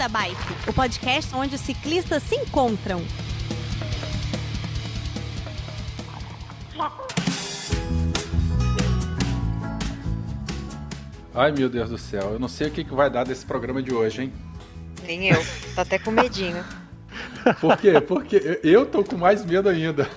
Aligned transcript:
da 0.00 0.08
Bike, 0.08 0.40
o 0.66 0.72
podcast 0.72 1.36
onde 1.36 1.56
os 1.56 1.60
ciclistas 1.60 2.22
se 2.22 2.34
encontram. 2.34 3.02
Ai 11.34 11.52
meu 11.52 11.68
Deus 11.68 11.90
do 11.90 11.98
céu, 11.98 12.30
eu 12.32 12.38
não 12.38 12.48
sei 12.48 12.68
o 12.68 12.70
que, 12.70 12.82
que 12.82 12.94
vai 12.94 13.10
dar 13.10 13.24
desse 13.24 13.44
programa 13.44 13.82
de 13.82 13.92
hoje, 13.92 14.22
hein? 14.22 14.32
Nem 15.02 15.28
eu, 15.28 15.44
tô 15.74 15.82
até 15.82 15.98
com 15.98 16.10
medinho. 16.10 16.64
Por 17.60 17.76
quê? 17.76 18.00
Porque 18.00 18.58
eu 18.64 18.86
tô 18.86 19.04
com 19.04 19.18
mais 19.18 19.44
medo 19.44 19.68
ainda. 19.68 20.08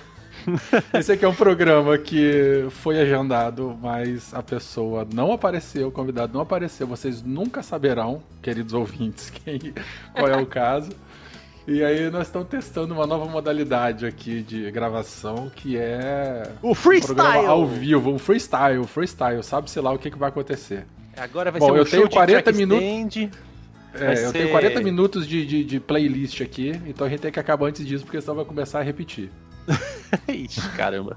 Esse 0.94 1.12
aqui 1.12 1.24
é 1.24 1.28
um 1.28 1.34
programa 1.34 1.96
que 1.98 2.66
foi 2.70 2.98
agendado, 3.00 3.76
mas 3.80 4.32
a 4.34 4.42
pessoa 4.42 5.06
não 5.12 5.32
apareceu, 5.32 5.88
o 5.88 5.92
convidado 5.92 6.32
não 6.34 6.40
apareceu. 6.40 6.86
Vocês 6.86 7.22
nunca 7.22 7.62
saberão, 7.62 8.22
queridos 8.42 8.74
ouvintes, 8.74 9.30
quem, 9.44 9.58
qual 10.14 10.28
é 10.28 10.36
o 10.36 10.46
caso. 10.46 10.90
E 11.66 11.82
aí 11.82 12.10
nós 12.10 12.26
estamos 12.26 12.48
testando 12.48 12.92
uma 12.92 13.06
nova 13.06 13.24
modalidade 13.24 14.04
aqui 14.04 14.42
de 14.42 14.70
gravação, 14.70 15.50
que 15.54 15.78
é 15.78 16.50
o 16.60 16.74
freestyle 16.74 17.46
um 17.46 17.50
ao 17.50 17.66
vivo, 17.66 18.10
um 18.10 18.18
freestyle, 18.18 18.86
freestyle, 18.86 19.42
sabe 19.42 19.70
sei 19.70 19.80
lá 19.80 19.90
o 19.90 19.98
que, 19.98 20.10
que 20.10 20.18
vai 20.18 20.28
acontecer. 20.28 20.84
Agora 21.16 21.50
vai 21.50 21.60
Bom, 21.60 21.66
ser 21.68 21.72
um 21.72 21.76
eu 21.76 21.86
show 21.86 21.90
tenho 21.98 22.08
de 22.08 22.14
40 22.14 22.42
track 22.42 22.58
minutos. 22.58 22.84
stand. 23.16 23.30
É, 23.94 23.98
Vai 24.06 24.12
eu 24.14 24.16
ser- 24.26 24.32
tenho 24.32 24.50
40 24.50 24.80
minutos 24.82 25.26
de, 25.26 25.46
de, 25.46 25.64
de 25.64 25.78
playlist 25.80 26.40
aqui, 26.40 26.72
então 26.84 27.06
a 27.06 27.10
gente 27.10 27.20
tem 27.20 27.30
que 27.30 27.38
acabar 27.38 27.68
antes 27.68 27.86
disso, 27.86 28.04
porque 28.04 28.20
senão 28.20 28.34
vai 28.34 28.44
começar 28.44 28.80
a 28.80 28.82
repetir. 28.82 29.30
Ixi, 30.28 30.68
caramba. 30.70 31.16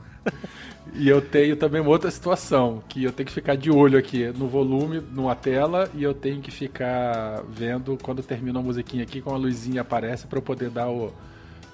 E 0.94 1.08
eu 1.08 1.22
tenho 1.22 1.56
também 1.56 1.82
uma 1.82 1.90
outra 1.90 2.10
situação, 2.10 2.82
que 2.88 3.04
eu 3.04 3.12
tenho 3.12 3.28
que 3.28 3.34
ficar 3.34 3.56
de 3.56 3.70
olho 3.70 4.00
aqui 4.00 4.28
no 4.38 4.48
volume, 4.48 5.02
numa 5.12 5.36
tela, 5.36 5.90
e 5.94 6.02
eu 6.02 6.14
tenho 6.14 6.42
que 6.42 6.50
ficar 6.50 7.44
vendo 7.50 7.98
quando 8.02 8.24
termina 8.24 8.60
a 8.60 8.62
musiquinha 8.62 9.04
aqui, 9.04 9.22
com 9.22 9.34
a 9.34 9.38
luzinha 9.38 9.82
aparece 9.82 10.26
para 10.26 10.40
eu 10.40 10.42
poder 10.42 10.70
dar 10.70 10.90
o 10.90 11.14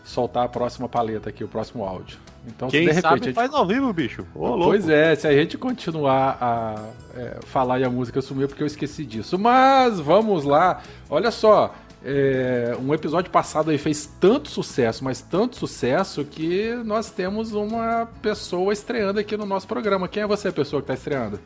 soltar 0.03 0.43
a 0.43 0.49
próxima 0.49 0.89
paleta 0.89 1.29
aqui, 1.29 1.43
o 1.43 1.47
próximo 1.47 1.85
áudio. 1.85 2.17
Então, 2.45 2.67
Quem 2.67 2.81
se 2.81 2.87
de 2.87 2.91
repente 2.91 3.01
sabe 3.01 3.21
a 3.21 3.25
gente... 3.25 3.35
faz 3.35 3.53
ao 3.53 3.65
vivo, 3.65 3.93
bicho. 3.93 4.25
Ô, 4.35 4.47
louco. 4.49 4.63
Pois 4.65 4.89
é, 4.89 5.15
se 5.15 5.25
a 5.25 5.31
gente 5.31 5.57
continuar 5.57 6.37
a 6.41 6.89
é, 7.15 7.39
falar 7.45 7.79
e 7.79 7.85
a 7.85 7.89
música 7.89 8.21
sumiu 8.21 8.47
porque 8.49 8.61
eu 8.61 8.67
esqueci 8.67 9.05
disso. 9.05 9.39
Mas 9.39 9.99
vamos 9.99 10.43
lá, 10.43 10.81
olha 11.09 11.31
só. 11.31 11.73
É, 12.03 12.75
um 12.79 12.93
episódio 12.93 13.31
passado 13.31 13.71
aí 13.71 13.77
fez 13.77 14.09
tanto 14.19 14.49
sucesso, 14.49 15.03
mas 15.03 15.21
tanto 15.21 15.55
sucesso 15.57 16.25
que 16.25 16.73
nós 16.83 17.09
temos 17.09 17.53
uma 17.53 18.07
pessoa 18.21 18.73
estreando 18.73 19.19
aqui 19.19 19.37
no 19.37 19.45
nosso 19.45 19.67
programa. 19.67 20.07
Quem 20.07 20.23
é 20.23 20.27
você, 20.27 20.51
pessoa 20.51 20.81
que 20.81 20.83
está 20.83 20.93
estreando? 20.93 21.39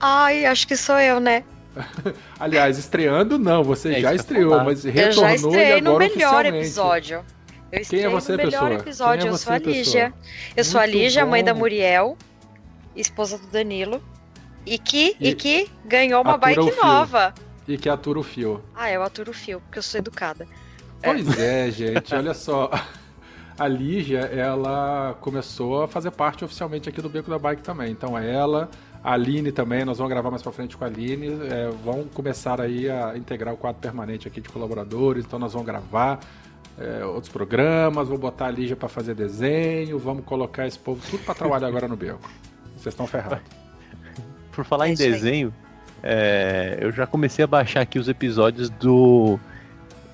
Ai, 0.00 0.44
acho 0.44 0.66
que 0.66 0.76
sou 0.76 0.98
eu, 0.98 1.18
né? 1.20 1.44
Aliás, 2.38 2.76
estreando 2.76 3.38
não, 3.38 3.64
você 3.64 3.94
É 3.94 4.00
já 4.00 4.12
eu 4.12 4.16
estreou, 4.16 4.62
mas 4.62 4.84
Eu 4.84 4.92
retornou 4.92 5.24
já 5.24 5.32
e 5.32 5.34
estreiei 5.36 5.80
no 5.80 5.90
agora 5.90 6.08
melhor 6.10 6.46
episódio. 6.46 7.24
Eu 7.72 7.80
estreiei 7.80 8.08
você, 8.08 8.32
no 8.32 8.36
melhor 8.38 8.50
pessoa? 8.50 8.74
episódio. 8.74 9.20
Quem 9.22 9.26
é 9.26 9.28
eu 9.28 9.32
você, 9.38 9.44
sou 9.44 9.54
a 9.54 9.60
pessoa? 9.60 9.74
Lígia. 9.76 10.14
Eu 10.54 10.64
sou 10.64 10.78
a 10.80 10.82
Muito 10.84 10.96
Lígia, 10.98 11.24
mãe 11.26 11.42
da 11.42 11.54
bom. 11.54 11.60
Muriel, 11.60 12.18
esposa 12.94 13.38
do 13.38 13.46
Danilo. 13.46 14.02
E 14.66 14.78
que, 14.78 15.16
e, 15.18 15.30
E- 15.30 15.34
que 15.34 15.70
ganhou 15.86 16.20
uma 16.22 16.36
bike 16.36 16.70
fio. 16.70 17.32
E 17.66 17.76
que 17.78 17.88
atura 17.88 18.18
o 18.18 18.22
fio. 18.22 18.60
Ah, 18.74 18.90
eu 18.90 19.02
aturo 19.02 19.30
o 19.30 19.34
fio, 19.34 19.60
porque 19.60 19.78
eu 19.78 19.82
sou 19.82 19.98
educada. 19.98 20.46
Pois 21.02 21.38
é, 21.38 21.70
gente, 21.70 22.14
olha 22.14 22.34
só. 22.34 22.70
A 23.58 23.68
Lígia, 23.68 24.20
ela 24.20 25.16
começou 25.20 25.82
a 25.82 25.88
fazer 25.88 26.10
parte 26.10 26.44
oficialmente 26.44 26.88
aqui 26.88 27.00
do 27.02 27.08
Beco 27.08 27.30
da 27.30 27.38
Bike 27.38 27.62
também. 27.62 27.90
Então 27.92 28.16
ela, 28.18 28.70
a 29.04 29.12
Aline 29.12 29.52
também, 29.52 29.84
nós 29.84 29.98
vamos 29.98 30.10
gravar 30.12 30.30
mais 30.30 30.42
pra 30.42 30.50
frente 30.50 30.76
com 30.76 30.84
a 30.84 30.86
Aline. 30.86 31.28
é, 31.50 31.70
vão 31.84 32.04
começar 32.04 32.60
aí 32.60 32.88
a 32.90 33.16
integrar 33.16 33.52
o 33.52 33.56
quadro 33.56 33.80
permanente 33.80 34.26
aqui 34.26 34.40
de 34.40 34.48
colaboradores. 34.48 35.24
Então 35.24 35.38
nós 35.38 35.52
vamos 35.52 35.66
gravar 35.66 36.20
é, 36.78 37.04
outros 37.04 37.30
programas, 37.32 38.08
vou 38.08 38.16
botar 38.18 38.46
a 38.46 38.50
Lígia 38.50 38.74
pra 38.74 38.88
fazer 38.88 39.14
desenho, 39.14 39.98
vamos 39.98 40.24
colocar 40.24 40.66
esse 40.66 40.78
povo 40.78 41.00
tudo 41.08 41.22
pra 41.22 41.34
trabalhar 41.34 41.68
agora 41.68 41.86
no 41.86 41.96
Beco. 41.96 42.28
Vocês 42.76 42.92
estão 42.94 43.06
ferrados. 43.06 43.40
Por 44.50 44.64
falar 44.64 44.88
É 44.88 44.92
em 44.92 44.94
desenho, 44.94 45.52
é, 46.02 46.78
eu 46.80 46.90
já 46.92 47.06
comecei 47.06 47.44
a 47.44 47.46
baixar 47.46 47.80
aqui 47.82 47.98
os 47.98 48.08
episódios 48.08 48.68
do. 48.70 49.38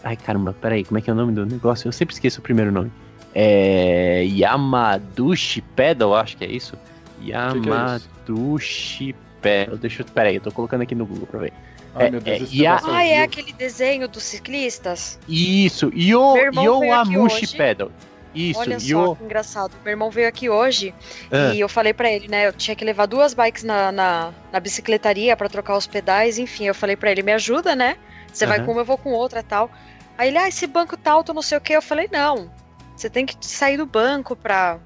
Ai 0.05 0.17
caramba, 0.17 0.55
peraí, 0.61 0.85
como 0.85 0.99
é 0.99 1.01
que 1.01 1.11
é 1.11 1.13
o 1.13 1.17
nome 1.17 1.33
do 1.33 1.45
negócio? 1.47 1.89
Eu 1.89 1.93
sempre 1.93 2.15
esqueço 2.15 2.41
o 2.41 2.43
primeiro 2.43 2.71
nome. 2.71 2.91
É. 3.35 4.25
Yamadushi 4.25 5.61
Pedal, 5.77 6.15
acho 6.15 6.37
que 6.37 6.45
é 6.45 6.51
isso. 6.51 6.77
é? 7.23 7.29
Yamadushi 7.29 9.15
Pedal. 9.41 9.77
Deixa 9.77 10.03
eu. 10.03 10.07
Peraí, 10.07 10.37
eu 10.37 10.41
tô 10.41 10.53
colocando 10.53 10.83
aqui 10.83 10.95
no 10.95 11.07
Google 11.07 11.27
pra 11.27 11.41
ver. 11.41 11.53
Ai, 11.95 12.07
É, 12.07 12.11
meu 12.11 12.21
Deus, 12.21 12.51
é, 12.61 12.67
ao 12.67 12.79
Ah, 12.91 13.05
é 13.05 13.23
aquele 13.23 13.53
desenho 13.53 14.09
dos 14.09 14.23
ciclistas? 14.23 15.19
Isso, 15.29 15.91
Yo, 15.95 16.37
Yoamushi. 16.55 17.57
Pedal. 17.57 17.91
Isso, 18.35 18.61
Olha 18.61 18.79
só 18.79 19.15
que 19.15 19.25
engraçado. 19.25 19.73
Meu 19.85 19.93
irmão 19.93 20.11
veio 20.11 20.29
aqui 20.29 20.49
hoje 20.51 20.95
Ah. 21.31 21.53
e 21.55 21.61
eu 21.61 21.69
falei 21.69 21.93
pra 21.95 22.11
ele, 22.11 22.29
né? 22.29 22.47
Eu 22.47 22.53
tinha 22.53 22.75
que 22.77 22.85
levar 22.85 23.07
duas 23.07 23.35
bikes 23.35 23.65
na, 23.65 23.91
na, 23.91 24.33
na 24.53 24.61
bicicletaria 24.61 25.37
pra 25.37 25.49
trocar 25.49 25.77
os 25.77 25.87
pedais, 25.87 26.39
enfim. 26.39 26.65
Eu 26.67 26.75
falei 26.75 26.95
pra 26.97 27.11
ele, 27.11 27.23
me 27.23 27.33
ajuda, 27.33 27.75
né? 27.75 27.97
Você 28.33 28.47
vai 28.47 28.59
Aham. 28.59 28.67
com 28.67 28.73
uma, 28.73 28.81
eu 28.83 28.85
vou 28.85 28.99
com 28.99 29.11
outra 29.13 29.43
tal. 29.43 29.71
Aí 30.17 30.29
ele, 30.29 30.39
ah, 30.39 30.49
esse 30.49 30.67
banco 30.67 30.97
tá 30.97 31.13
alto, 31.13 31.33
não 31.33 31.43
sei 31.43 31.57
o 31.57 31.61
que. 31.61 31.73
Eu 31.73 31.83
falei, 31.83 32.09
não. 32.13 32.51
Você 32.97 33.09
tem 33.09 33.25
que 33.25 33.35
sair 33.41 33.77
do 33.77 33.87
banco 33.87 34.37
pra. 34.37 34.79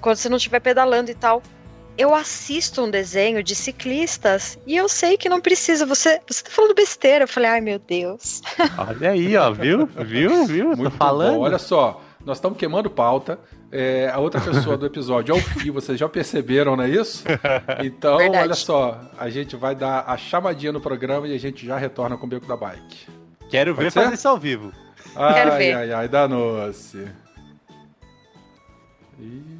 Quando 0.00 0.16
você 0.16 0.28
não 0.28 0.36
estiver 0.36 0.60
pedalando 0.60 1.10
e 1.10 1.14
tal. 1.14 1.42
Eu 1.98 2.14
assisto 2.14 2.84
um 2.84 2.90
desenho 2.90 3.42
de 3.42 3.54
ciclistas 3.54 4.58
e 4.66 4.76
eu 4.76 4.86
sei 4.86 5.16
que 5.16 5.30
não 5.30 5.40
precisa. 5.40 5.86
Você, 5.86 6.20
você 6.28 6.44
tá 6.44 6.50
falando 6.50 6.74
besteira. 6.74 7.24
Eu 7.24 7.28
falei, 7.28 7.48
ai 7.50 7.60
meu 7.62 7.78
Deus. 7.78 8.42
Olha 8.76 9.12
aí, 9.12 9.34
ó, 9.34 9.50
viu? 9.50 9.86
Viu? 9.86 10.44
Viu? 10.44 10.66
Muito 10.76 10.90
tô 10.90 10.90
falando. 10.90 11.36
bom. 11.36 11.40
Olha 11.40 11.58
só, 11.58 12.02
nós 12.26 12.38
estamos 12.38 12.58
queimando 12.58 12.90
pauta. 12.90 13.38
É, 13.70 14.10
a 14.12 14.18
outra 14.18 14.40
pessoa 14.40 14.76
do 14.76 14.84
episódio 14.86 15.34
é 15.34 15.38
o 15.38 15.40
Fio, 15.40 15.72
vocês 15.72 15.98
já 15.98 16.08
perceberam, 16.08 16.76
não 16.76 16.82
é 16.84 16.88
isso? 16.90 17.24
Então, 17.84 18.18
Verdade. 18.18 18.44
olha 18.44 18.54
só, 18.54 19.00
a 19.16 19.30
gente 19.30 19.54
vai 19.56 19.74
dar 19.76 20.04
a 20.06 20.16
chamadinha 20.16 20.72
no 20.72 20.80
programa 20.80 21.26
e 21.28 21.34
a 21.34 21.38
gente 21.38 21.64
já 21.64 21.78
retorna 21.78 22.16
com 22.16 22.26
o 22.26 22.28
Beco 22.28 22.46
da 22.46 22.56
Bike. 22.56 23.06
Quero 23.48 23.74
Pode 23.74 23.84
ver 23.84 23.90
ser? 23.92 24.00
fazer 24.02 24.14
isso 24.14 24.28
ao 24.28 24.36
vivo. 24.38 24.72
Ai, 25.14 25.34
Quero 25.34 25.52
ver. 25.56 25.72
ai, 25.74 25.92
ai, 25.92 26.08
danou-se. 26.08 27.06
Ih, 29.20 29.56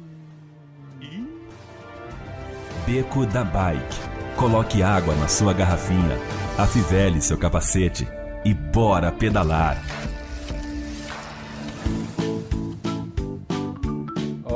Beco 2.85 3.25
da 3.25 3.43
Bike. 3.43 3.99
Coloque 4.35 4.83
água 4.83 5.15
na 5.15 5.27
sua 5.27 5.53
garrafinha, 5.53 6.17
afivele 6.57 7.21
seu 7.21 7.37
capacete 7.37 8.07
e 8.45 8.53
bora 8.53 9.11
pedalar. 9.11 9.77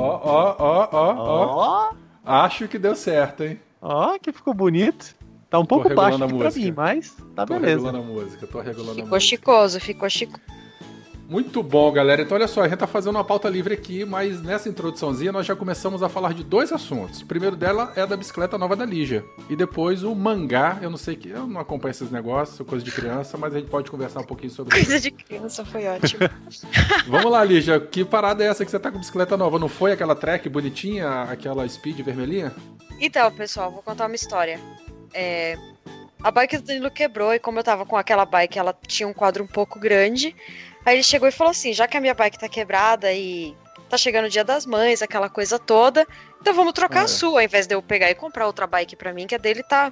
Ó, 0.02 0.20
ó, 0.24 0.56
ó, 0.60 0.90
ó, 0.92 1.90
ó. 1.90 1.94
Acho 2.26 2.68
que 2.68 2.78
deu 2.80 2.96
certo, 2.96 3.44
hein? 3.44 3.60
ó, 3.82 4.18
que 4.20 4.32
ficou 4.32 4.54
bonito. 4.54 5.16
Tá 5.50 5.60
um 5.60 5.66
pouco 5.66 5.94
baixo 5.94 6.22
a 6.22 6.26
aqui 6.26 6.36
pra 6.38 6.46
música. 6.46 6.66
mim, 6.66 6.72
mas 6.76 7.16
tá 7.36 7.46
Tô 7.46 7.54
beleza. 7.56 7.86
regulando 7.86 7.98
a 7.98 8.02
música, 8.02 8.48
tô 8.48 8.60
regulando 8.62 8.92
a 8.92 8.96
Ficou 8.96 9.10
música. 9.10 9.20
chicoso, 9.36 9.80
ficou 9.82 10.10
chicoso. 10.10 10.42
Muito 11.32 11.64
bom, 11.64 11.90
galera. 11.94 12.24
Então, 12.24 12.36
olha 12.36 12.46
só, 12.46 12.62
a 12.62 12.68
gente 12.68 12.80
tá 12.80 12.86
fazendo 12.86 13.16
uma 13.16 13.24
pauta 13.24 13.48
livre 13.48 13.74
aqui, 13.74 14.04
mas 14.04 14.42
nessa 14.42 14.68
introduçãozinha 14.68 15.32
nós 15.32 15.46
já 15.46 15.56
começamos 15.56 16.04
a 16.04 16.10
falar 16.10 16.34
de 16.34 16.44
dois 16.44 16.74
assuntos. 16.74 17.22
O 17.22 17.26
primeiro 17.26 17.56
dela 17.56 17.94
é 17.96 18.02
a 18.02 18.06
da 18.06 18.18
bicicleta 18.18 18.58
nova 18.58 18.76
da 18.76 18.84
Lígia. 18.84 19.24
E 19.50 19.56
depois 19.56 20.04
o 20.04 20.14
mangá, 20.14 20.78
eu 20.82 20.90
não 20.90 20.98
sei 20.98 21.16
que. 21.16 21.30
Eu 21.30 21.48
não 21.48 21.62
acompanho 21.62 21.92
esses 21.92 22.12
negócios, 22.12 22.68
coisa 22.68 22.84
de 22.84 22.92
criança, 22.92 23.38
mas 23.38 23.56
a 23.56 23.60
gente 23.60 23.70
pode 23.70 23.90
conversar 23.90 24.20
um 24.20 24.26
pouquinho 24.26 24.52
sobre 24.52 24.78
isso. 24.78 24.90
Coisa 24.90 25.00
de 25.00 25.12
criança 25.12 25.64
foi 25.64 25.88
ótimo. 25.88 26.20
Vamos 27.08 27.32
lá, 27.32 27.46
Lígia. 27.46 27.80
Que 27.80 28.04
parada 28.04 28.44
é 28.44 28.48
essa 28.48 28.66
que 28.66 28.70
você 28.70 28.78
tá 28.78 28.92
com 28.92 29.00
bicicleta 29.00 29.38
nova? 29.38 29.58
Não 29.58 29.70
foi 29.70 29.94
aquela 29.94 30.18
track 30.18 30.50
bonitinha, 30.50 31.22
aquela 31.30 31.66
speed 31.66 32.02
vermelhinha? 32.02 32.52
Então, 33.00 33.32
pessoal, 33.32 33.72
vou 33.72 33.82
contar 33.82 34.08
uma 34.08 34.16
história. 34.16 34.60
É, 35.14 35.58
a 36.22 36.30
bike 36.30 36.58
do 36.58 36.64
Danilo 36.64 36.92
quebrou 36.92 37.34
e 37.34 37.40
como 37.40 37.58
eu 37.58 37.64
tava 37.64 37.86
com 37.86 37.96
aquela 37.96 38.26
bike, 38.26 38.60
ela 38.60 38.78
tinha 38.86 39.08
um 39.08 39.14
quadro 39.14 39.46
um 39.46 39.48
pouco 39.48 39.80
grande. 39.80 40.36
Aí 40.86 40.96
ele 40.96 41.04
chegou 41.04 41.28
e 41.28 41.32
falou 41.32 41.52
assim: 41.52 41.74
já 41.74 41.88
que 41.88 41.98
a 41.98 42.02
minha 42.02 42.14
bike 42.14 42.40
tá 42.40 42.50
quebrada 42.50 43.12
e 43.14 43.56
tá 43.90 43.98
chegando 43.98 44.26
o 44.26 44.30
dia 44.30 44.44
das 44.44 44.66
mães, 44.66 45.02
aquela 45.02 45.30
coisa 45.30 45.60
toda, 45.60 46.08
então 46.40 46.54
vamos 46.54 46.74
trocar 46.74 47.02
É. 47.02 47.04
a 47.04 47.08
sua, 47.08 47.40
ao 47.42 47.46
invés 47.46 47.68
de 47.68 47.76
eu 47.76 47.82
pegar 47.82 48.10
e 48.10 48.16
comprar 48.16 48.48
outra 48.48 48.66
bike 48.66 48.96
pra 48.96 49.14
mim, 49.14 49.28
que 49.28 49.36
a 49.36 49.38
dele 49.38 49.64
tá 49.64 49.92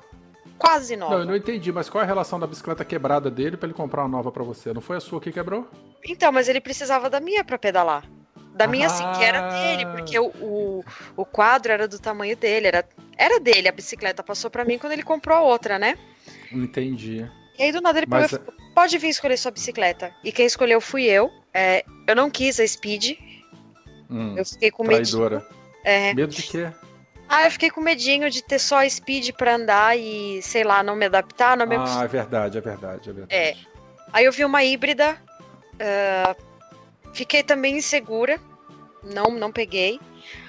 quase 0.58 0.96
nova. 0.96 1.16
Não, 1.16 1.22
eu 1.22 1.28
não 1.28 1.36
entendi, 1.36 1.72
mas 1.72 1.90
qual 1.90 2.02
é 2.02 2.06
a 2.06 2.08
relação 2.08 2.40
da 2.40 2.48
bicicleta 2.48 2.86
quebrada 2.86 3.30
dele 3.30 3.58
pra 3.58 3.68
ele 3.68 3.74
comprar 3.74 4.02
uma 4.04 4.10
nova 4.10 4.32
pra 4.32 4.44
você? 4.44 4.74
Não 4.74 4.82
foi 4.82 4.98
a 4.98 5.02
sua 5.02 5.20
que 5.20 5.32
quebrou? 5.32 5.68
Então, 6.08 6.32
mas 6.32 6.48
ele 6.48 6.62
precisava 6.62 7.10
da 7.10 7.20
minha 7.20 7.44
pra 7.44 7.58
pedalar. 7.58 8.06
Da 8.54 8.68
minha, 8.68 8.88
assim, 8.88 9.04
que 9.12 9.24
era 9.24 9.40
Ah. 9.40 9.42
dele, 9.54 9.86
porque 9.86 10.18
o, 10.20 10.28
o, 10.42 10.84
o 11.16 11.26
quadro 11.26 11.72
era 11.72 11.88
do 11.88 12.00
tamanho 12.00 12.36
dele, 12.36 12.68
era, 12.68 12.86
era 13.18 13.40
dele, 13.40 13.68
a 13.68 13.72
bicicleta 13.72 14.24
passou 14.24 14.50
pra 14.50 14.66
mim 14.66 14.78
quando 14.78 14.94
ele 14.94 15.04
comprou 15.04 15.38
a 15.38 15.42
outra, 15.42 15.78
né? 15.78 15.98
Entendi. 16.52 17.30
E 17.60 17.64
aí 17.64 17.72
do 17.74 17.82
nada 17.82 18.00
ele 18.00 18.08
pegou 18.08 18.22
Mas 18.22 18.32
falou, 18.32 18.54
pode 18.74 18.98
vir 18.98 19.10
escolher 19.10 19.36
sua 19.36 19.52
bicicleta. 19.52 20.16
E 20.24 20.32
quem 20.32 20.46
escolheu 20.46 20.80
fui 20.80 21.04
eu. 21.04 21.30
É, 21.54 21.84
eu 22.08 22.16
não 22.16 22.30
quis 22.30 22.58
a 22.58 22.66
Speed, 22.66 23.18
hum, 24.10 24.36
eu 24.38 24.46
fiquei 24.46 24.72
com 24.72 24.84
medinho. 24.84 25.06
traidora. 25.06 25.46
É, 25.84 26.14
Medo 26.14 26.34
de 26.34 26.44
quê? 26.44 26.72
ah, 27.28 27.46
eu 27.46 27.52
fiquei 27.52 27.70
com 27.70 27.82
medinho 27.82 28.30
de 28.30 28.42
ter 28.42 28.60
só 28.60 28.78
a 28.78 28.90
Speed 28.90 29.32
pra 29.32 29.56
andar 29.56 29.98
e, 29.98 30.42
sei 30.42 30.64
lá, 30.64 30.82
não 30.82 30.96
me 30.96 31.06
adaptar, 31.06 31.58
não 31.58 31.68
me 31.68 31.76
Ah, 31.76 32.02
é 32.04 32.08
verdade, 32.08 32.58
é 32.58 32.62
verdade, 32.62 33.10
é 33.10 33.14
verdade. 33.14 33.36
É. 33.36 33.56
Aí 34.14 34.26
eu 34.26 34.32
vi 34.32 34.46
uma 34.46 34.64
híbrida, 34.64 35.18
ah, 35.80 36.36
fiquei 37.14 37.44
também 37.44 37.78
insegura, 37.78 38.40
não, 39.04 39.32
não 39.32 39.52
peguei. 39.52 40.00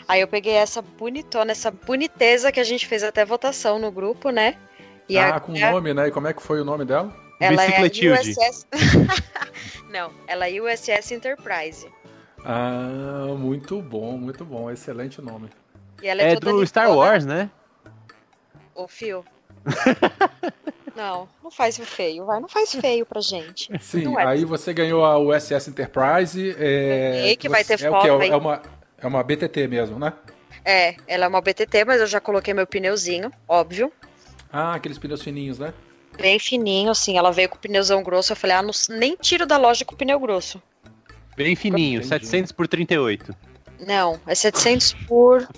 Aí 0.06 0.20
eu 0.20 0.28
peguei 0.28 0.54
essa 0.54 0.82
bonitona, 0.82 1.52
essa 1.52 1.70
boniteza 1.70 2.52
que 2.52 2.60
a 2.60 2.64
gente 2.64 2.86
fez 2.86 3.02
até 3.02 3.24
votação 3.24 3.78
no 3.78 3.90
grupo, 3.90 4.30
né? 4.30 4.56
E 5.10 5.18
ah, 5.18 5.36
a- 5.36 5.40
com 5.40 5.52
nome, 5.52 5.92
né? 5.92 6.06
E 6.06 6.10
como 6.12 6.28
é 6.28 6.32
que 6.32 6.40
foi 6.40 6.60
o 6.60 6.64
nome 6.64 6.84
dela? 6.84 7.12
ela 7.40 7.64
é. 7.64 7.82
USS... 7.82 8.66
não, 9.90 10.12
ela 10.28 10.48
é 10.48 10.60
USS 10.60 11.12
Enterprise. 11.12 11.88
Ah, 12.44 13.34
muito 13.36 13.82
bom, 13.82 14.16
muito 14.16 14.44
bom. 14.44 14.70
Excelente 14.70 15.20
nome. 15.20 15.48
E 16.00 16.06
ela 16.06 16.22
é, 16.22 16.32
É 16.32 16.36
do 16.36 16.64
Star. 16.64 16.94
Wars, 16.94 17.26
né? 17.26 17.50
Ô, 18.72 18.86
Fio. 18.86 19.24
não, 20.94 21.28
não 21.42 21.50
faz 21.50 21.76
feio, 21.78 22.24
vai. 22.24 22.38
Não 22.38 22.48
faz 22.48 22.72
feio 22.72 23.04
pra 23.04 23.20
gente. 23.20 23.68
Sim, 23.82 24.16
é. 24.16 24.24
aí 24.24 24.44
você 24.44 24.72
ganhou 24.72 25.04
a 25.04 25.18
USS 25.18 25.68
Enterprise. 25.68 26.54
É, 26.56 27.10
Ganhei, 27.14 27.36
que 27.36 27.48
vai 27.48 27.64
ter 27.64 27.74
é 27.74 27.76
quê? 27.78 27.88
foto 27.88 28.20
aí. 28.20 28.30
É 28.30 28.36
uma, 28.36 28.62
é 28.96 29.06
uma 29.06 29.22
BTT 29.24 29.66
mesmo, 29.66 29.98
né? 29.98 30.12
É, 30.64 30.94
ela 31.08 31.24
é 31.24 31.28
uma 31.28 31.40
BTT, 31.40 31.84
mas 31.84 32.00
eu 32.00 32.06
já 32.06 32.20
coloquei 32.20 32.54
meu 32.54 32.66
pneuzinho, 32.66 33.32
óbvio. 33.48 33.92
Ah, 34.52 34.74
aqueles 34.74 34.98
pneus 34.98 35.22
fininhos, 35.22 35.58
né? 35.58 35.72
Bem 36.16 36.38
fininho, 36.38 36.90
assim. 36.90 37.16
Ela 37.16 37.30
veio 37.30 37.48
com 37.48 37.56
o 37.56 37.58
pneuzão 37.60 38.02
grosso. 38.02 38.32
Eu 38.32 38.36
falei, 38.36 38.56
ah, 38.56 38.62
não, 38.62 38.72
nem 38.90 39.16
tiro 39.16 39.46
da 39.46 39.56
loja 39.56 39.84
com 39.84 39.94
o 39.94 39.98
pneu 39.98 40.18
grosso. 40.18 40.60
Bem 41.36 41.54
fininho, 41.56 41.98
Entendi. 42.00 42.08
700 42.08 42.52
por 42.52 42.66
38. 42.68 43.34
Não, 43.86 44.20
é 44.26 44.34
700 44.34 44.92
por 45.06 45.48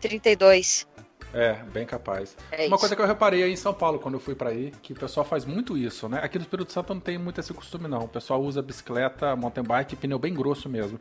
32. 0.00 0.86
É, 1.32 1.54
bem 1.72 1.86
capaz. 1.86 2.36
É 2.50 2.56
Uma 2.56 2.64
isso. 2.66 2.78
coisa 2.78 2.96
que 2.96 3.00
eu 3.00 3.06
reparei 3.06 3.42
aí 3.42 3.52
em 3.52 3.56
São 3.56 3.72
Paulo 3.72 3.98
quando 3.98 4.14
eu 4.14 4.20
fui 4.20 4.34
pra 4.34 4.50
aí, 4.50 4.72
que 4.82 4.92
o 4.92 4.96
pessoal 4.96 5.24
faz 5.24 5.44
muito 5.46 5.78
isso, 5.78 6.08
né? 6.08 6.20
Aqui 6.22 6.36
no 6.38 6.42
Espírito 6.42 6.72
Santo 6.72 6.92
não 6.92 7.00
tem 7.00 7.16
muito 7.16 7.40
esse 7.40 7.54
costume 7.54 7.88
não. 7.88 8.00
O 8.00 8.08
pessoal 8.08 8.42
usa 8.42 8.60
bicicleta, 8.60 9.34
mountain 9.34 9.62
bike, 9.62 9.96
pneu 9.96 10.18
bem 10.18 10.34
grosso 10.34 10.68
mesmo. 10.68 11.00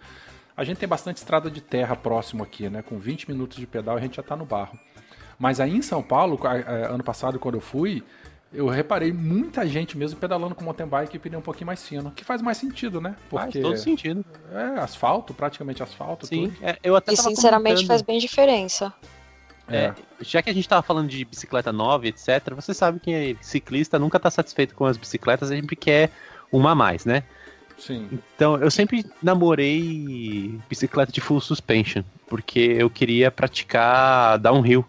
A 0.56 0.63
gente 0.63 0.78
tem 0.78 0.88
bastante 0.88 1.18
estrada 1.18 1.50
de 1.50 1.60
terra 1.60 1.96
próximo 1.96 2.44
aqui, 2.44 2.69
né? 2.69 2.81
Com 2.81 2.98
20 2.98 3.30
minutos 3.30 3.58
de 3.58 3.66
pedal 3.68 3.98
a 3.98 4.00
gente 4.00 4.16
já 4.18 4.24
tá 4.24 4.36
no 4.36 4.46
barro. 4.46 4.80
Mas 5.42 5.60
aí 5.60 5.76
em 5.76 5.82
São 5.82 6.04
Paulo, 6.04 6.40
ano 6.88 7.04
passado 7.04 7.40
quando 7.40 7.56
eu 7.56 7.62
fui, 7.62 8.04
eu 8.54 8.68
reparei 8.68 9.12
muita 9.12 9.66
gente 9.66 9.98
mesmo 9.98 10.20
pedalando 10.20 10.54
com 10.54 10.64
mountain 10.64 10.86
bike 10.86 11.16
e 11.16 11.20
pneu 11.20 11.40
um 11.40 11.42
pouquinho 11.42 11.66
mais 11.66 11.82
fino, 11.84 12.12
que 12.12 12.24
faz 12.24 12.44
mais 12.44 12.58
sentido, 12.60 13.02
né? 13.02 13.16
Faz 13.28 13.46
Porque 13.46 13.60
todo 13.60 13.76
sentido. 13.76 14.24
é 14.54 14.80
asfalto, 14.80 15.34
praticamente 15.34 15.82
asfalto, 15.82 16.28
Sim, 16.28 16.50
tudo. 16.52 16.58
é, 16.64 16.78
eu 16.84 16.96
até 16.96 17.14
E 17.14 17.16
tava 17.16 17.30
sinceramente 17.30 17.74
comentando- 17.78 17.88
faz 17.88 18.02
bem 18.04 18.20
diferença. 18.20 18.94
É, 19.68 19.94
já 20.20 20.44
que 20.44 20.50
a 20.52 20.54
gente 20.54 20.70
tava 20.70 20.84
falando 20.84 21.08
de 21.10 21.26
bicicleta 21.26 21.72
nova, 21.74 22.06
etc., 22.06 22.54
você 22.54 22.72
sabe 22.72 23.00
que 23.00 23.12
é 23.12 23.36
ciclista 23.42 23.98
nunca 23.98 24.20
tá 24.20 24.30
satisfeito 24.30 24.76
com 24.76 24.86
as 24.86 24.96
bicicletas, 24.96 25.50
a 25.50 25.56
sempre 25.56 25.76
quer 25.76 26.12
uma 26.52 26.72
a 26.72 26.76
mais, 26.76 27.04
né? 27.04 27.24
Sim. 27.80 28.08
Então, 28.36 28.58
eu 28.58 28.70
sempre 28.70 29.04
namorei 29.24 30.60
bicicleta 30.70 31.12
de 31.12 31.20
full 31.20 31.42
suspension, 31.42 32.04
porque 32.28 32.60
eu 32.78 32.92
queria 32.92 33.32
praticar 33.32 34.38
downhill. 34.38 34.86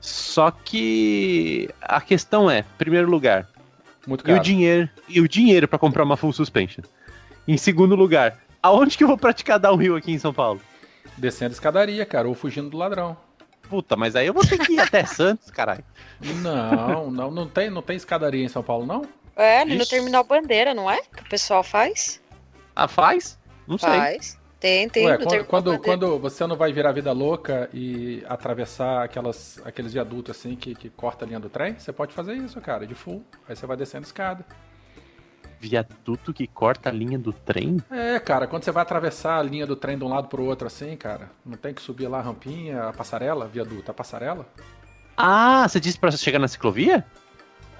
Só 0.00 0.50
que 0.50 1.68
a 1.80 2.00
questão 2.00 2.50
é, 2.50 2.60
em 2.60 2.76
primeiro 2.78 3.10
lugar, 3.10 3.46
Muito 4.06 4.22
e 4.22 4.26
caro. 4.26 4.38
o 4.38 4.42
dinheiro, 4.42 4.88
e 5.08 5.20
o 5.20 5.28
dinheiro 5.28 5.68
para 5.68 5.78
comprar 5.78 6.04
uma 6.04 6.16
full 6.16 6.32
suspension. 6.32 6.82
Em 7.46 7.56
segundo 7.56 7.94
lugar, 7.94 8.38
aonde 8.62 8.96
que 8.96 9.04
eu 9.04 9.08
vou 9.08 9.18
praticar 9.18 9.58
downhill 9.58 9.96
aqui 9.96 10.12
em 10.12 10.18
São 10.18 10.32
Paulo? 10.32 10.60
Descendo 11.16 11.52
escadaria, 11.52 12.06
cara, 12.06 12.26
ou 12.28 12.34
fugindo 12.34 12.70
do 12.70 12.78
ladrão. 12.78 13.16
Puta, 13.68 13.94
mas 13.96 14.16
aí 14.16 14.26
eu 14.26 14.34
vou 14.34 14.44
ter 14.44 14.58
que 14.58 14.72
ir 14.72 14.80
até 14.80 15.04
Santos, 15.04 15.50
caralho. 15.50 15.84
Não, 16.20 17.10
não, 17.10 17.30
não 17.30 17.46
tem, 17.46 17.68
não 17.70 17.82
tem 17.82 17.96
escadaria 17.96 18.44
em 18.44 18.48
São 18.48 18.62
Paulo, 18.62 18.86
não? 18.86 19.04
É, 19.36 19.64
no 19.64 19.74
Ixi. 19.74 19.90
Terminal 19.90 20.24
Bandeira, 20.24 20.74
não 20.74 20.90
é? 20.90 21.02
Que 21.02 21.22
o 21.22 21.28
pessoal 21.28 21.62
faz? 21.62 22.20
Ah, 22.74 22.88
faz? 22.88 23.38
Não 23.66 23.78
sei. 23.78 23.90
Faz. 23.90 24.39
Tem, 24.60 24.90
tem. 24.90 25.06
Ué, 25.06 25.16
quando, 25.16 25.44
quando, 25.46 25.78
quando 25.78 26.18
você 26.18 26.46
não 26.46 26.54
vai 26.54 26.70
virar 26.70 26.92
vida 26.92 27.10
louca 27.12 27.70
e 27.72 28.22
atravessar 28.28 29.02
aquelas, 29.02 29.58
aqueles 29.64 29.94
viadutos 29.94 30.36
assim 30.36 30.54
que, 30.54 30.74
que 30.74 30.90
corta 30.90 31.24
a 31.24 31.28
linha 31.28 31.40
do 31.40 31.48
trem, 31.48 31.78
você 31.78 31.90
pode 31.90 32.12
fazer 32.12 32.34
isso, 32.34 32.60
cara, 32.60 32.86
de 32.86 32.94
full. 32.94 33.24
Aí 33.48 33.56
você 33.56 33.66
vai 33.66 33.74
descendo 33.74 34.04
escada. 34.04 34.44
Viaduto 35.58 36.32
que 36.32 36.46
corta 36.46 36.90
a 36.90 36.92
linha 36.92 37.18
do 37.18 37.32
trem? 37.32 37.78
É, 37.90 38.18
cara, 38.18 38.46
quando 38.46 38.62
você 38.62 38.70
vai 38.70 38.82
atravessar 38.82 39.38
a 39.38 39.42
linha 39.42 39.66
do 39.66 39.76
trem 39.76 39.96
de 39.96 40.04
um 40.04 40.08
lado 40.08 40.28
pro 40.28 40.44
outro 40.44 40.66
assim, 40.66 40.94
cara, 40.94 41.30
não 41.44 41.56
tem 41.56 41.72
que 41.72 41.80
subir 41.80 42.06
lá 42.06 42.18
a 42.18 42.22
rampinha, 42.22 42.84
a 42.84 42.92
passarela, 42.92 43.46
viaduto, 43.46 43.90
a 43.90 43.94
passarela? 43.94 44.46
Ah, 45.16 45.66
você 45.66 45.80
disse 45.80 45.98
pra 45.98 46.10
chegar 46.10 46.38
na 46.38 46.48
ciclovia? 46.48 47.04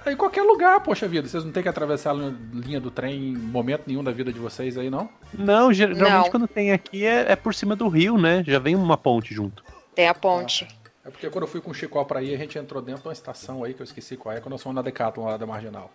Aí 0.05 0.13
em 0.13 0.17
qualquer 0.17 0.41
lugar, 0.41 0.79
poxa 0.81 1.07
vida, 1.07 1.27
vocês 1.27 1.43
não 1.45 1.51
tem 1.51 1.61
que 1.61 1.69
atravessar 1.69 2.11
a 2.11 2.33
linha 2.53 2.79
do 2.79 2.89
trem 2.89 3.29
em 3.29 3.37
momento 3.37 3.83
nenhum 3.85 4.03
da 4.03 4.11
vida 4.11 4.33
de 4.33 4.39
vocês 4.39 4.77
aí, 4.77 4.89
não? 4.89 5.07
Não, 5.33 5.71
geralmente 5.71 6.09
Não. 6.09 6.29
quando 6.31 6.47
tem 6.47 6.71
aqui 6.71 7.05
é, 7.05 7.31
é 7.31 7.35
por 7.35 7.53
cima 7.53 7.75
do 7.75 7.87
rio, 7.87 8.17
né? 8.17 8.43
Já 8.45 8.57
vem 8.57 8.75
uma 8.75 8.97
ponte 8.97 9.33
junto. 9.33 9.63
Tem 9.93 10.07
a 10.07 10.13
ponte. 10.13 10.67
É 11.05 11.09
porque 11.09 11.29
quando 11.29 11.43
eu 11.43 11.47
fui 11.47 11.61
com 11.61 11.69
o 11.71 11.73
Chico 11.73 12.03
pra 12.05 12.19
aí, 12.19 12.33
a 12.33 12.37
gente 12.37 12.57
entrou 12.57 12.81
dentro 12.81 13.01
de 13.03 13.07
uma 13.07 13.13
estação 13.13 13.63
aí, 13.63 13.73
que 13.73 13.81
eu 13.81 13.83
esqueci 13.83 14.17
qual 14.17 14.35
é, 14.35 14.39
quando 14.39 14.51
nós 14.53 14.63
fomos 14.63 14.75
na 14.75 14.81
Decathlon 14.81 15.25
lá 15.25 15.37
da 15.37 15.45
Marginal. 15.45 15.91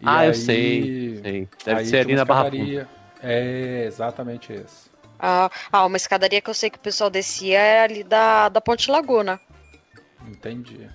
E 0.00 0.04
ah, 0.06 0.24
eu 0.24 0.30
aí- 0.30 0.34
sei, 0.34 1.20
sei. 1.22 1.48
Deve 1.64 1.80
aí 1.80 1.86
ser 1.86 1.96
ali 1.98 2.14
na 2.14 2.24
Barra 2.24 2.50
Funda. 2.50 2.88
É, 3.20 3.84
exatamente 3.86 4.52
esse. 4.52 4.88
Ah, 5.18 5.50
ah, 5.72 5.86
uma 5.86 5.96
escadaria 5.96 6.40
que 6.40 6.48
eu 6.48 6.54
sei 6.54 6.70
que 6.70 6.78
o 6.78 6.80
pessoal 6.80 7.10
descia 7.10 7.58
é 7.58 7.80
ali 7.82 8.04
da, 8.04 8.48
da 8.48 8.60
Ponte 8.60 8.88
Laguna. 8.90 9.40
Entendi. 10.28 10.88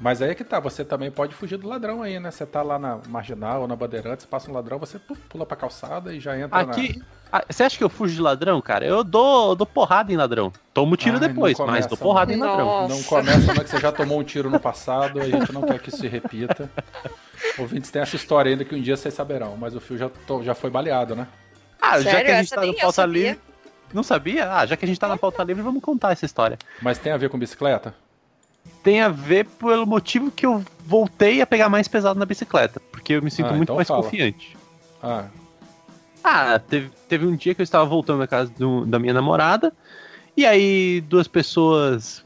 Mas 0.00 0.22
aí 0.22 0.30
é 0.30 0.34
que 0.34 0.42
tá, 0.42 0.58
você 0.58 0.82
também 0.82 1.10
pode 1.10 1.34
fugir 1.34 1.58
do 1.58 1.68
ladrão 1.68 2.02
aí, 2.02 2.18
né? 2.18 2.30
Você 2.30 2.46
tá 2.46 2.62
lá 2.62 2.78
na 2.78 2.98
Marginal 3.06 3.60
ou 3.60 3.68
na 3.68 3.76
Bandeirantes, 3.76 4.24
passa 4.24 4.50
um 4.50 4.54
ladrão, 4.54 4.78
você 4.78 4.98
puf, 4.98 5.20
pula 5.28 5.44
pra 5.44 5.58
calçada 5.58 6.14
e 6.14 6.18
já 6.18 6.38
entra 6.38 6.58
Aqui. 6.58 7.02
ah, 7.30 7.44
você 7.46 7.64
acha 7.64 7.76
que 7.76 7.84
eu 7.84 7.90
fujo 7.90 8.14
de 8.14 8.22
ladrão, 8.22 8.62
cara? 8.62 8.86
Eu 8.86 9.04
dou, 9.04 9.54
dou 9.54 9.66
porrada 9.66 10.10
em 10.10 10.16
ladrão. 10.16 10.50
Tomo 10.72 10.96
tiro 10.96 11.18
Ai, 11.20 11.28
depois, 11.28 11.54
começa, 11.54 11.72
mas 11.72 11.86
dou 11.86 11.98
porrada 11.98 12.32
em 12.32 12.36
não. 12.38 12.46
ladrão. 12.46 12.66
na... 12.66 12.80
Não 12.88 12.88
Nossa. 12.88 13.08
começa 13.08 13.52
não 13.54 13.62
que 13.62 13.68
você 13.68 13.78
já 13.78 13.92
tomou 13.92 14.18
um 14.18 14.24
tiro 14.24 14.48
no 14.48 14.58
passado, 14.58 15.20
a 15.20 15.28
gente 15.28 15.52
não 15.52 15.62
quer 15.62 15.78
que 15.78 15.90
isso 15.90 15.98
se 15.98 16.08
repita. 16.08 16.70
Ouvintes, 17.58 17.90
tem 17.90 18.00
essa 18.00 18.16
história 18.16 18.50
ainda 18.50 18.64
que 18.64 18.74
um 18.74 18.80
dia 18.80 18.96
vocês 18.96 19.12
saberão, 19.12 19.54
mas 19.58 19.76
o 19.76 19.80
fio 19.80 19.98
já, 19.98 20.10
já 20.42 20.54
foi 20.54 20.70
baleado, 20.70 21.14
né? 21.14 21.28
Ah, 21.78 22.00
já 22.00 22.10
Sério? 22.10 22.24
que 22.26 22.32
a 22.32 22.36
gente 22.36 22.46
Essa 22.46 22.60
tá 22.60 22.66
no 22.66 22.74
pauta 22.74 23.04
livre. 23.04 23.40
Não 23.92 24.02
sabia? 24.02 24.50
Ah, 24.50 24.64
já 24.64 24.76
que 24.78 24.84
a 24.86 24.88
gente 24.88 24.98
tá 25.00 25.08
na 25.08 25.18
pauta 25.18 25.42
livre, 25.44 25.62
vamos 25.62 25.82
contar 25.82 26.12
essa 26.12 26.24
história. 26.24 26.58
Mas 26.80 26.96
tem 26.96 27.12
a 27.12 27.16
ver 27.18 27.28
com 27.28 27.38
bicicleta? 27.38 27.94
Tem 28.82 29.00
a 29.00 29.08
ver 29.08 29.46
pelo 29.46 29.86
motivo 29.86 30.30
que 30.30 30.46
eu 30.46 30.64
voltei 30.86 31.40
a 31.42 31.46
pegar 31.46 31.68
mais 31.68 31.86
pesado 31.88 32.18
na 32.18 32.24
bicicleta. 32.26 32.80
Porque 32.90 33.12
eu 33.14 33.22
me 33.22 33.30
sinto 33.30 33.48
Ah, 33.48 33.52
muito 33.52 33.64
então 33.64 33.76
mais 33.76 33.88
fala. 33.88 34.02
confiante. 34.02 34.56
Ah, 35.02 35.24
Ah, 36.22 36.58
teve, 36.58 36.90
teve 37.08 37.26
um 37.26 37.34
dia 37.34 37.54
que 37.54 37.62
eu 37.62 37.64
estava 37.64 37.84
voltando 37.86 38.18
da 38.18 38.26
casa 38.26 38.50
do- 38.58 38.84
da 38.84 38.98
minha 38.98 39.14
namorada. 39.14 39.72
E 40.36 40.44
aí 40.44 41.00
duas 41.00 41.26
pessoas 41.26 42.24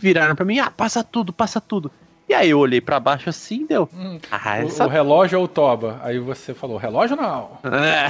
viraram 0.00 0.34
pra 0.34 0.44
mim, 0.44 0.58
ah, 0.58 0.70
passa 0.70 1.04
tudo, 1.04 1.32
passa 1.32 1.60
tudo. 1.60 1.90
E 2.28 2.34
aí 2.34 2.50
eu 2.50 2.58
olhei 2.58 2.80
pra 2.80 2.98
baixo 2.98 3.28
assim, 3.30 3.64
deu. 3.66 3.88
hum, 3.94 4.18
Ah, 4.30 4.56
o, 4.62 4.66
essa 4.66 4.86
o 4.86 4.88
relógio 4.88 5.38
ou 5.38 5.44
o 5.44 5.48
toba? 5.48 6.00
Aí 6.02 6.18
você 6.18 6.52
falou, 6.54 6.76
relógio 6.76 7.16
não. 7.16 7.58
É. 7.64 8.08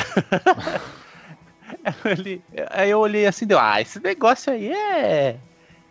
Ele- 2.05 2.43
aí 2.71 2.91
eu 2.91 2.99
olhei 3.01 3.27
assim, 3.27 3.47
deu, 3.47 3.59
ah, 3.59 3.81
esse 3.81 4.01
negócio 4.03 4.53
aí 4.53 4.71
é, 4.73 5.37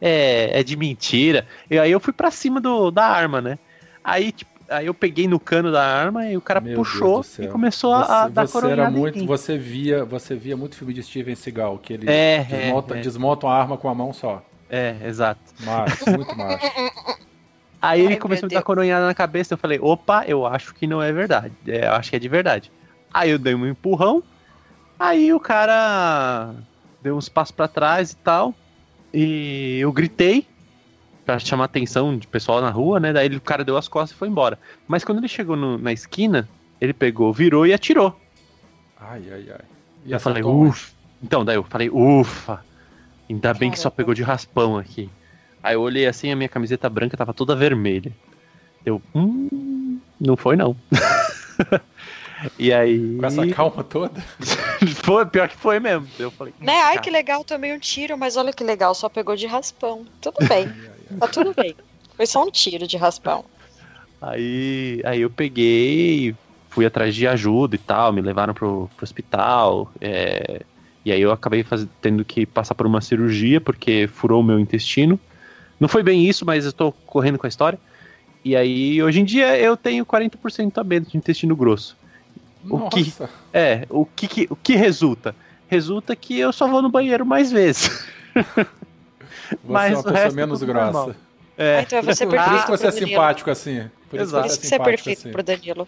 é, 0.01 0.59
é 0.59 0.63
de 0.63 0.75
mentira. 0.75 1.45
E 1.69 1.77
aí 1.77 1.91
eu 1.91 1.99
fui 1.99 2.11
pra 2.11 2.31
cima 2.31 2.59
do, 2.59 2.89
da 2.89 3.05
arma, 3.05 3.39
né? 3.39 3.59
Aí, 4.03 4.31
tipo, 4.31 4.49
aí 4.67 4.87
eu 4.87 4.93
peguei 4.93 5.27
no 5.27 5.39
cano 5.39 5.71
da 5.71 5.85
arma 5.85 6.25
e 6.25 6.35
o 6.35 6.41
cara 6.41 6.59
Meu 6.59 6.75
puxou 6.75 7.23
e 7.39 7.47
começou 7.47 7.93
a, 7.93 8.01
a 8.01 8.23
Você, 8.23 8.31
dar 8.31 8.47
você 8.47 8.57
era 8.57 8.67
coronhada 8.67 8.97
em 8.97 8.99
muito, 8.99 9.25
você 9.25 9.57
via, 9.57 10.03
você 10.03 10.35
via 10.35 10.57
muito 10.57 10.75
filme 10.75 10.93
de 10.93 11.03
Steven 11.03 11.35
Seagal, 11.35 11.77
que 11.77 11.93
ele 11.93 12.09
É, 12.09 12.43
desmonta, 12.43 12.95
é, 12.95 12.97
é. 12.97 13.01
desmonta 13.01 13.45
uma 13.45 13.55
arma 13.55 13.77
com 13.77 13.87
a 13.87 13.93
mão 13.93 14.11
só. 14.11 14.43
É, 14.69 14.95
exato. 15.05 15.41
Macho, 15.59 16.09
muito 16.09 16.35
macho. 16.35 16.65
Aí 17.81 18.01
Ai, 18.01 18.05
ele 18.05 18.17
começou 18.17 18.45
a 18.45 18.47
me 18.47 18.53
dar 18.53 18.61
coronhada 18.61 19.07
na 19.07 19.13
cabeça. 19.13 19.55
Eu 19.55 19.57
falei, 19.57 19.79
opa, 19.81 20.23
eu 20.27 20.45
acho 20.45 20.73
que 20.75 20.85
não 20.85 21.01
é 21.01 21.11
verdade. 21.11 21.51
É, 21.67 21.87
eu 21.87 21.93
acho 21.93 22.11
que 22.11 22.15
é 22.15 22.19
de 22.19 22.29
verdade. 22.29 22.71
Aí 23.11 23.31
eu 23.31 23.39
dei 23.39 23.55
um 23.55 23.65
empurrão. 23.65 24.21
Aí 24.99 25.33
o 25.33 25.39
cara 25.39 26.53
deu 27.01 27.17
uns 27.17 27.27
passos 27.27 27.51
pra 27.51 27.67
trás 27.67 28.11
e 28.11 28.15
tal. 28.17 28.53
E 29.13 29.77
eu 29.79 29.91
gritei 29.91 30.45
pra 31.25 31.37
chamar 31.39 31.63
a 31.63 31.65
atenção 31.65 32.17
de 32.17 32.27
pessoal 32.27 32.61
na 32.61 32.69
rua, 32.69 32.99
né? 32.99 33.13
Daí 33.13 33.25
ele- 33.25 33.37
o 33.37 33.41
cara 33.41 33.63
deu 33.63 33.77
as 33.77 33.87
costas 33.87 34.15
e 34.15 34.19
foi 34.19 34.27
embora. 34.27 34.57
Mas 34.87 35.03
quando 35.03 35.19
ele 35.19 35.27
chegou 35.27 35.55
no- 35.55 35.77
na 35.77 35.91
esquina, 35.93 36.47
ele 36.79 36.93
pegou, 36.93 37.31
virou 37.33 37.65
e 37.67 37.73
atirou. 37.73 38.19
Ai, 38.99 39.23
ai, 39.31 39.45
ai. 39.51 39.61
E 40.05 40.11
eu 40.11 40.19
falei, 40.19 40.43
onde? 40.43 40.69
ufa. 40.69 40.91
Então, 41.23 41.45
daí 41.45 41.55
eu 41.55 41.63
falei, 41.63 41.89
ufa. 41.89 42.63
Ainda 43.29 43.53
bem 43.53 43.69
que 43.71 43.79
só 43.79 43.89
pegou 43.89 44.13
de 44.13 44.23
raspão 44.23 44.77
aqui. 44.77 45.09
Aí 45.63 45.75
eu 45.75 45.81
olhei 45.81 46.07
assim, 46.07 46.31
a 46.31 46.35
minha 46.35 46.49
camiseta 46.49 46.89
branca 46.89 47.15
tava 47.15 47.33
toda 47.33 47.55
vermelha. 47.55 48.11
Eu, 48.85 49.01
hum, 49.13 49.99
não 50.19 50.35
foi 50.35 50.55
não. 50.55 50.75
e 52.57 52.73
aí. 52.73 53.17
Com 53.19 53.25
essa 53.25 53.47
calma 53.47 53.83
toda? 53.83 54.21
foi, 55.03 55.25
pior 55.25 55.47
que 55.47 55.55
foi 55.55 55.79
mesmo. 55.79 56.07
Eu 56.17 56.31
falei, 56.31 56.53
Né? 56.59 56.73
Ai, 56.73 56.99
que 56.99 57.09
legal, 57.09 57.43
tomei 57.43 57.73
um 57.73 57.79
tiro, 57.79 58.17
mas 58.17 58.35
olha 58.37 58.53
que 58.53 58.63
legal, 58.63 58.93
só 58.95 59.09
pegou 59.09 59.35
de 59.35 59.45
raspão. 59.47 60.05
Tudo 60.19 60.37
bem, 60.47 60.67
tá 61.19 61.27
tudo 61.27 61.53
bem. 61.55 61.75
Foi 62.15 62.25
só 62.25 62.43
um 62.43 62.51
tiro 62.51 62.87
de 62.87 62.97
raspão. 62.97 63.45
Aí, 64.19 65.01
aí 65.03 65.21
eu 65.21 65.29
peguei, 65.29 66.35
fui 66.69 66.85
atrás 66.85 67.15
de 67.15 67.27
ajuda 67.27 67.75
e 67.75 67.79
tal, 67.79 68.13
me 68.13 68.21
levaram 68.21 68.53
pro, 68.53 68.89
pro 68.95 69.03
hospital. 69.03 69.91
é, 69.99 70.61
e 71.03 71.11
aí 71.11 71.19
eu 71.21 71.31
acabei 71.31 71.63
faz- 71.63 71.87
tendo 71.99 72.23
que 72.23 72.45
passar 72.45 72.75
por 72.75 72.85
uma 72.85 73.01
cirurgia 73.01 73.59
porque 73.59 74.07
furou 74.07 74.41
o 74.41 74.43
meu 74.43 74.59
intestino. 74.59 75.19
Não 75.79 75.87
foi 75.89 76.03
bem 76.03 76.27
isso, 76.27 76.45
mas 76.45 76.65
eu 76.65 76.73
tô 76.73 76.91
correndo 76.91 77.39
com 77.39 77.47
a 77.47 77.49
história. 77.49 77.79
E 78.43 78.55
aí, 78.55 79.01
hoje 79.03 79.21
em 79.21 79.25
dia, 79.25 79.59
eu 79.59 79.77
tenho 79.77 80.05
40% 80.05 80.79
a 80.79 80.83
menos 80.83 81.09
de 81.09 81.17
intestino 81.17 81.55
grosso. 81.55 81.97
O 82.69 82.89
que-. 82.89 83.13
É, 83.53 83.85
o 83.89 84.05
que, 84.05 84.27
que- 84.27 84.47
o 84.49 84.55
que 84.55 84.75
resulta? 84.75 85.35
Resulta 85.67 86.15
que 86.15 86.37
eu 86.39 86.51
só 86.51 86.67
vou 86.67 86.81
no 86.81 86.89
banheiro 86.89 87.25
mais 87.25 87.51
vezes. 87.51 88.05
Você 88.35 89.57
Mas 89.63 89.91
é 89.91 89.95
uma 89.95 89.99
o 89.99 90.03
pessoa 90.03 90.19
resto 90.19 90.33
é 90.33 90.35
menos 90.35 90.63
grossa. 90.63 90.83
normal. 90.85 91.11
Ah, 91.11 91.63
É, 91.63 91.81
então 91.81 91.99
é 91.99 92.01
você 92.01 92.25
Por 92.25 92.35
isso 92.35 92.43
perfeito 92.45 92.65
que 92.65 92.71
você 92.71 92.87
é 92.87 92.91
simpático 92.91 93.49
assim. 93.51 93.89
Por 94.09 94.15
isso 94.19 94.25
Exato. 94.29 94.43
Que 94.47 94.49
você 94.53 94.55
você 94.55 94.63
é 94.63 94.65
é 94.65 94.69
simpático 94.69 94.85
perfeito 95.03 95.19
assim. 95.19 95.31
pro 95.31 95.43
Danilo. 95.43 95.87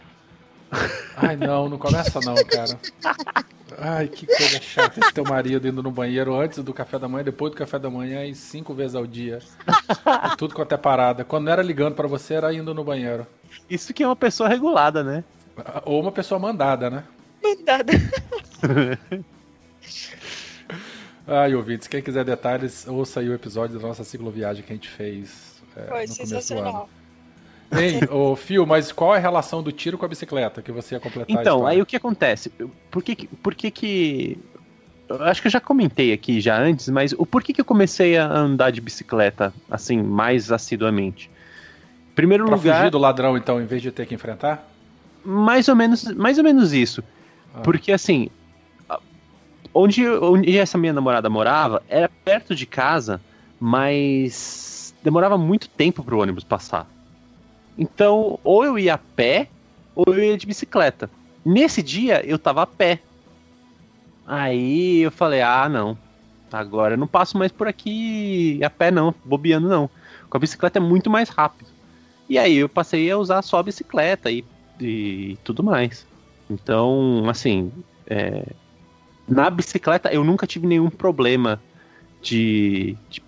Ai, 1.15 1.35
não, 1.37 1.69
não 1.69 1.77
começa 1.77 2.19
não, 2.21 2.35
cara. 2.45 2.77
Ai, 3.77 4.07
que 4.07 4.25
coisa 4.25 4.59
chata 4.61 4.99
esse 4.99 5.13
teu 5.13 5.23
marido 5.23 5.67
indo 5.67 5.81
no 5.83 5.91
banheiro 5.91 6.35
antes 6.35 6.59
do 6.63 6.73
café 6.73 6.97
da 6.99 7.07
manhã, 7.07 7.23
depois 7.23 7.51
do 7.51 7.57
café 7.57 7.77
da 7.79 7.89
manhã 7.89 8.25
e 8.25 8.35
cinco 8.35 8.73
vezes 8.73 8.95
ao 8.95 9.05
dia. 9.07 9.39
E 10.33 10.35
tudo 10.37 10.53
quanto 10.55 10.73
é 10.73 10.77
parada. 10.77 11.23
Quando 11.23 11.45
não 11.45 11.51
era 11.51 11.61
ligando 11.61 11.95
pra 11.95 12.07
você, 12.07 12.33
era 12.35 12.53
indo 12.53 12.73
no 12.73 12.83
banheiro. 12.83 13.25
isso 13.69 13.93
que 13.93 14.03
é 14.03 14.07
uma 14.07 14.15
pessoa 14.15 14.49
regulada, 14.49 15.03
né? 15.03 15.23
Ou 15.86 16.01
uma 16.01 16.12
pessoa 16.12 16.39
mandada, 16.39 16.89
né? 16.89 17.03
Mandada. 17.41 17.93
Ai, 21.27 21.55
ouvintes, 21.55 21.88
quem 21.88 22.01
quiser 22.01 22.25
detalhes, 22.25 22.86
ouça 22.88 23.19
aí 23.22 23.29
o 23.29 23.33
episódio 23.33 23.79
da 23.79 23.88
nossa 23.88 24.03
cicloviagem 24.03 24.63
que 24.63 24.74
a 24.74 24.75
gente 24.75 24.89
fez 24.89 25.62
é, 25.75 25.81
Foi 25.88 26.05
no 26.05 26.15
começo 26.15 26.15
do 26.15 26.22
ano. 26.24 26.41
sensacional. 26.41 26.89
Ei, 27.72 28.01
ô 28.12 28.36
Fio, 28.36 28.67
mas 28.67 28.91
qual 28.91 29.15
é 29.15 29.17
a 29.17 29.22
relação 29.22 29.63
do 29.63 29.72
tiro 29.72 29.98
com 29.98 30.05
a 30.05 30.07
bicicleta 30.07 30.62
que 30.62 30.72
você 30.72 30.95
ia 30.95 31.00
completar 31.00 31.41
Então, 31.41 31.65
aí 31.65 31.81
o 31.81 31.86
que 31.86 31.95
acontece? 31.95 32.50
Por 32.91 33.01
que, 33.01 33.15
que- 33.15 33.27
por 33.27 33.55
que 33.55 33.72
que... 33.72 34.38
Eu 35.10 35.24
acho 35.24 35.41
que 35.41 35.48
eu 35.48 35.51
já 35.51 35.60
comentei 35.60 36.13
aqui 36.13 36.39
já 36.39 36.57
antes, 36.57 36.88
mas 36.89 37.13
o 37.13 37.25
porquê 37.25 37.51
que 37.53 37.62
eu 37.62 37.65
comecei 37.65 38.17
a 38.17 38.25
andar 38.31 38.72
de 38.72 38.79
bicicleta, 38.81 39.53
assim, 39.69 40.01
mais 40.01 40.51
assiduamente? 40.51 41.29
Primeiro 42.15 42.45
Pra 42.45 42.55
lugar, 42.55 42.77
fugir 42.77 42.91
do 42.91 42.98
ladrão, 43.00 43.38
então, 43.38 43.62
em 43.62 43.65
vez 43.65 43.81
de 43.81 43.91
ter 43.91 44.05
que 44.05 44.13
enfrentar? 44.13 44.69
Mais 45.23 45.67
ou 45.67 45.75
menos, 45.75 46.03
mais 46.13 46.37
ou 46.37 46.43
menos 46.43 46.73
isso. 46.73 47.03
Ah. 47.53 47.61
Porque 47.61 47.91
assim, 47.91 48.29
onde, 49.73 50.07
onde 50.07 50.57
essa 50.57 50.77
minha 50.77 50.93
namorada 50.93 51.29
morava 51.29 51.81
era 51.87 52.09
perto 52.23 52.55
de 52.55 52.65
casa, 52.65 53.21
mas 53.59 54.93
demorava 55.03 55.37
muito 55.37 55.67
tempo 55.67 56.03
pro 56.03 56.19
ônibus 56.19 56.43
passar. 56.43 56.87
Então, 57.77 58.39
ou 58.43 58.63
eu 58.63 58.77
ia 58.77 58.93
a 58.93 58.97
pé, 58.97 59.49
ou 59.95 60.13
eu 60.13 60.23
ia 60.23 60.37
de 60.37 60.45
bicicleta. 60.45 61.09
Nesse 61.43 61.81
dia, 61.81 62.25
eu 62.25 62.37
tava 62.37 62.61
a 62.61 62.67
pé. 62.67 62.99
Aí 64.25 65.01
eu 65.01 65.11
falei, 65.11 65.41
ah, 65.41 65.67
não. 65.67 65.97
Agora 66.51 66.93
eu 66.93 66.97
não 66.97 67.07
passo 67.07 67.37
mais 67.37 67.51
por 67.51 67.67
aqui 67.67 68.63
a 68.63 68.69
pé, 68.69 68.91
não, 68.91 69.13
bobeando, 69.25 69.67
não. 69.67 69.89
Com 70.29 70.37
a 70.37 70.39
bicicleta 70.39 70.77
é 70.77 70.81
muito 70.81 71.09
mais 71.09 71.29
rápido. 71.29 71.69
E 72.29 72.37
aí 72.37 72.57
eu 72.57 72.69
passei 72.69 73.09
a 73.09 73.17
usar 73.17 73.41
só 73.41 73.57
a 73.57 73.63
bicicleta 73.63 74.31
e, 74.31 74.45
e 74.79 75.37
tudo 75.43 75.63
mais. 75.63 76.05
Então, 76.49 77.23
assim, 77.29 77.71
é, 78.07 78.45
na 79.27 79.49
bicicleta 79.49 80.13
eu 80.13 80.23
nunca 80.23 80.45
tive 80.45 80.67
nenhum 80.67 80.89
problema 80.89 81.61
de, 82.21 82.97
de, 83.09 83.21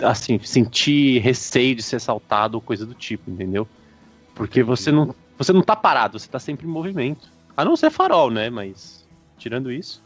assim, 0.00 0.38
sentir 0.40 1.20
receio 1.20 1.74
de 1.74 1.82
ser 1.82 1.96
assaltado 1.96 2.56
ou 2.56 2.60
coisa 2.60 2.84
do 2.84 2.94
tipo, 2.94 3.30
entendeu? 3.30 3.66
Porque 4.34 4.62
você 4.62 4.90
não, 4.90 5.14
você 5.38 5.52
não 5.52 5.62
tá 5.62 5.76
parado, 5.76 6.18
você 6.18 6.28
tá 6.28 6.38
sempre 6.38 6.66
em 6.66 6.70
movimento. 6.70 7.28
A 7.56 7.64
não 7.64 7.76
ser 7.76 7.90
farol, 7.90 8.30
né? 8.30 8.50
Mas, 8.50 9.06
tirando 9.38 9.70
isso. 9.70 10.02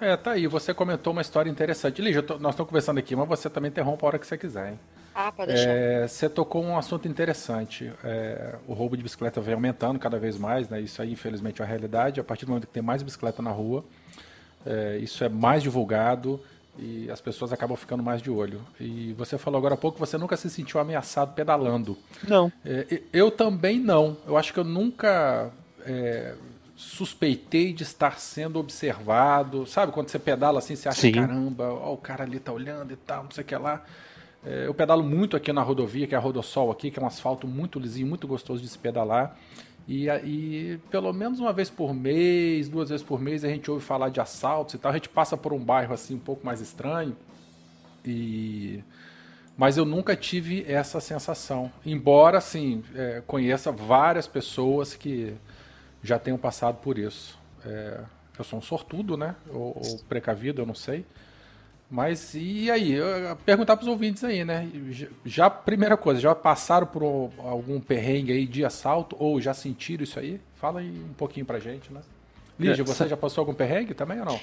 É, 0.00 0.16
tá 0.16 0.32
aí. 0.32 0.46
Você 0.46 0.72
comentou 0.72 1.12
uma 1.12 1.22
história 1.22 1.50
interessante. 1.50 2.00
Lígia, 2.00 2.22
nós 2.22 2.52
estamos 2.52 2.68
conversando 2.68 2.98
aqui, 2.98 3.14
mas 3.14 3.28
você 3.28 3.50
também 3.50 3.70
interrompe 3.70 4.04
a 4.04 4.08
hora 4.08 4.18
que 4.18 4.26
você 4.26 4.38
quiser, 4.38 4.72
hein? 4.72 4.80
Ah, 5.26 5.32
pode 5.32 5.52
deixar. 5.52 5.70
É, 5.70 6.08
você 6.08 6.28
tocou 6.28 6.62
um 6.62 6.76
assunto 6.78 7.06
interessante. 7.06 7.92
É, 8.02 8.56
o 8.66 8.72
roubo 8.72 8.96
de 8.96 9.02
bicicleta 9.02 9.40
vem 9.40 9.54
aumentando 9.54 9.98
cada 9.98 10.18
vez 10.18 10.38
mais, 10.38 10.68
né? 10.68 10.80
Isso 10.80 11.00
aí, 11.02 11.12
infelizmente, 11.12 11.60
é 11.60 11.64
a 11.64 11.68
realidade. 11.68 12.20
A 12.20 12.24
partir 12.24 12.46
do 12.46 12.48
momento 12.48 12.66
que 12.66 12.72
tem 12.72 12.82
mais 12.82 13.02
bicicleta 13.02 13.42
na 13.42 13.50
rua, 13.50 13.84
é, 14.64 14.98
isso 14.98 15.22
é 15.22 15.28
mais 15.28 15.62
divulgado 15.62 16.40
e 16.78 17.10
as 17.10 17.20
pessoas 17.20 17.52
acabam 17.52 17.76
ficando 17.76 18.02
mais 18.02 18.22
de 18.22 18.30
olho. 18.30 18.62
E 18.80 19.12
você 19.14 19.36
falou 19.36 19.58
agora 19.58 19.74
há 19.74 19.76
pouco 19.76 19.96
que 19.96 20.00
você 20.00 20.16
nunca 20.16 20.36
se 20.36 20.48
sentiu 20.48 20.80
ameaçado 20.80 21.34
pedalando. 21.34 21.98
Não. 22.26 22.50
É, 22.64 23.02
eu 23.12 23.30
também 23.30 23.78
não. 23.78 24.16
Eu 24.26 24.36
acho 24.36 24.52
que 24.52 24.58
eu 24.58 24.64
nunca 24.64 25.50
é, 25.84 26.34
suspeitei 26.76 27.72
de 27.72 27.82
estar 27.82 28.18
sendo 28.18 28.58
observado. 28.58 29.66
Sabe 29.66 29.92
quando 29.92 30.08
você 30.08 30.18
pedala 30.18 30.58
assim, 30.58 30.74
você 30.74 30.88
acha, 30.88 31.02
Sim. 31.02 31.12
caramba, 31.12 31.70
ó, 31.72 31.92
o 31.92 31.98
cara 31.98 32.24
ali 32.24 32.40
tá 32.40 32.52
olhando 32.52 32.92
e 32.92 32.96
tal, 32.96 33.24
não 33.24 33.30
sei 33.30 33.44
o 33.44 33.46
que 33.46 33.56
lá. 33.56 33.84
É, 34.44 34.66
eu 34.66 34.74
pedalo 34.74 35.02
muito 35.02 35.36
aqui 35.36 35.52
na 35.52 35.62
rodovia, 35.62 36.06
que 36.06 36.14
é 36.14 36.18
a 36.18 36.20
Rodossol 36.20 36.70
aqui, 36.70 36.90
que 36.90 36.98
é 36.98 37.02
um 37.02 37.06
asfalto 37.06 37.46
muito 37.46 37.78
lisinho, 37.78 38.06
muito 38.06 38.26
gostoso 38.26 38.62
de 38.62 38.68
se 38.68 38.78
pedalar. 38.78 39.36
E, 39.86 40.08
e 40.08 40.78
pelo 40.90 41.12
menos 41.12 41.40
uma 41.40 41.52
vez 41.52 41.68
por 41.68 41.92
mês, 41.92 42.68
duas 42.68 42.90
vezes 42.90 43.04
por 43.04 43.20
mês, 43.20 43.44
a 43.44 43.48
gente 43.48 43.70
ouve 43.70 43.84
falar 43.84 44.08
de 44.08 44.20
assaltos 44.20 44.74
e 44.74 44.78
tal. 44.78 44.90
A 44.92 44.94
gente 44.94 45.08
passa 45.08 45.36
por 45.36 45.52
um 45.52 45.58
bairro 45.58 45.92
assim 45.92 46.14
um 46.14 46.20
pouco 46.20 46.44
mais 46.44 46.60
estranho. 46.60 47.16
E 48.04 48.82
mas 49.60 49.76
eu 49.76 49.84
nunca 49.84 50.16
tive 50.16 50.64
essa 50.66 51.00
sensação. 51.00 51.70
Embora, 51.84 52.38
assim, 52.38 52.82
é, 52.94 53.22
conheça 53.26 53.70
várias 53.70 54.26
pessoas 54.26 54.94
que 54.94 55.34
já 56.02 56.18
tenham 56.18 56.38
passado 56.38 56.76
por 56.76 56.96
isso. 56.96 57.38
É, 57.62 58.00
eu 58.38 58.44
sou 58.44 58.58
um 58.58 58.62
sortudo, 58.62 59.18
né? 59.18 59.36
Ou, 59.50 59.76
ou 59.76 59.98
precavido, 60.08 60.62
eu 60.62 60.66
não 60.66 60.74
sei. 60.74 61.04
Mas 61.90 62.34
e 62.34 62.70
aí? 62.70 62.92
Eu- 62.92 63.34
perguntar 63.44 63.76
para 63.76 63.82
os 63.82 63.88
ouvintes 63.88 64.22
aí, 64.22 64.44
né? 64.44 64.68
Já- 65.24 65.50
primeira 65.50 65.96
coisa, 65.96 66.20
já 66.20 66.34
passaram 66.34 66.86
por 66.86 67.02
algum 67.38 67.80
perrengue 67.80 68.32
aí 68.32 68.46
de 68.46 68.64
assalto? 68.64 69.16
Ou 69.18 69.40
já 69.40 69.52
sentiram 69.52 70.04
isso 70.04 70.18
aí? 70.18 70.40
Fala 70.54 70.80
aí 70.80 70.88
um 70.88 71.14
pouquinho 71.14 71.44
pra 71.44 71.58
gente, 71.58 71.92
né? 71.92 72.00
Lígia, 72.58 72.82
É, 72.82 72.84
você 72.84 73.08
já 73.08 73.16
passou 73.16 73.42
algum 73.42 73.54
perrengue 73.54 73.92
também 73.92 74.20
ou 74.20 74.24
não? 74.26 74.40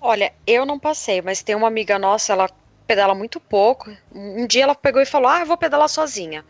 Olha, 0.00 0.32
eu 0.46 0.64
não 0.64 0.78
passei, 0.78 1.20
mas 1.20 1.42
tem 1.42 1.56
uma 1.56 1.66
amiga 1.66 1.98
nossa, 1.98 2.32
ela 2.32 2.48
pedala 2.86 3.14
muito 3.14 3.40
pouco. 3.40 3.90
Um 4.14 4.46
dia 4.46 4.62
ela 4.62 4.74
pegou 4.74 5.02
e 5.02 5.06
falou: 5.06 5.28
Ah, 5.28 5.40
eu 5.40 5.46
vou 5.46 5.56
pedalar 5.56 5.88
sozinha, 5.88 6.44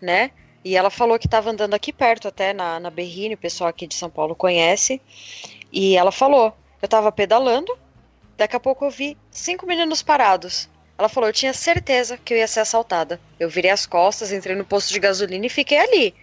né? 0.00 0.30
E 0.64 0.76
ela 0.76 0.90
falou 0.90 1.18
que 1.18 1.26
estava 1.26 1.50
andando 1.50 1.74
aqui 1.74 1.92
perto, 1.92 2.28
até 2.28 2.52
na, 2.52 2.78
na 2.78 2.90
Berrine, 2.90 3.34
o 3.34 3.38
pessoal 3.38 3.68
aqui 3.68 3.84
de 3.86 3.96
São 3.96 4.08
Paulo 4.08 4.36
conhece. 4.36 5.02
E 5.72 5.96
ela 5.96 6.12
falou: 6.12 6.56
Eu 6.80 6.86
tava 6.86 7.10
pedalando, 7.10 7.76
daqui 8.36 8.56
a 8.56 8.60
pouco 8.60 8.84
eu 8.84 8.90
vi 8.90 9.16
cinco 9.30 9.66
meninos 9.66 10.02
parados. 10.02 10.68
Ela 10.98 11.08
falou: 11.08 11.28
Eu 11.28 11.32
tinha 11.32 11.52
certeza 11.52 12.16
que 12.16 12.34
eu 12.34 12.38
ia 12.38 12.46
ser 12.46 12.60
assaltada. 12.60 13.20
Eu 13.38 13.48
virei 13.48 13.70
as 13.70 13.86
costas, 13.86 14.32
entrei 14.32 14.54
no 14.56 14.64
posto 14.64 14.92
de 14.92 15.00
gasolina 15.00 15.46
e 15.46 15.48
fiquei 15.48 15.78
ali. 15.78 16.14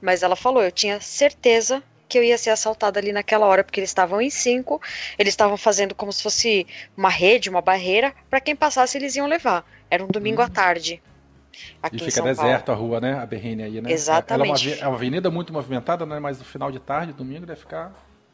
Mas 0.00 0.22
ela 0.22 0.36
falou: 0.36 0.62
Eu 0.62 0.72
tinha 0.72 1.00
certeza 1.00 1.82
que 2.08 2.18
eu 2.18 2.22
ia 2.22 2.36
ser 2.36 2.50
assaltada 2.50 3.00
ali 3.00 3.10
naquela 3.10 3.46
hora, 3.46 3.64
porque 3.64 3.80
eles 3.80 3.88
estavam 3.90 4.20
em 4.20 4.28
cinco, 4.28 4.80
eles 5.18 5.32
estavam 5.32 5.56
fazendo 5.56 5.94
como 5.94 6.12
se 6.12 6.22
fosse 6.22 6.66
uma 6.94 7.08
rede, 7.08 7.48
uma 7.48 7.62
barreira, 7.62 8.14
para 8.28 8.40
quem 8.40 8.54
passasse 8.54 8.98
eles 8.98 9.16
iam 9.16 9.26
levar. 9.26 9.64
Era 9.90 10.04
um 10.04 10.08
domingo 10.08 10.42
à 10.42 10.48
tarde. 10.48 11.02
Aqui. 11.82 11.96
E 11.96 11.98
fica 11.98 12.10
São 12.10 12.24
deserto 12.24 12.66
Paulo. 12.66 12.80
a 12.80 12.84
rua, 12.84 13.00
né? 13.00 13.14
A 13.14 13.26
Berrine 13.26 13.62
aí, 13.62 13.80
né? 13.80 13.90
Exatamente. 13.90 14.32
Ela 14.32 14.44
é 14.44 14.46
uma, 14.46 14.54
avi- 14.54 14.82
é 14.82 14.88
uma 14.88 14.96
avenida 14.96 15.30
muito 15.30 15.52
movimentada, 15.52 16.04
né? 16.04 16.18
Mas 16.18 16.38
no 16.38 16.44
final 16.44 16.70
de 16.70 16.78
tarde, 16.78 17.12
domingo, 17.12 17.46
deve 17.46 17.60
ficar. 17.60 17.92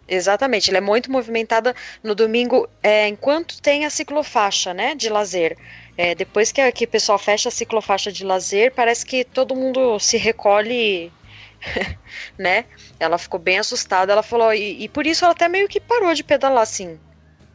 Exatamente, 0.09 0.71
ela 0.71 0.79
é 0.79 0.81
muito 0.81 1.13
movimentada 1.13 1.75
no 2.03 2.15
domingo, 2.15 2.67
é, 2.83 3.07
enquanto 3.09 3.61
tem 3.61 3.85
a 3.85 3.91
ciclofaixa, 3.91 4.73
né, 4.73 4.95
de 4.95 5.11
lazer. 5.11 5.57
É, 5.99 6.15
depois 6.15 6.51
que, 6.51 6.73
que 6.73 6.85
o 6.85 6.89
pessoal 6.89 7.19
fecha 7.19 7.51
a 7.51 7.53
ciclofaixa 7.53 8.11
de 8.11 8.25
lazer, 8.25 8.73
parece 8.73 9.05
que 9.05 9.23
todo 9.23 9.55
mundo 9.55 9.99
se 9.99 10.17
recolhe, 10.17 11.13
né? 12.39 12.65
Ela 12.99 13.19
ficou 13.19 13.39
bem 13.39 13.59
assustada, 13.59 14.13
ela 14.13 14.23
falou, 14.23 14.55
e, 14.55 14.85
e 14.85 14.89
por 14.89 15.07
isso 15.07 15.25
ela 15.25 15.33
até 15.33 15.47
meio 15.47 15.69
que 15.69 15.79
parou 15.79 16.15
de 16.15 16.25
pedalar, 16.25 16.63
assim, 16.63 16.99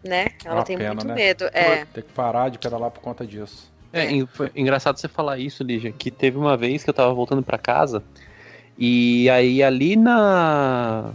né? 0.03 0.27
Ela 0.45 0.55
Uma 0.55 0.63
tem 0.63 0.77
pena, 0.77 0.93
muito 0.93 1.07
né? 1.07 1.13
medo, 1.15 1.45
é. 1.53 1.85
Tem 1.85 2.03
que 2.03 2.13
parar 2.13 2.49
de 2.49 2.59
pedalar 2.59 2.91
por 2.91 3.01
conta 3.01 3.25
disso. 3.25 3.71
É, 3.91 4.07
engraçado 4.55 4.99
você 4.99 5.07
falar 5.07 5.39
isso, 5.39 5.63
Lígia, 5.63 5.91
que 5.91 6.11
teve 6.11 6.37
uma 6.37 6.57
vez 6.57 6.83
que 6.83 6.89
eu 6.89 6.93
tava 6.93 7.13
voltando 7.13 7.43
pra 7.43 7.57
casa 7.57 8.03
e 8.77 9.29
aí 9.29 9.61
ali 9.61 9.95
na, 9.95 11.13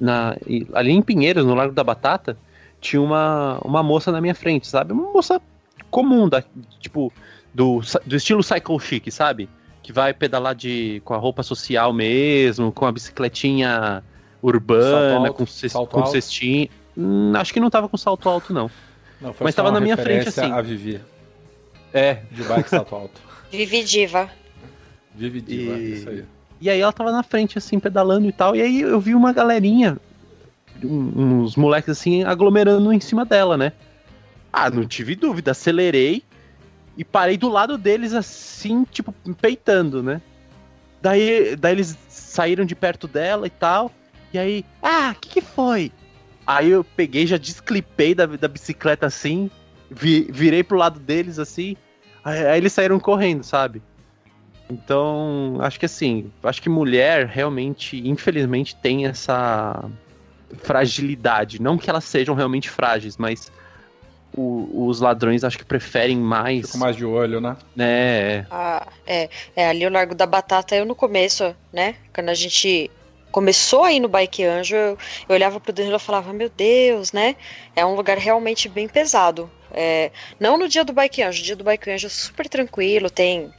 na 0.00 0.36
ali 0.72 0.90
em 0.92 1.02
Pinheiros, 1.02 1.44
no 1.44 1.54
Largo 1.54 1.74
da 1.74 1.84
Batata, 1.84 2.36
tinha 2.80 3.00
uma, 3.00 3.58
uma 3.62 3.82
moça 3.82 4.10
na 4.10 4.20
minha 4.20 4.34
frente, 4.34 4.66
sabe? 4.66 4.92
Uma 4.92 5.12
moça 5.12 5.40
comum, 5.90 6.28
da, 6.28 6.42
tipo, 6.80 7.12
do, 7.52 7.80
do 8.06 8.16
estilo 8.16 8.42
cycle 8.42 8.78
chic, 8.80 9.10
sabe? 9.10 9.48
Que 9.82 9.92
vai 9.92 10.14
pedalar 10.14 10.54
de, 10.54 11.02
com 11.04 11.14
a 11.14 11.18
roupa 11.18 11.42
social 11.42 11.92
mesmo, 11.92 12.72
com 12.72 12.86
a 12.86 12.92
bicicletinha 12.92 14.02
urbana, 14.42 15.10
Salto 15.10 15.26
alto, 15.26 15.34
com, 15.34 15.46
cest, 15.46 15.72
salto 15.72 15.90
com 15.90 16.06
cestinha. 16.06 16.68
Hum, 16.96 17.32
acho 17.36 17.52
que 17.52 17.60
não 17.60 17.70
tava 17.70 17.88
com 17.88 17.96
salto 17.96 18.28
alto, 18.28 18.52
não. 18.52 18.70
Não, 19.20 19.32
foi 19.34 19.44
Mas 19.44 19.54
tava 19.54 19.70
na 19.70 19.80
minha 19.80 19.96
frente, 19.96 20.28
assim. 20.28 20.50
A 20.50 20.60
Vivi, 20.62 21.00
É, 21.92 22.22
de 22.30 22.42
bike 22.42 22.70
salto 22.70 22.94
alto. 22.94 23.20
Vivi 23.50 23.84
diva. 23.84 24.30
Vivi 25.14 25.40
Diva, 25.40 25.76
E- 25.76 25.92
isso 25.92 26.08
aí. 26.08 26.24
E 26.60 26.68
aí 26.68 26.80
ela 26.80 26.92
tava 26.92 27.10
na 27.10 27.22
frente, 27.22 27.56
assim, 27.56 27.78
pedalando 27.80 28.28
e 28.28 28.32
tal. 28.32 28.54
E 28.54 28.60
aí 28.62 28.80
eu 28.82 29.00
vi 29.00 29.14
uma 29.14 29.32
galerinha, 29.32 29.96
uns 30.84 31.56
moleques 31.56 31.90
assim, 31.90 32.22
aglomerando 32.24 32.92
em 32.92 33.00
cima 33.00 33.24
dela, 33.24 33.56
né? 33.56 33.72
Ah, 34.52 34.68
não 34.70 34.86
tive 34.86 35.14
dúvida, 35.14 35.52
acelerei 35.52 36.22
e 36.96 37.04
parei 37.04 37.36
do 37.36 37.48
lado 37.48 37.78
deles 37.78 38.12
assim, 38.12 38.84
tipo, 38.84 39.12
peitando, 39.40 40.02
né? 40.02 40.20
Daí, 41.00 41.56
daí 41.56 41.72
eles 41.72 41.96
saíram 42.08 42.64
de 42.64 42.74
perto 42.74 43.08
dela 43.08 43.46
e 43.46 43.50
tal. 43.50 43.90
E 44.32 44.38
aí, 44.38 44.64
ah, 44.82 45.14
o 45.16 45.20
que, 45.20 45.28
que 45.30 45.40
foi? 45.40 45.90
Aí 46.46 46.70
eu 46.70 46.84
peguei, 46.84 47.26
já 47.26 47.36
desclipei 47.36 48.14
da, 48.14 48.26
da 48.26 48.48
bicicleta 48.48 49.06
assim, 49.06 49.50
vi- 49.90 50.28
virei 50.30 50.62
pro 50.62 50.76
lado 50.76 51.00
deles 51.00 51.38
assim. 51.38 51.76
Aí, 52.24 52.46
aí 52.46 52.58
eles 52.58 52.72
saíram 52.72 53.00
correndo, 53.00 53.42
sabe? 53.44 53.80
Então, 54.70 55.56
acho 55.60 55.78
que 55.80 55.86
assim, 55.86 56.30
acho 56.42 56.62
que 56.62 56.68
mulher 56.68 57.26
realmente, 57.26 58.00
infelizmente, 58.08 58.76
tem 58.76 59.06
essa 59.06 59.84
fragilidade. 60.62 61.60
Não 61.60 61.76
que 61.78 61.90
elas 61.90 62.04
sejam 62.04 62.34
realmente 62.34 62.68
frágeis, 62.68 63.16
mas 63.16 63.50
o- 64.36 64.86
os 64.86 65.00
ladrões 65.00 65.42
acho 65.44 65.58
que 65.58 65.64
preferem 65.64 66.16
mais. 66.16 66.66
Fico 66.66 66.78
mais 66.78 66.96
de 66.96 67.04
olho, 67.04 67.40
né? 67.40 67.56
Né? 67.74 68.46
Ah, 68.50 68.86
é, 69.06 69.28
é, 69.56 69.68
ali 69.68 69.86
o 69.86 69.90
Largo 69.90 70.14
da 70.14 70.26
Batata, 70.26 70.74
eu 70.76 70.84
no 70.84 70.94
começo, 70.94 71.54
né? 71.72 71.96
Quando 72.14 72.28
a 72.28 72.34
gente 72.34 72.90
começou 73.32 73.84
a 73.84 73.92
ir 73.92 74.00
no 74.00 74.08
Bike 74.08 74.44
Anjo, 74.44 74.74
eu, 74.74 74.98
eu 75.28 75.34
olhava 75.34 75.60
pro 75.60 75.72
Danilo 75.72 75.96
e 75.96 76.00
falava, 76.00 76.32
meu 76.32 76.48
Deus, 76.48 77.12
né? 77.12 77.36
É 77.76 77.84
um 77.84 77.94
lugar 77.94 78.18
realmente 78.18 78.68
bem 78.68 78.88
pesado. 78.88 79.50
É, 79.72 80.10
não 80.38 80.58
no 80.58 80.68
dia 80.68 80.84
do 80.84 80.92
Bike 80.92 81.22
Anjo, 81.22 81.40
o 81.40 81.44
dia 81.44 81.54
do 81.56 81.62
Bike 81.64 81.90
Anjo 81.90 82.06
é 82.06 82.10
super 82.10 82.48
tranquilo, 82.48 83.08
tem, 83.08 83.52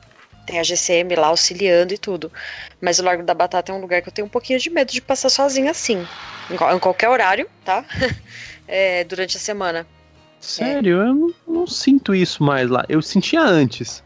tem 0.46 0.60
a 0.60 0.64
GCM 0.64 1.16
lá 1.16 1.28
auxiliando 1.28 1.94
e 1.94 1.98
tudo. 1.98 2.32
Mas 2.82 3.00
o 3.00 3.04
Largo 3.04 3.24
da 3.24 3.34
Batata 3.34 3.72
é 3.72 3.76
um 3.76 3.82
lugar 3.82 4.02
que 4.02 4.10
eu 4.10 4.14
tenho 4.14 4.26
um 4.26 4.30
pouquinho 4.30 4.60
de 4.60 4.70
medo 4.70 4.92
de 4.92 5.02
passar 5.02 5.30
sozinha 5.30 5.72
assim. 5.72 6.06
Em, 6.50 6.58
qual- 6.58 6.76
em 6.76 6.80
qualquer 6.80 7.10
horário, 7.10 7.48
tá? 7.66 7.86
É, 8.74 9.04
durante 9.04 9.36
a 9.36 9.40
semana. 9.40 9.86
Sério, 10.40 11.02
eu 11.02 11.14
não, 11.14 11.34
não 11.46 11.68
sinto 11.68 12.16
isso 12.16 12.42
mais 12.42 12.70
lá. 12.70 12.86
Eu 12.88 13.02
sentia 13.02 13.42
antes. 13.42 14.02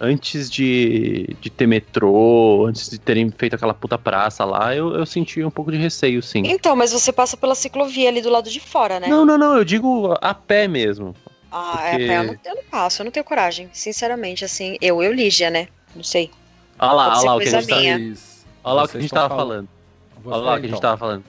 Antes 0.00 0.50
de, 0.50 1.36
de 1.40 1.48
ter 1.48 1.68
metrô, 1.68 2.66
antes 2.66 2.90
de 2.90 2.98
terem 2.98 3.30
feito 3.30 3.54
aquela 3.54 3.72
puta 3.72 3.96
praça 3.96 4.44
lá, 4.44 4.74
eu, 4.74 4.92
eu 4.96 5.06
sentia 5.06 5.46
um 5.46 5.50
pouco 5.52 5.70
de 5.70 5.78
receio, 5.78 6.20
sim. 6.20 6.42
Então, 6.44 6.74
mas 6.74 6.90
você 6.92 7.12
passa 7.12 7.36
pela 7.36 7.54
ciclovia 7.54 8.08
ali 8.08 8.20
do 8.20 8.28
lado 8.28 8.50
de 8.50 8.58
fora, 8.58 8.98
né? 8.98 9.06
Não, 9.06 9.24
não, 9.24 9.38
não, 9.38 9.56
eu 9.56 9.64
digo 9.64 10.12
a 10.20 10.34
pé 10.34 10.66
mesmo. 10.66 11.14
Ah, 11.52 11.76
Porque- 11.90 12.04
é, 12.04 12.08
pé, 12.08 12.18
eu, 12.18 12.22
não, 12.24 12.36
eu 12.46 12.54
não 12.56 12.64
passo, 12.70 13.02
eu 13.02 13.04
não 13.04 13.10
tenho 13.12 13.24
coragem. 13.24 13.68
Sinceramente, 13.72 14.44
assim, 14.44 14.76
eu, 14.80 15.02
eu, 15.02 15.12
Lígia, 15.12 15.50
né? 15.50 15.68
Não 15.94 16.02
sei. 16.02 16.30
Olha 16.78 16.92
lá, 16.92 17.04
Pode 17.10 17.18
olha 17.18 17.26
lá 17.30 17.34
o 17.36 17.38
que 17.40 17.48
a 17.48 17.50
gente 17.60 17.66
tá, 17.68 17.76
minha. 17.76 18.14
Olha 18.64 18.74
lá 18.74 18.82
o 18.84 18.88
que 18.88 18.96
a 18.96 19.00
gente 19.00 19.10
tava 19.12 19.36
falando. 19.36 19.68
Olha 20.24 20.36
lá 20.36 20.54
o 20.54 20.60
que 20.60 20.66
a 20.66 20.68
gente 20.68 20.80
tava 20.80 20.96
falando. 20.96 21.24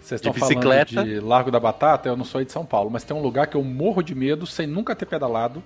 Vocês 0.00 0.20
de 0.20 0.28
estão 0.28 0.32
falando 0.40 0.54
bicicleta. 0.60 1.04
de 1.04 1.18
Largo 1.20 1.50
da 1.50 1.58
Batata, 1.58 2.08
eu 2.08 2.16
não 2.16 2.24
sou 2.24 2.38
aí 2.38 2.44
de 2.44 2.52
São 2.52 2.64
Paulo, 2.64 2.88
mas 2.90 3.02
tem 3.02 3.16
um 3.16 3.20
lugar 3.20 3.48
que 3.48 3.56
eu 3.56 3.64
morro 3.64 4.02
de 4.02 4.14
medo 4.14 4.46
sem 4.46 4.64
nunca 4.66 4.94
ter 4.94 5.04
pedalado, 5.06 5.60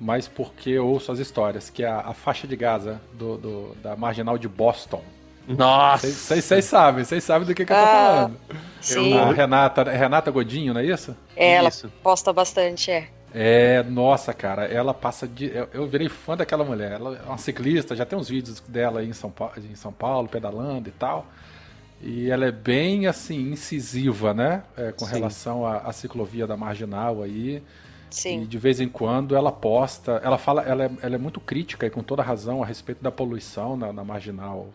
mas 0.00 0.26
porque 0.26 0.70
eu 0.70 0.86
ouço 0.88 1.12
as 1.12 1.18
histórias, 1.18 1.68
que 1.68 1.82
é 1.84 1.86
a, 1.88 2.00
a 2.00 2.14
faixa 2.14 2.46
de 2.46 2.56
Gaza 2.56 3.00
do, 3.12 3.36
do- 3.36 3.76
da 3.82 3.94
marginal 3.94 4.38
de 4.38 4.48
Boston. 4.48 5.02
Nossa! 5.46 6.06
Vocês- 6.10 6.64
sabem, 6.64 7.04
vocês 7.04 7.22
sabem 7.22 7.46
do 7.46 7.54
que, 7.54 7.66
que 7.66 7.72
eu 7.72 7.76
tô 7.76 7.82
Ah, 7.82 7.86
falando. 7.86 8.36
Sim, 8.80 9.16
A 9.18 9.30
Renata, 9.30 9.82
é 9.82 9.96
Renata 9.96 10.30
Godinho, 10.30 10.72
não 10.72 10.80
é 10.80 10.86
isso? 10.86 11.14
é, 11.36 11.52
ela 11.54 11.68
Isso. 11.68 11.92
posta 12.02 12.32
bastante, 12.32 12.90
é. 12.90 13.08
É, 13.38 13.82
nossa, 13.82 14.32
cara, 14.32 14.64
ela 14.64 14.94
passa 14.94 15.28
de. 15.28 15.54
Eu, 15.54 15.68
eu 15.74 15.86
virei 15.86 16.08
fã 16.08 16.34
daquela 16.34 16.64
mulher. 16.64 16.92
Ela 16.92 17.18
é 17.18 17.22
uma 17.28 17.36
ciclista, 17.36 17.94
já 17.94 18.06
tem 18.06 18.18
uns 18.18 18.30
vídeos 18.30 18.60
dela 18.60 19.00
aí 19.00 19.08
em 19.10 19.12
São 19.12 19.30
Paulo, 19.30 19.52
em 19.58 19.74
São 19.74 19.92
Paulo 19.92 20.26
pedalando 20.26 20.88
e 20.88 20.92
tal. 20.92 21.26
E 22.00 22.30
ela 22.30 22.46
é 22.46 22.50
bem 22.50 23.06
assim, 23.06 23.52
incisiva, 23.52 24.32
né? 24.32 24.62
É, 24.74 24.90
com 24.90 25.04
Sim. 25.04 25.12
relação 25.12 25.66
à, 25.66 25.80
à 25.80 25.92
ciclovia 25.92 26.46
da 26.46 26.56
marginal 26.56 27.22
aí. 27.22 27.56
E 27.58 27.62
Sim. 28.08 28.46
de 28.46 28.56
vez 28.56 28.80
em 28.80 28.88
quando 28.88 29.36
ela 29.36 29.52
posta. 29.52 30.18
Ela 30.24 30.38
fala, 30.38 30.62
ela 30.62 30.84
é, 30.86 30.90
ela 31.02 31.14
é 31.16 31.18
muito 31.18 31.38
crítica 31.38 31.86
e 31.86 31.90
com 31.90 32.02
toda 32.02 32.22
razão 32.22 32.62
a 32.62 32.66
respeito 32.66 33.02
da 33.02 33.12
poluição 33.12 33.76
na, 33.76 33.92
na 33.92 34.02
marginal 34.02 34.70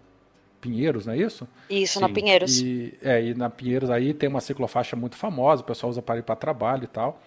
Pinheiros, 0.59 1.07
não 1.07 1.13
é 1.13 1.17
isso? 1.17 1.47
Isso, 1.67 1.99
na 1.99 2.07
Sim, 2.09 2.13
Pinheiros. 2.13 2.61
E, 2.61 2.95
é, 3.01 3.23
e 3.23 3.33
na 3.33 3.49
Pinheiros 3.49 3.89
aí 3.89 4.13
tem 4.13 4.29
uma 4.29 4.39
ciclofaixa 4.39 4.95
muito 4.95 5.15
famosa, 5.15 5.63
o 5.63 5.65
pessoal 5.65 5.89
usa 5.89 6.03
para 6.03 6.19
ir 6.19 6.21
para 6.21 6.35
trabalho 6.35 6.83
e 6.83 6.87
tal. 6.87 7.19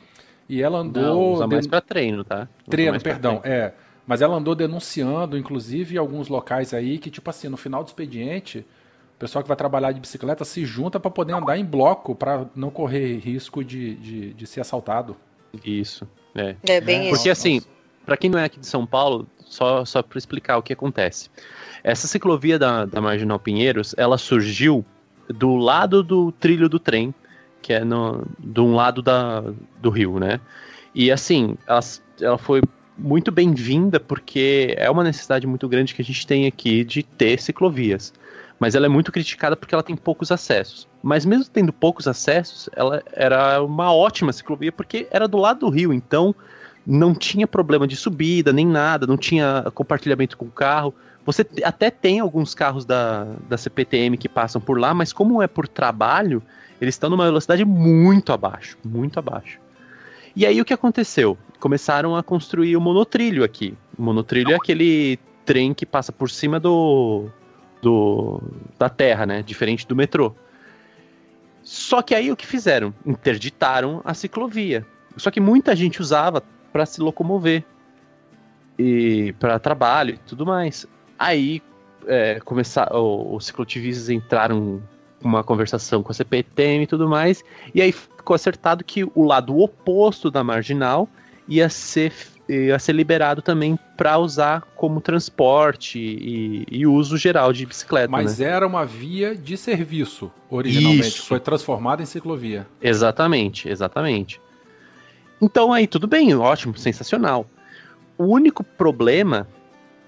E 0.48 0.62
ela 0.62 0.78
andou. 0.78 1.02
Não, 1.02 1.32
usa 1.34 1.46
mais 1.46 1.62
den- 1.62 1.70
pra 1.70 1.80
treino, 1.80 2.22
tá? 2.24 2.40
Usa 2.60 2.70
Treino, 2.70 3.00
perdão, 3.00 3.38
treino. 3.38 3.56
é. 3.62 3.74
Mas 4.06 4.20
ela 4.20 4.36
andou 4.36 4.54
denunciando, 4.54 5.38
inclusive, 5.38 5.94
em 5.94 5.98
alguns 5.98 6.28
locais 6.28 6.74
aí, 6.74 6.98
que, 6.98 7.10
tipo 7.10 7.30
assim, 7.30 7.48
no 7.48 7.56
final 7.56 7.82
do 7.82 7.86
expediente, 7.86 8.58
o 9.16 9.18
pessoal 9.18 9.42
que 9.42 9.48
vai 9.48 9.56
trabalhar 9.56 9.92
de 9.92 10.00
bicicleta 10.00 10.44
se 10.44 10.64
junta 10.66 11.00
para 11.00 11.10
poder 11.10 11.32
andar 11.32 11.56
em 11.56 11.64
bloco, 11.64 12.14
para 12.14 12.44
não 12.54 12.68
correr 12.70 13.16
risco 13.18 13.64
de, 13.64 13.94
de, 13.94 14.34
de 14.34 14.46
ser 14.46 14.60
assaltado. 14.60 15.16
Isso, 15.64 16.06
é. 16.34 16.54
É 16.68 16.80
bem 16.82 16.98
É, 16.98 17.02
isso. 17.04 17.10
Porque 17.16 17.30
assim, 17.30 17.62
pra 18.04 18.16
quem 18.18 18.28
não 18.28 18.38
é 18.38 18.44
aqui 18.44 18.60
de 18.60 18.66
São 18.66 18.84
Paulo, 18.84 19.26
só, 19.46 19.86
só 19.86 20.02
pra 20.02 20.18
explicar 20.18 20.58
o 20.58 20.62
que 20.62 20.74
acontece. 20.74 21.30
Essa 21.82 22.06
ciclovia 22.06 22.58
da, 22.58 22.84
da 22.84 23.00
Marginal 23.00 23.38
Pinheiros, 23.38 23.94
ela 23.96 24.18
surgiu 24.18 24.84
do 25.28 25.56
lado 25.56 26.02
do 26.02 26.30
trilho 26.32 26.68
do 26.68 26.78
trem, 26.78 27.14
que 27.64 27.72
é 27.72 27.82
no, 27.82 28.26
de 28.38 28.60
um 28.60 28.74
lado 28.74 29.00
da, 29.00 29.42
do 29.80 29.88
rio, 29.88 30.18
né? 30.18 30.38
E 30.94 31.10
assim, 31.10 31.56
ela, 31.66 31.80
ela 32.20 32.36
foi 32.36 32.60
muito 32.96 33.32
bem-vinda 33.32 33.98
porque 33.98 34.74
é 34.76 34.90
uma 34.90 35.02
necessidade 35.02 35.46
muito 35.46 35.66
grande 35.66 35.94
que 35.94 36.02
a 36.02 36.04
gente 36.04 36.26
tem 36.26 36.46
aqui 36.46 36.84
de 36.84 37.02
ter 37.02 37.40
ciclovias. 37.40 38.12
Mas 38.60 38.74
ela 38.74 38.84
é 38.84 38.88
muito 38.88 39.10
criticada 39.10 39.56
porque 39.56 39.74
ela 39.74 39.82
tem 39.82 39.96
poucos 39.96 40.30
acessos. 40.30 40.86
Mas 41.02 41.24
mesmo 41.24 41.46
tendo 41.50 41.72
poucos 41.72 42.06
acessos, 42.06 42.68
ela 42.76 43.02
era 43.14 43.62
uma 43.62 43.90
ótima 43.94 44.30
ciclovia 44.30 44.70
porque 44.70 45.08
era 45.10 45.26
do 45.26 45.38
lado 45.38 45.60
do 45.60 45.70
rio, 45.70 45.90
então 45.90 46.34
não 46.86 47.14
tinha 47.14 47.46
problema 47.46 47.88
de 47.88 47.96
subida 47.96 48.52
nem 48.52 48.66
nada, 48.66 49.06
não 49.06 49.16
tinha 49.16 49.64
compartilhamento 49.74 50.36
com 50.36 50.44
o 50.44 50.50
carro. 50.50 50.94
Você 51.24 51.46
até 51.64 51.90
tem 51.90 52.20
alguns 52.20 52.54
carros 52.54 52.84
da, 52.84 53.24
da 53.48 53.56
CPTM 53.56 54.18
que 54.18 54.28
passam 54.28 54.60
por 54.60 54.78
lá, 54.78 54.92
mas 54.92 55.14
como 55.14 55.40
é 55.40 55.46
por 55.46 55.66
trabalho, 55.66 56.42
eles 56.80 56.94
estão 56.94 57.10
numa 57.10 57.24
velocidade 57.24 57.64
muito 57.64 58.32
abaixo, 58.32 58.76
muito 58.84 59.18
abaixo. 59.18 59.58
E 60.36 60.44
aí 60.44 60.60
o 60.60 60.64
que 60.64 60.74
aconteceu? 60.74 61.38
Começaram 61.60 62.16
a 62.16 62.22
construir 62.22 62.76
o 62.76 62.80
monotrilho 62.80 63.44
aqui. 63.44 63.76
O 63.96 64.02
monotrilho 64.02 64.52
é 64.52 64.56
aquele 64.56 65.18
trem 65.44 65.72
que 65.72 65.86
passa 65.86 66.10
por 66.10 66.28
cima 66.30 66.58
do, 66.58 67.26
do 67.80 68.42
da 68.78 68.88
terra, 68.88 69.24
né? 69.26 69.42
Diferente 69.42 69.86
do 69.86 69.94
metrô. 69.94 70.34
Só 71.62 72.02
que 72.02 72.14
aí 72.14 72.30
o 72.30 72.36
que 72.36 72.46
fizeram? 72.46 72.92
Interditaram 73.06 74.02
a 74.04 74.12
ciclovia. 74.12 74.84
Só 75.16 75.30
que 75.30 75.40
muita 75.40 75.74
gente 75.76 76.02
usava 76.02 76.42
para 76.72 76.84
se 76.84 77.00
locomover 77.00 77.64
e 78.78 79.32
para 79.38 79.58
trabalho 79.58 80.14
e 80.14 80.18
tudo 80.18 80.44
mais. 80.44 80.86
Aí 81.18 81.62
é, 82.06 82.40
começar, 82.40 82.94
os 82.94 83.46
ciclotivistas 83.46 84.10
entraram 84.10 84.82
uma 85.26 85.42
conversação 85.42 86.02
com 86.02 86.12
a 86.12 86.14
CPTM 86.14 86.84
e 86.84 86.86
tudo 86.86 87.08
mais, 87.08 87.42
e 87.74 87.80
aí 87.80 87.92
ficou 87.92 88.34
acertado 88.34 88.84
que 88.84 89.04
o 89.04 89.22
lado 89.22 89.58
oposto 89.58 90.30
da 90.30 90.42
marginal 90.42 91.08
ia 91.48 91.68
ser, 91.68 92.12
ia 92.48 92.78
ser 92.78 92.92
liberado 92.92 93.42
também 93.42 93.78
para 93.96 94.18
usar 94.18 94.62
como 94.76 95.00
transporte 95.00 95.98
e, 95.98 96.66
e 96.70 96.86
uso 96.86 97.16
geral 97.16 97.52
de 97.52 97.66
bicicleta. 97.66 98.08
Mas 98.08 98.38
né? 98.38 98.46
era 98.46 98.66
uma 98.66 98.84
via 98.84 99.34
de 99.34 99.56
serviço, 99.56 100.30
originalmente, 100.50 101.18
Isso. 101.18 101.26
foi 101.26 101.40
transformada 101.40 102.02
em 102.02 102.06
ciclovia. 102.06 102.66
Exatamente, 102.80 103.68
exatamente. 103.68 104.40
Então 105.40 105.72
aí 105.72 105.86
tudo 105.86 106.06
bem, 106.06 106.34
ótimo, 106.34 106.76
sensacional. 106.76 107.46
O 108.16 108.24
único 108.24 108.62
problema 108.62 109.46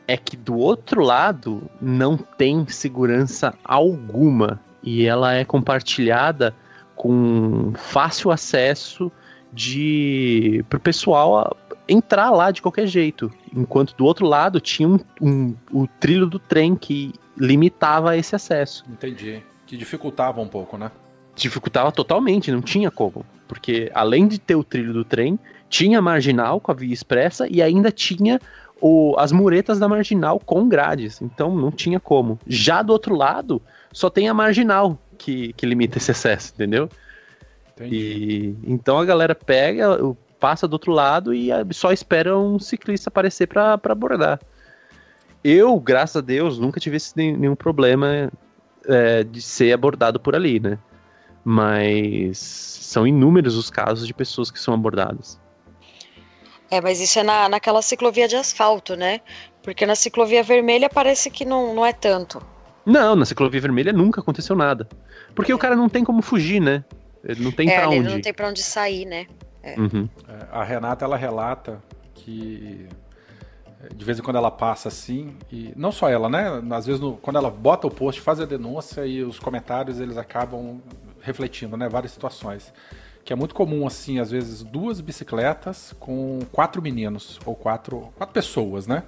é 0.06 0.16
que 0.16 0.36
do 0.36 0.56
outro 0.56 1.02
lado 1.02 1.68
não 1.80 2.16
tem 2.16 2.66
segurança 2.68 3.54
alguma 3.64 4.60
e 4.86 5.04
ela 5.04 5.34
é 5.34 5.44
compartilhada 5.44 6.54
com 6.94 7.72
fácil 7.74 8.30
acesso 8.30 9.12
de 9.52 10.64
pro 10.68 10.78
pessoal 10.80 11.38
a- 11.38 11.56
entrar 11.88 12.30
lá 12.30 12.50
de 12.50 12.60
qualquer 12.62 12.86
jeito, 12.86 13.30
enquanto 13.54 13.94
do 13.96 14.04
outro 14.04 14.26
lado 14.26 14.60
tinha 14.60 14.88
um, 14.88 14.98
um- 15.20 15.54
o 15.72 15.86
trilho 16.00 16.26
do 16.26 16.38
trem 16.38 16.74
que 16.74 17.12
limitava 17.36 18.16
esse 18.16 18.34
acesso 18.34 18.84
Entendi. 18.90 19.42
Que 19.66 19.76
dificultava 19.76 20.40
um 20.40 20.48
pouco, 20.48 20.78
né? 20.78 20.90
dificultava 21.34 21.92
totalmente, 21.92 22.50
não 22.50 22.62
tinha 22.62 22.90
como. 22.90 23.22
Porque 23.46 23.90
além 23.94 24.26
de 24.26 24.38
ter 24.38 24.54
o 24.54 24.64
trilho 24.64 24.94
do 24.94 25.04
trem, 25.04 25.38
tinha 25.68 25.98
a 25.98 26.02
marginal 26.02 26.58
com 26.60 26.70
a 26.72 26.74
via 26.74 26.94
expressa 26.94 27.46
e 27.46 27.60
ainda 27.60 27.92
tinha 27.92 28.40
o- 28.80 29.14
as 29.18 29.32
muretas 29.32 29.78
da 29.78 29.86
marginal 29.86 30.40
com 30.40 30.66
grades. 30.66 31.20
Então 31.20 31.54
não 31.54 31.70
tinha 31.70 32.00
como. 32.00 32.38
Já 32.46 32.80
do 32.80 32.90
outro 32.92 33.14
lado, 33.14 33.60
só 33.96 34.10
tem 34.10 34.28
a 34.28 34.34
marginal 34.34 34.98
que, 35.16 35.54
que 35.54 35.64
limita 35.64 35.96
esse 35.96 36.10
acesso, 36.10 36.52
entendeu? 36.54 36.86
Entendi. 37.72 37.96
E 37.96 38.56
então 38.70 38.98
a 38.98 39.04
galera 39.06 39.34
pega, 39.34 40.04
o- 40.04 40.14
passa 40.38 40.68
do 40.68 40.74
outro 40.74 40.92
lado 40.92 41.32
e 41.32 41.48
só 41.72 41.90
espera 41.92 42.38
um 42.38 42.58
ciclista 42.58 43.08
aparecer 43.08 43.46
para 43.46 43.72
abordar. 43.72 44.38
eu, 45.42 45.80
graças 45.80 46.16
a 46.16 46.20
Deus, 46.20 46.58
nunca 46.58 46.78
tive 46.78 46.98
esse 46.98 47.16
nenhum 47.16 47.56
problema 47.56 48.30
é, 48.86 49.24
de 49.24 49.40
ser 49.40 49.72
abordado 49.72 50.20
por 50.20 50.36
ali, 50.36 50.60
né? 50.60 50.78
Mas 51.42 52.36
são 52.36 53.06
inúmeros 53.06 53.56
os 53.56 53.70
casos 53.70 54.06
de 54.06 54.12
pessoas 54.12 54.50
que 54.50 54.60
são 54.60 54.74
abordadas. 54.74 55.40
É, 56.70 56.82
mas 56.82 57.00
isso 57.00 57.18
é 57.18 57.22
na, 57.22 57.48
naquela 57.48 57.80
ciclovia 57.80 58.28
de 58.28 58.36
asfalto, 58.36 58.94
né? 58.94 59.22
Porque 59.62 59.86
na 59.86 59.94
ciclovia 59.94 60.42
vermelha 60.42 60.90
parece 60.90 61.30
que 61.30 61.46
não, 61.46 61.74
não 61.74 61.86
é 61.86 61.94
tanto. 61.94 62.42
Não, 62.86 63.16
na 63.16 63.24
ciclovia 63.24 63.60
vermelha 63.60 63.92
nunca 63.92 64.20
aconteceu 64.20 64.54
nada. 64.54 64.88
Porque 65.34 65.52
é. 65.52 65.54
o 65.54 65.58
cara 65.58 65.74
não 65.74 65.88
tem 65.88 66.04
como 66.04 66.22
fugir, 66.22 66.60
né? 66.60 66.84
Ele 67.24 67.42
não 67.42 67.50
tem 67.50 67.68
é, 67.68 67.78
pra 67.78 67.88
onde. 67.88 67.98
Ele 67.98 68.14
não 68.14 68.20
tem 68.20 68.32
pra 68.32 68.48
onde 68.48 68.62
sair, 68.62 69.04
né? 69.04 69.26
É. 69.62 69.78
Uhum. 69.78 70.08
É, 70.28 70.46
a 70.52 70.62
Renata, 70.62 71.04
ela 71.04 71.16
relata 71.16 71.82
que 72.14 72.88
de 73.94 74.04
vez 74.04 74.18
em 74.18 74.22
quando 74.22 74.36
ela 74.36 74.50
passa 74.50 74.88
assim, 74.88 75.36
e 75.52 75.72
não 75.76 75.92
só 75.92 76.08
ela, 76.08 76.28
né? 76.28 76.62
Às 76.70 76.86
vezes 76.86 77.00
no, 77.00 77.16
quando 77.16 77.36
ela 77.36 77.50
bota 77.50 77.86
o 77.86 77.90
post, 77.90 78.20
faz 78.20 78.40
a 78.40 78.44
denúncia 78.44 79.06
e 79.06 79.22
os 79.22 79.38
comentários 79.38 80.00
eles 80.00 80.16
acabam 80.16 80.80
refletindo, 81.20 81.76
né? 81.76 81.88
Várias 81.88 82.12
situações. 82.12 82.72
Que 83.24 83.32
é 83.32 83.36
muito 83.36 83.54
comum, 83.54 83.86
assim, 83.86 84.20
às 84.20 84.30
vezes, 84.30 84.62
duas 84.62 85.00
bicicletas 85.00 85.92
com 85.98 86.38
quatro 86.52 86.80
meninos, 86.80 87.40
ou 87.44 87.56
quatro, 87.56 88.12
quatro 88.16 88.32
pessoas, 88.32 88.86
né? 88.86 89.02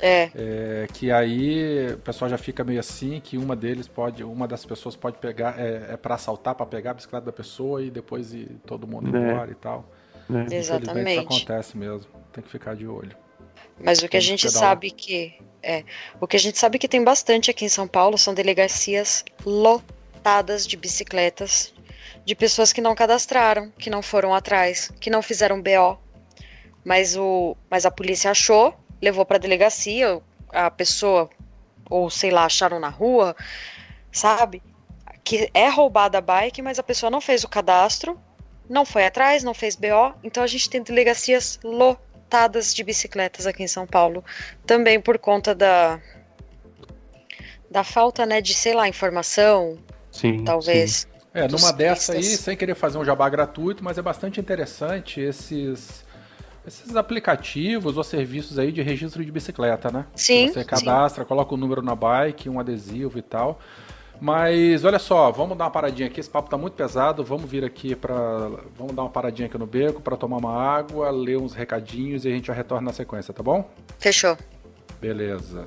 É. 0.00 0.30
é. 0.34 0.86
Que 0.92 1.10
aí 1.10 1.92
o 1.92 1.98
pessoal 1.98 2.28
já 2.28 2.38
fica 2.38 2.64
meio 2.64 2.80
assim, 2.80 3.20
que 3.20 3.36
uma 3.36 3.56
deles 3.56 3.88
pode, 3.88 4.22
uma 4.22 4.46
das 4.46 4.64
pessoas 4.64 4.96
pode 4.96 5.18
pegar, 5.18 5.58
é, 5.58 5.92
é 5.92 5.96
para 5.96 6.14
assaltar, 6.14 6.54
para 6.54 6.66
pegar 6.66 6.92
a 6.92 6.94
bicicleta 6.94 7.26
da 7.26 7.32
pessoa 7.32 7.82
e 7.82 7.90
depois 7.90 8.32
ir 8.32 8.48
todo 8.66 8.86
mundo 8.86 9.16
é. 9.16 9.20
embora 9.20 9.50
e 9.50 9.54
tal. 9.54 9.88
É. 10.50 10.54
Exatamente. 10.54 11.10
Isso 11.10 11.20
acontece 11.20 11.76
mesmo. 11.76 12.06
Tem 12.32 12.42
que 12.42 12.50
ficar 12.50 12.74
de 12.74 12.86
olho. 12.86 13.16
Mas 13.82 14.02
o 14.02 14.08
que 14.08 14.16
a 14.16 14.20
gente 14.20 14.48
sabe 14.50 14.90
que 14.90 15.34
é, 15.62 15.84
o 16.20 16.26
que 16.26 16.36
a 16.36 16.40
gente 16.40 16.58
sabe 16.58 16.78
que 16.78 16.86
tem 16.86 17.02
bastante 17.02 17.50
aqui 17.50 17.64
em 17.64 17.68
São 17.68 17.88
Paulo 17.88 18.18
são 18.18 18.34
delegacias 18.34 19.24
lotadas 19.44 20.66
de 20.66 20.76
bicicletas 20.76 21.72
de 22.24 22.34
pessoas 22.34 22.72
que 22.72 22.80
não 22.80 22.94
cadastraram, 22.94 23.70
que 23.78 23.90
não 23.90 24.02
foram 24.02 24.34
atrás, 24.34 24.90
que 25.00 25.10
não 25.10 25.22
fizeram 25.22 25.60
BO. 25.60 25.98
Mas 26.84 27.16
o 27.16 27.56
mas 27.70 27.86
a 27.86 27.90
polícia 27.90 28.30
achou, 28.30 28.74
levou 29.04 29.24
para 29.24 29.38
delegacia, 29.38 30.20
a 30.50 30.70
pessoa 30.70 31.30
ou 31.88 32.10
sei 32.10 32.30
lá, 32.30 32.44
acharam 32.46 32.80
na 32.80 32.88
rua, 32.88 33.36
sabe? 34.10 34.62
Que 35.22 35.50
é 35.54 35.68
roubada 35.68 36.18
a 36.18 36.20
bike, 36.20 36.62
mas 36.62 36.78
a 36.78 36.82
pessoa 36.82 37.10
não 37.10 37.20
fez 37.20 37.44
o 37.44 37.48
cadastro, 37.48 38.18
não 38.68 38.84
foi 38.84 39.04
atrás, 39.04 39.44
não 39.44 39.54
fez 39.54 39.76
BO, 39.76 40.14
então 40.22 40.42
a 40.42 40.46
gente 40.46 40.68
tem 40.68 40.82
delegacias 40.82 41.60
lotadas 41.62 42.14
lotadas 42.34 42.74
de 42.74 42.82
bicicletas 42.82 43.46
aqui 43.46 43.62
em 43.62 43.68
São 43.68 43.86
Paulo, 43.86 44.24
também 44.66 45.00
por 45.00 45.18
conta 45.18 45.54
da 45.54 46.00
da 47.70 47.82
falta, 47.82 48.24
né, 48.24 48.40
de, 48.40 48.54
sei 48.54 48.72
lá, 48.72 48.88
informação, 48.88 49.76
sim, 50.10 50.44
talvez. 50.44 50.92
Sim. 50.92 51.08
É, 51.34 51.48
numa 51.48 51.72
dessa 51.72 52.12
aí, 52.12 52.22
sem 52.22 52.56
querer 52.56 52.76
fazer 52.76 52.98
um 52.98 53.04
jabá 53.04 53.28
gratuito, 53.28 53.82
mas 53.82 53.98
é 53.98 54.02
bastante 54.02 54.38
interessante 54.38 55.20
esses 55.20 56.03
esses 56.66 56.96
aplicativos 56.96 57.96
ou 57.96 58.04
serviços 58.04 58.58
aí 58.58 58.72
de 58.72 58.82
registro 58.82 59.24
de 59.24 59.30
bicicleta, 59.30 59.90
né? 59.90 60.06
Sim. 60.14 60.48
Você 60.48 60.64
cadastra, 60.64 61.22
sim. 61.22 61.28
coloca 61.28 61.54
o 61.54 61.56
número 61.56 61.82
na 61.82 61.94
bike, 61.94 62.48
um 62.48 62.58
adesivo 62.58 63.18
e 63.18 63.22
tal. 63.22 63.60
Mas 64.20 64.84
olha 64.84 64.98
só, 64.98 65.30
vamos 65.30 65.58
dar 65.58 65.64
uma 65.64 65.70
paradinha 65.70 66.08
aqui. 66.08 66.20
Esse 66.20 66.30
papo 66.30 66.48
tá 66.48 66.56
muito 66.56 66.74
pesado. 66.74 67.22
Vamos 67.24 67.50
vir 67.50 67.64
aqui 67.64 67.94
para, 67.94 68.14
vamos 68.76 68.94
dar 68.94 69.02
uma 69.02 69.10
paradinha 69.10 69.46
aqui 69.46 69.58
no 69.58 69.66
beco 69.66 70.00
para 70.00 70.16
tomar 70.16 70.38
uma 70.38 70.54
água, 70.54 71.10
ler 71.10 71.36
uns 71.36 71.52
recadinhos 71.52 72.24
e 72.24 72.28
a 72.28 72.30
gente 72.30 72.46
já 72.46 72.54
retorna 72.54 72.86
na 72.86 72.92
sequência, 72.92 73.34
tá 73.34 73.42
bom? 73.42 73.68
Fechou. 73.98 74.36
Beleza. 75.00 75.66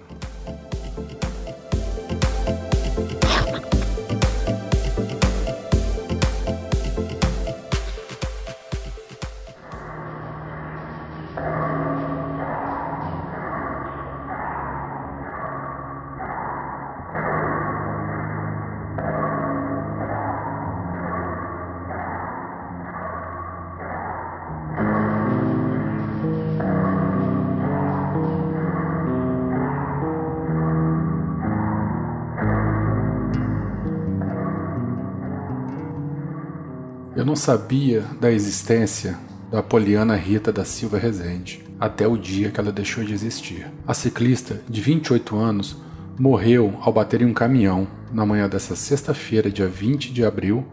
Não 37.26 37.36
sabia 37.36 38.04
da 38.22 38.32
existência 38.32 39.18
da 39.50 39.64
Poliana 39.64 40.16
Rita 40.16 40.52
da 40.52 40.64
Silva 40.64 40.98
Rezende, 40.98 41.64
até 41.80 42.08
o 42.08 42.18
dia 42.18 42.52
que 42.52 42.60
ela 42.60 42.72
deixou 42.72 43.04
de 43.04 43.14
existir. 43.14 43.66
A 43.88 43.94
ciclista, 43.94 44.62
de 44.70 44.82
28 44.82 45.36
anos, 45.36 45.78
morreu 46.20 46.78
ao 46.82 46.92
bater 46.92 47.22
em 47.22 47.26
um 47.26 47.34
caminhão 47.34 47.88
na 48.12 48.26
manhã 48.26 48.48
dessa 48.48 48.76
sexta-feira, 48.76 49.50
dia 49.50 49.68
20 49.68 50.12
de 50.12 50.24
abril, 50.24 50.66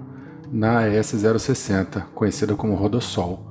na 0.52 0.80
AS 0.80 1.14
060, 1.14 2.00
conhecida 2.14 2.54
como 2.54 2.74
Rodossol, 2.74 3.50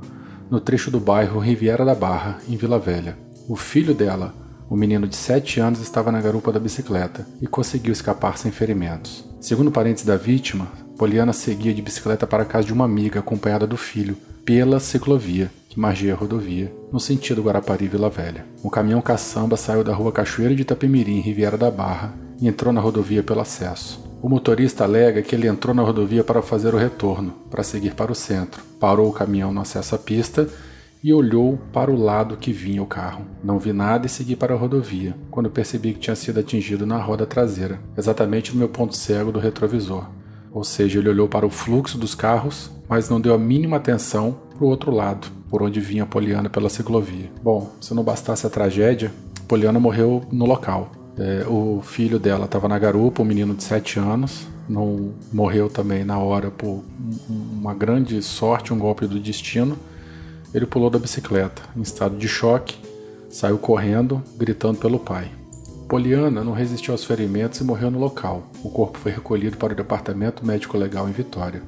no 0.49 0.60
trecho 0.60 0.91
do 0.91 0.99
bairro 0.99 1.39
Riviera 1.39 1.84
da 1.84 1.95
Barra, 1.95 2.39
em 2.47 2.56
Vila 2.56 2.77
Velha. 2.77 3.17
O 3.47 3.56
filho 3.56 3.93
dela, 3.93 4.34
o 4.69 4.75
menino 4.75 5.08
de 5.08 5.15
7 5.15 5.60
anos, 5.60 5.82
estava 5.82 6.12
na 6.12 6.21
garupa 6.21 6.51
da 6.51 6.60
bicicleta 6.60 7.27
e 7.41 7.47
conseguiu 7.47 7.91
escapar 7.91 8.38
sem 8.38 8.51
ferimentos. 8.51 9.25
Segundo 9.39 9.71
parentes 9.71 10.06
da 10.06 10.15
vítima, 10.15 10.67
Poliana 10.97 11.34
seguia 11.34 11.73
de 11.73 11.82
bicicleta 11.82 12.27
para 12.27 12.43
a 12.43 12.45
casa 12.45 12.67
de 12.67 12.73
uma 12.73 12.86
amiga 12.86 13.19
acompanhada 13.19 13.65
do 13.65 13.77
filho, 13.77 14.15
pela 14.45 14.79
ciclovia 14.79 15.51
que 15.73 15.79
margeia 15.79 16.13
a 16.13 16.15
rodovia, 16.15 16.71
no 16.91 16.99
sentido 16.99 17.41
Guarapari-Vila 17.41 18.08
Velha. 18.08 18.45
Um 18.63 18.69
caminhão 18.69 19.01
caçamba 19.01 19.58
saiu 19.58 19.84
da 19.84 19.91
rua 19.91 20.12
Cachoeira 20.12 20.53
de 20.53 20.62
Itapemirim, 20.62 21.19
Riviera 21.19 21.58
da 21.58 21.71
Barra, 21.71 22.13
e 22.39 22.47
entrou 22.47 22.71
na 22.71 22.79
rodovia 22.79 23.23
pelo 23.23 23.39
acesso. 23.39 23.99
O 24.21 24.29
motorista 24.29 24.84
alega 24.84 25.23
que 25.23 25.34
ele 25.34 25.47
entrou 25.47 25.73
na 25.73 25.82
rodovia 25.82 26.23
para 26.23 26.43
fazer 26.43 26.75
o 26.75 26.77
retorno, 26.77 27.34
para 27.49 27.63
seguir 27.63 27.95
para 27.95 28.12
o 28.12 28.15
centro. 28.15 28.63
Parou 28.79 29.10
o 29.10 29.13
caminhão 29.13 29.51
no 29.51 29.62
acesso 29.62 29.95
à 29.95 29.97
pista 29.97 30.47
e 31.03 31.12
olhou 31.12 31.60
para 31.73 31.89
o 31.89 31.99
lado 31.99 32.38
que 32.38 32.53
vinha 32.53 32.84
o 32.84 32.88
carro. 32.88 33.25
Não 33.43 33.58
vi 33.58 33.73
nada 33.73 34.06
e 34.06 34.10
segui 34.10 34.36
para 34.36 34.53
a 34.53 34.58
rodovia, 34.58 35.15
quando 35.32 35.49
percebi 35.49 35.93
que 35.93 35.99
tinha 35.99 36.15
sido 36.15 36.39
atingido 36.39 36.86
na 36.86 36.97
roda 36.97 37.25
traseira, 37.25 37.79
exatamente 37.97 38.51
no 38.51 38.60
meu 38.60 38.69
ponto 38.69 38.95
cego 38.95 39.32
do 39.32 39.39
retrovisor. 39.39 40.06
Ou 40.53 40.63
seja, 40.63 40.99
ele 40.99 41.09
olhou 41.09 41.27
para 41.27 41.45
o 41.45 41.49
fluxo 41.49 41.97
dos 41.97 42.13
carros, 42.13 42.69
mas 42.87 43.09
não 43.09 43.19
deu 43.19 43.33
a 43.33 43.37
mínima 43.37 43.77
atenção 43.77 44.37
para 44.55 44.63
o 44.63 44.67
outro 44.67 44.91
lado, 44.91 45.27
por 45.49 45.63
onde 45.63 45.79
vinha 45.79 46.05
Poliana 46.05 46.49
pela 46.49 46.69
ciclovia. 46.69 47.31
Bom, 47.41 47.71
se 47.81 47.93
não 47.93 48.03
bastasse 48.03 48.45
a 48.45 48.49
tragédia, 48.49 49.11
Poliana 49.47 49.79
morreu 49.79 50.23
no 50.31 50.45
local. 50.45 50.91
É, 51.17 51.45
o 51.47 51.81
filho 51.81 52.19
dela 52.19 52.45
estava 52.45 52.67
na 52.67 52.77
garupa, 52.77 53.21
um 53.21 53.25
menino 53.25 53.53
de 53.53 53.63
7 53.63 53.99
anos, 53.99 54.47
não 54.67 55.13
morreu 55.31 55.69
também 55.69 56.03
na 56.03 56.17
hora 56.17 56.49
por 56.49 56.83
uma 57.29 57.73
grande 57.73 58.21
sorte, 58.21 58.73
um 58.73 58.79
golpe 58.79 59.07
do 59.07 59.19
destino. 59.19 59.77
Ele 60.53 60.65
pulou 60.65 60.89
da 60.89 60.99
bicicleta, 60.99 61.63
em 61.75 61.81
estado 61.81 62.15
de 62.15 62.27
choque, 62.27 62.77
saiu 63.29 63.57
correndo, 63.57 64.21
gritando 64.37 64.77
pelo 64.77 64.99
pai. 64.99 65.31
Poliana 65.93 66.43
não 66.43 66.53
resistiu 66.53 66.91
aos 66.91 67.06
ferimentos 67.06 67.60
e 67.60 67.63
morreu 67.63 67.91
no 67.91 67.99
local. 67.99 68.49
O 68.63 68.69
corpo 68.71 68.97
foi 68.97 69.12
recolhido 69.12 69.58
para 69.58 69.73
o 69.73 69.75
departamento 69.75 70.43
médico 70.43 70.75
legal 70.75 71.08
em 71.08 71.12
Vitória. 71.12 71.62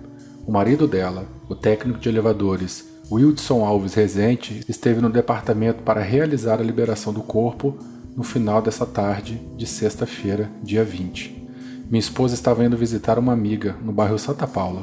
O 0.48 0.52
marido 0.52 0.88
dela, 0.88 1.28
o 1.48 1.54
técnico 1.54 2.00
de 2.00 2.10
elevadores 2.10 2.90
Wildson 3.12 3.64
Alves 3.64 3.94
Rezende, 3.94 4.66
esteve 4.68 5.00
no 5.00 5.12
departamento 5.12 5.84
para 5.84 6.02
realizar 6.02 6.60
a 6.60 6.64
liberação 6.64 7.14
do 7.14 7.22
corpo 7.22 7.78
no 8.18 8.24
final 8.24 8.64
dessa 8.64 8.84
tarde 8.84 9.40
de 9.56 9.68
sexta-feira, 9.68 10.50
dia 10.64 10.84
20. 10.84 11.48
Minha 11.88 12.00
esposa 12.00 12.34
estava 12.34 12.66
indo 12.66 12.76
visitar 12.76 13.20
uma 13.20 13.32
amiga 13.32 13.76
no 13.86 13.92
bairro 13.92 14.18
Santa 14.18 14.48
Paula. 14.48 14.82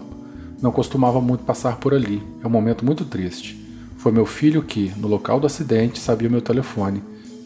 Não 0.63 0.71
costumava 0.71 1.21
muito 1.21 1.43
passar 1.43 1.79
por 1.79 1.93
ali, 1.93 2.23
é 2.45 2.47
um 2.47 2.51
momento 2.51 2.85
muito 2.85 3.05
triste. 3.05 3.61
Foi 3.97 4.13
meu 4.13 4.25
filho 4.25 4.63
que, 4.63 4.93
no 4.97 5.09
local 5.09 5.41
do 5.41 5.49
acidente, 5.49 5.99
sabia 5.99 6.31
meu 6.31 6.41
telefone 6.41 7.03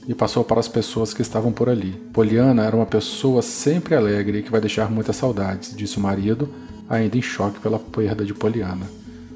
e 0.09 0.15
passou 0.15 0.45
para 0.45 0.61
as 0.61 0.69
pessoas 0.69 1.13
que 1.13 1.23
estavam 1.23 1.53
por 1.53 1.69
ali. 1.69 1.93
Poliana 2.13 2.65
era 2.65 2.77
uma 2.77 2.87
pessoa 2.87 3.43
sempre 3.43 3.95
alegre 3.95 4.39
e 4.39 4.43
que 4.43 4.51
vai 4.51 4.61
deixar 4.61 4.91
muitas 4.91 5.17
saudades, 5.17 5.75
disse 5.77 5.99
o 5.99 6.01
marido, 6.01 6.49
ainda 6.89 7.17
em 7.17 7.23
choque 7.23 7.61
pela 7.61 7.79
perda 7.79 8.25
de 8.25 8.33
Poliana. 8.33 8.87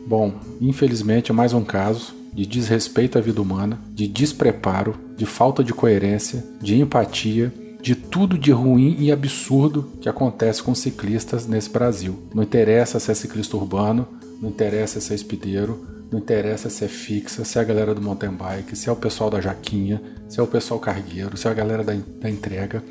Bom, 0.07 0.35
infelizmente 0.61 1.31
é 1.31 1.35
mais 1.35 1.53
um 1.53 1.65
caso 1.65 2.15
de 2.33 2.47
desrespeito 2.47 3.19
à 3.19 3.21
vida 3.21 3.43
humana, 3.43 3.79
de 3.93 4.07
despreparo, 4.07 4.95
de 5.17 5.27
falta 5.27 5.65
de 5.65 5.75
coerência, 5.75 6.45
de 6.61 6.81
empatia, 6.81 7.53
de 7.83 7.95
tudo 7.95 8.39
de 8.39 8.53
ruim 8.53 8.97
e 8.99 9.11
absurdo 9.11 9.91
que 10.01 10.09
acontece 10.09 10.63
com 10.63 10.75
ciclistas 10.75 11.47
nesse 11.47 11.71
Brasil. 11.71 12.19
Não 12.35 12.43
interessa 12.43 13.01
se 13.01 13.11
é 13.11 13.15
ciclista 13.15 13.57
urbano, 13.57 14.07
não 14.41 14.51
interessa 14.51 15.01
se 15.01 15.13
é 15.13 15.17
espideiro, 15.17 15.85
Não 16.11 16.19
interessa 16.19 16.69
se 16.69 16.85
é 16.85 16.89
fixa, 16.89 17.45
se 17.45 17.59
é 17.59 17.61
a 17.61 17.65
galera 17.65 17.95
do 17.95 18.03
mountain 18.03 18.33
bike, 18.33 18.77
se 18.77 18.89
é 18.89 18.93
o 18.93 18.97
pessoal 18.97 19.31
da 19.31 19.41
jaquinha, 19.41 20.03
se 20.29 20.41
é 20.41 20.43
o 20.43 20.47
pessoal 20.47 20.81
cargueiro, 20.81 21.37
se 21.37 21.47
é 21.47 21.51
a 21.51 21.55
galera 21.55 21.85
da, 21.85 21.95
da 22.21 22.29
entrega. 22.29 22.83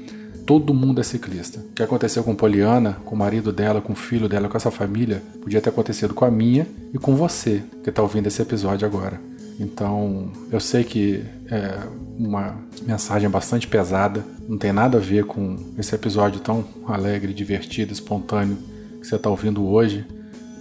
Todo 0.45 0.73
mundo 0.73 0.99
é 0.99 1.03
ciclista. 1.03 1.59
O 1.59 1.73
que 1.73 1.83
aconteceu 1.83 2.23
com 2.23 2.33
Poliana, 2.33 2.93
com 3.05 3.13
o 3.13 3.17
marido 3.17 3.51
dela, 3.51 3.81
com 3.81 3.93
o 3.93 3.95
filho 3.95 4.27
dela, 4.27 4.49
com 4.49 4.57
essa 4.57 4.71
família, 4.71 5.21
podia 5.41 5.61
ter 5.61 5.69
acontecido 5.69 6.13
com 6.13 6.25
a 6.25 6.31
minha 6.31 6.65
e 6.93 6.97
com 6.97 7.15
você, 7.15 7.61
que 7.83 7.89
está 7.89 8.01
ouvindo 8.01 8.27
esse 8.27 8.41
episódio 8.41 8.87
agora. 8.87 9.19
Então, 9.59 10.31
eu 10.49 10.59
sei 10.59 10.85
que 10.85 11.23
é 11.51 11.77
uma 12.17 12.55
mensagem 12.83 13.29
bastante 13.29 13.67
pesada, 13.67 14.23
não 14.47 14.57
tem 14.57 14.71
nada 14.71 14.97
a 14.97 15.01
ver 15.01 15.25
com 15.25 15.57
esse 15.77 15.93
episódio 15.93 16.39
tão 16.39 16.65
alegre, 16.87 17.33
divertido, 17.33 17.91
espontâneo 17.91 18.57
que 18.99 19.05
você 19.05 19.17
está 19.17 19.29
ouvindo 19.29 19.67
hoje, 19.67 20.05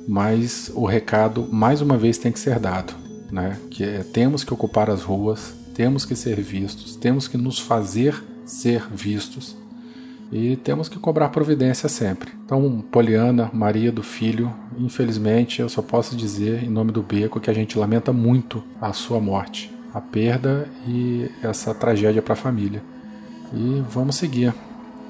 mas 0.09 0.73
o 0.75 0.87
recado 0.87 1.47
mais 1.53 1.83
uma 1.83 1.99
vez 1.99 2.17
tem 2.17 2.33
que 2.33 2.39
ser 2.39 2.59
dado, 2.59 2.95
né? 3.31 3.59
Que 3.71 3.85
é 3.85 4.03
temos 4.03 4.43
que 4.43 4.55
ocupar 4.55 4.89
as 4.89 5.03
ruas, 5.03 5.53
temos 5.75 6.07
que 6.07 6.17
ser 6.17 6.41
vistos, 6.41 6.97
temos 6.97 7.29
que 7.29 7.37
nos 7.37 7.59
fazer 7.59 8.25
ser 8.47 8.89
vistos 8.91 9.55
e 10.33 10.57
temos 10.57 10.89
que 10.89 10.99
cobrar 10.99 11.29
providência 11.29 11.91
sempre. 11.91 12.33
Então, 12.43 12.83
Poliana, 12.91 13.51
marido, 13.53 14.03
filho, 14.03 14.51
infelizmente 14.79 15.61
eu 15.61 15.69
só 15.69 15.83
posso 15.83 16.17
dizer 16.17 16.65
em 16.65 16.71
nome 16.71 16.91
do 16.91 17.03
Beco 17.03 17.39
que 17.39 17.51
a 17.51 17.55
gente 17.55 17.79
lamenta 17.79 18.11
muito 18.11 18.65
a 18.81 18.95
sua 18.95 19.21
morte, 19.21 19.71
a 19.93 20.01
perda 20.01 20.67
e 20.87 21.31
essa 21.43 21.75
tragédia 21.75 22.23
para 22.23 22.33
a 22.33 22.37
família. 22.37 22.83
E 23.53 23.83
vamos 23.91 24.17
seguir 24.17 24.55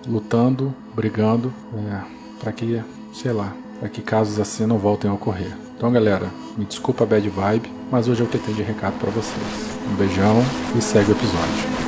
lutando, 0.08 0.74
brigando 0.94 1.52
é, 1.74 2.00
para 2.40 2.52
que, 2.52 2.82
sei 3.12 3.32
lá, 3.32 3.54
para 3.78 3.88
que 3.88 4.02
casos 4.02 4.38
assim 4.40 4.66
não 4.66 4.78
voltem 4.78 5.10
a 5.10 5.14
ocorrer. 5.14 5.56
Então, 5.76 5.92
galera, 5.92 6.28
me 6.56 6.64
desculpa 6.64 7.04
a 7.04 7.06
bad 7.06 7.28
vibe, 7.28 7.72
mas 7.90 8.08
hoje 8.08 8.22
é 8.22 8.24
eu 8.24 8.28
tenho 8.28 8.56
de 8.56 8.62
recado 8.62 8.98
para 8.98 9.10
vocês. 9.10 9.78
Um 9.90 9.94
beijão 9.94 10.42
e 10.76 10.82
segue 10.82 11.12
o 11.12 11.14
episódio. 11.14 11.87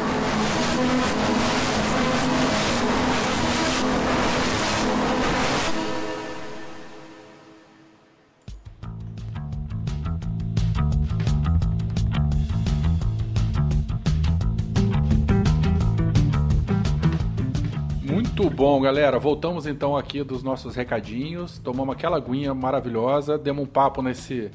Bom, 18.81 18.85
galera. 18.85 19.19
Voltamos 19.19 19.67
então 19.67 19.95
aqui 19.97 20.23
dos 20.25 20.43
nossos 20.43 20.75
recadinhos. 20.75 21.59
Tomamos 21.59 21.95
aquela 21.95 22.17
aguinha 22.17 22.55
maravilhosa. 22.55 23.37
Demos 23.37 23.65
um 23.65 23.67
papo 23.67 24.01
nesse. 24.01 24.51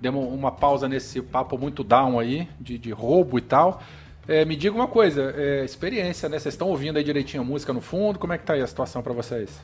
Demos 0.00 0.32
uma 0.32 0.52
pausa 0.52 0.86
nesse 0.88 1.20
papo 1.22 1.58
muito 1.58 1.82
down 1.82 2.18
aí, 2.18 2.46
de, 2.60 2.76
de 2.78 2.90
roubo 2.90 3.38
e 3.38 3.42
tal. 3.42 3.82
É, 4.28 4.44
me 4.44 4.54
diga 4.54 4.74
uma 4.74 4.86
coisa, 4.86 5.34
é, 5.36 5.64
experiência, 5.64 6.28
né? 6.28 6.38
Vocês 6.38 6.54
estão 6.54 6.68
ouvindo 6.68 6.96
aí 6.98 7.04
direitinho 7.04 7.42
a 7.42 7.46
música 7.46 7.72
no 7.72 7.80
fundo? 7.80 8.18
Como 8.18 8.32
é 8.32 8.38
que 8.38 8.44
tá 8.44 8.52
aí 8.52 8.62
a 8.62 8.66
situação 8.66 9.02
para 9.02 9.12
vocês? 9.12 9.60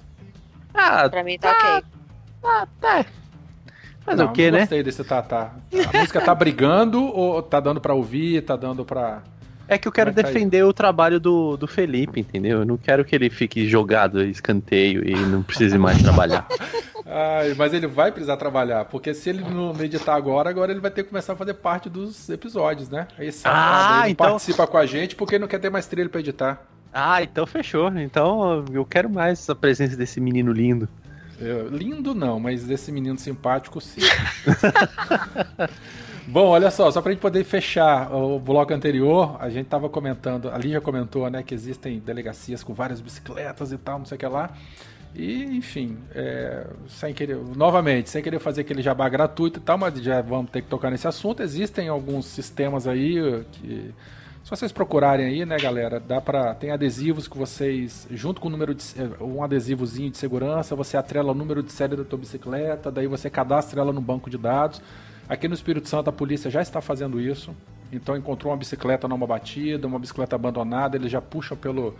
Ah, 0.74 1.08
Pra 1.08 1.22
mim 1.22 1.38
tá 1.38 1.52
ok. 1.52 1.88
ah, 2.42 2.66
tá. 2.80 3.06
Mas 4.04 4.16
não, 4.16 4.26
o 4.26 4.32
que, 4.32 4.46
não 4.50 4.52
né? 4.52 4.58
Gostei 4.60 4.82
desse 4.82 5.04
tá, 5.04 5.22
tá. 5.22 5.54
A 5.92 5.98
música 5.98 6.20
tá 6.20 6.34
brigando 6.34 7.02
ou 7.02 7.42
tá 7.42 7.60
dando 7.60 7.80
para 7.80 7.94
ouvir, 7.94 8.42
tá 8.42 8.56
dando 8.56 8.84
pra. 8.84 9.22
É 9.68 9.76
que 9.78 9.88
eu 9.88 9.92
quero 9.92 10.10
é 10.10 10.12
defender 10.12 10.62
o 10.64 10.72
trabalho 10.72 11.18
do, 11.18 11.56
do 11.56 11.66
Felipe, 11.66 12.20
entendeu? 12.20 12.60
Eu 12.60 12.64
não 12.64 12.76
quero 12.76 13.04
que 13.04 13.14
ele 13.14 13.28
fique 13.28 13.68
jogado, 13.68 14.22
escanteio 14.22 15.06
e 15.06 15.14
não 15.14 15.42
precise 15.42 15.76
mais 15.76 16.00
trabalhar. 16.02 16.46
Ai, 17.08 17.54
mas 17.54 17.72
ele 17.72 17.86
vai 17.86 18.10
precisar 18.10 18.36
trabalhar, 18.36 18.84
porque 18.86 19.14
se 19.14 19.30
ele 19.30 19.40
não 19.42 19.72
editar 19.80 20.14
agora, 20.16 20.50
agora 20.50 20.72
ele 20.72 20.80
vai 20.80 20.90
ter 20.90 21.04
que 21.04 21.10
começar 21.10 21.34
a 21.34 21.36
fazer 21.36 21.54
parte 21.54 21.88
dos 21.88 22.28
episódios, 22.28 22.88
né? 22.88 23.06
Aí 23.16 23.30
safado, 23.30 23.94
Ah, 23.94 24.00
ele 24.04 24.12
então- 24.12 24.26
participa 24.30 24.66
com 24.66 24.76
a 24.76 24.86
gente 24.86 25.14
porque 25.14 25.36
ele 25.36 25.42
não 25.42 25.48
quer 25.48 25.60
ter 25.60 25.70
mais 25.70 25.86
trilha 25.86 26.08
pra 26.08 26.18
editar. 26.20 26.62
Ah, 26.92 27.22
então 27.22 27.46
fechou. 27.46 27.88
Então 27.96 28.64
eu 28.72 28.84
quero 28.84 29.08
mais 29.08 29.48
a 29.48 29.54
presença 29.54 29.96
desse 29.96 30.20
menino 30.20 30.52
lindo. 30.52 30.88
Eu- 31.40 31.68
lindo 31.68 32.14
não, 32.14 32.40
mas 32.40 32.64
desse 32.64 32.90
menino 32.90 33.18
simpático 33.18 33.80
sim. 33.80 34.00
Bom, 36.28 36.48
olha 36.48 36.72
só, 36.72 36.90
só 36.90 37.00
pra 37.00 37.12
gente 37.12 37.20
poder 37.20 37.44
fechar 37.44 38.12
o 38.12 38.40
bloco 38.40 38.74
anterior, 38.74 39.36
a 39.38 39.48
gente 39.48 39.66
tava 39.66 39.88
comentando, 39.88 40.50
a 40.50 40.58
Lígia 40.58 40.80
comentou, 40.80 41.30
né, 41.30 41.44
que 41.44 41.54
existem 41.54 42.00
delegacias 42.00 42.64
com 42.64 42.74
várias 42.74 43.00
bicicletas 43.00 43.70
e 43.70 43.78
tal, 43.78 44.00
não 44.00 44.06
sei 44.06 44.16
o 44.16 44.18
que 44.18 44.26
lá. 44.26 44.50
E, 45.14 45.44
enfim, 45.56 45.96
é, 46.12 46.66
sem 46.88 47.14
querer, 47.14 47.36
novamente, 47.56 48.10
sem 48.10 48.24
querer 48.24 48.40
fazer 48.40 48.62
aquele 48.62 48.82
jabá 48.82 49.08
gratuito 49.08 49.60
e 49.60 49.62
tal, 49.62 49.78
mas 49.78 49.94
já 50.02 50.20
vamos 50.20 50.50
ter 50.50 50.62
que 50.62 50.68
tocar 50.68 50.90
nesse 50.90 51.06
assunto. 51.06 51.44
Existem 51.44 51.88
alguns 51.88 52.26
sistemas 52.26 52.88
aí 52.88 53.44
que, 53.52 53.94
se 54.42 54.50
vocês 54.50 54.72
procurarem 54.72 55.26
aí, 55.26 55.46
né, 55.46 55.56
galera, 55.58 56.00
dá 56.00 56.20
para 56.20 56.54
tem 56.56 56.72
adesivos 56.72 57.28
que 57.28 57.38
vocês, 57.38 58.04
junto 58.10 58.40
com 58.40 58.48
o 58.48 58.50
número 58.50 58.74
de 58.74 58.82
eh, 58.98 59.22
um 59.22 59.44
adesivozinho 59.44 60.10
de 60.10 60.18
segurança, 60.18 60.74
você 60.74 60.96
atrela 60.96 61.30
o 61.30 61.34
número 61.34 61.62
de 61.62 61.70
série 61.70 61.94
da 61.94 62.04
tua 62.04 62.18
bicicleta, 62.18 62.90
daí 62.90 63.06
você 63.06 63.30
cadastra 63.30 63.80
ela 63.80 63.92
no 63.92 64.00
banco 64.00 64.28
de 64.28 64.36
dados. 64.36 64.82
Aqui 65.28 65.48
no 65.48 65.54
Espírito 65.54 65.88
Santo 65.88 66.10
a 66.10 66.12
polícia 66.12 66.50
já 66.50 66.62
está 66.62 66.80
fazendo 66.80 67.20
isso. 67.20 67.54
Então 67.92 68.16
encontrou 68.16 68.52
uma 68.52 68.58
bicicleta 68.58 69.06
numa 69.08 69.26
batida, 69.26 69.86
uma 69.86 69.98
bicicleta 69.98 70.36
abandonada, 70.36 70.96
ele 70.96 71.08
já 71.08 71.20
puxa 71.20 71.54
pelo 71.56 71.94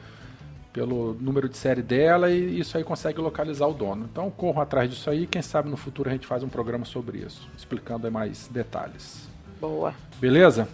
pelo 0.73 1.17
número 1.19 1.49
de 1.49 1.57
série 1.57 1.81
dela 1.81 2.31
e 2.31 2.61
isso 2.61 2.77
aí 2.77 2.85
consegue 2.85 3.19
localizar 3.19 3.67
o 3.67 3.73
dono. 3.73 4.07
Então 4.13 4.31
corram 4.31 4.61
atrás 4.61 4.91
disso 4.91 5.09
aí, 5.09 5.27
quem 5.27 5.41
sabe 5.41 5.71
no 5.71 5.77
futuro 5.77 6.11
a 6.11 6.13
gente 6.13 6.27
faz 6.27 6.43
um 6.43 6.51
programa 6.51 6.85
sobre 6.85 7.17
isso, 7.17 7.49
explicando 7.57 8.07
aí 8.07 8.13
mais 8.13 8.47
detalhes. 8.49 9.27
Boa. 9.59 9.95
Beleza? 10.21 10.69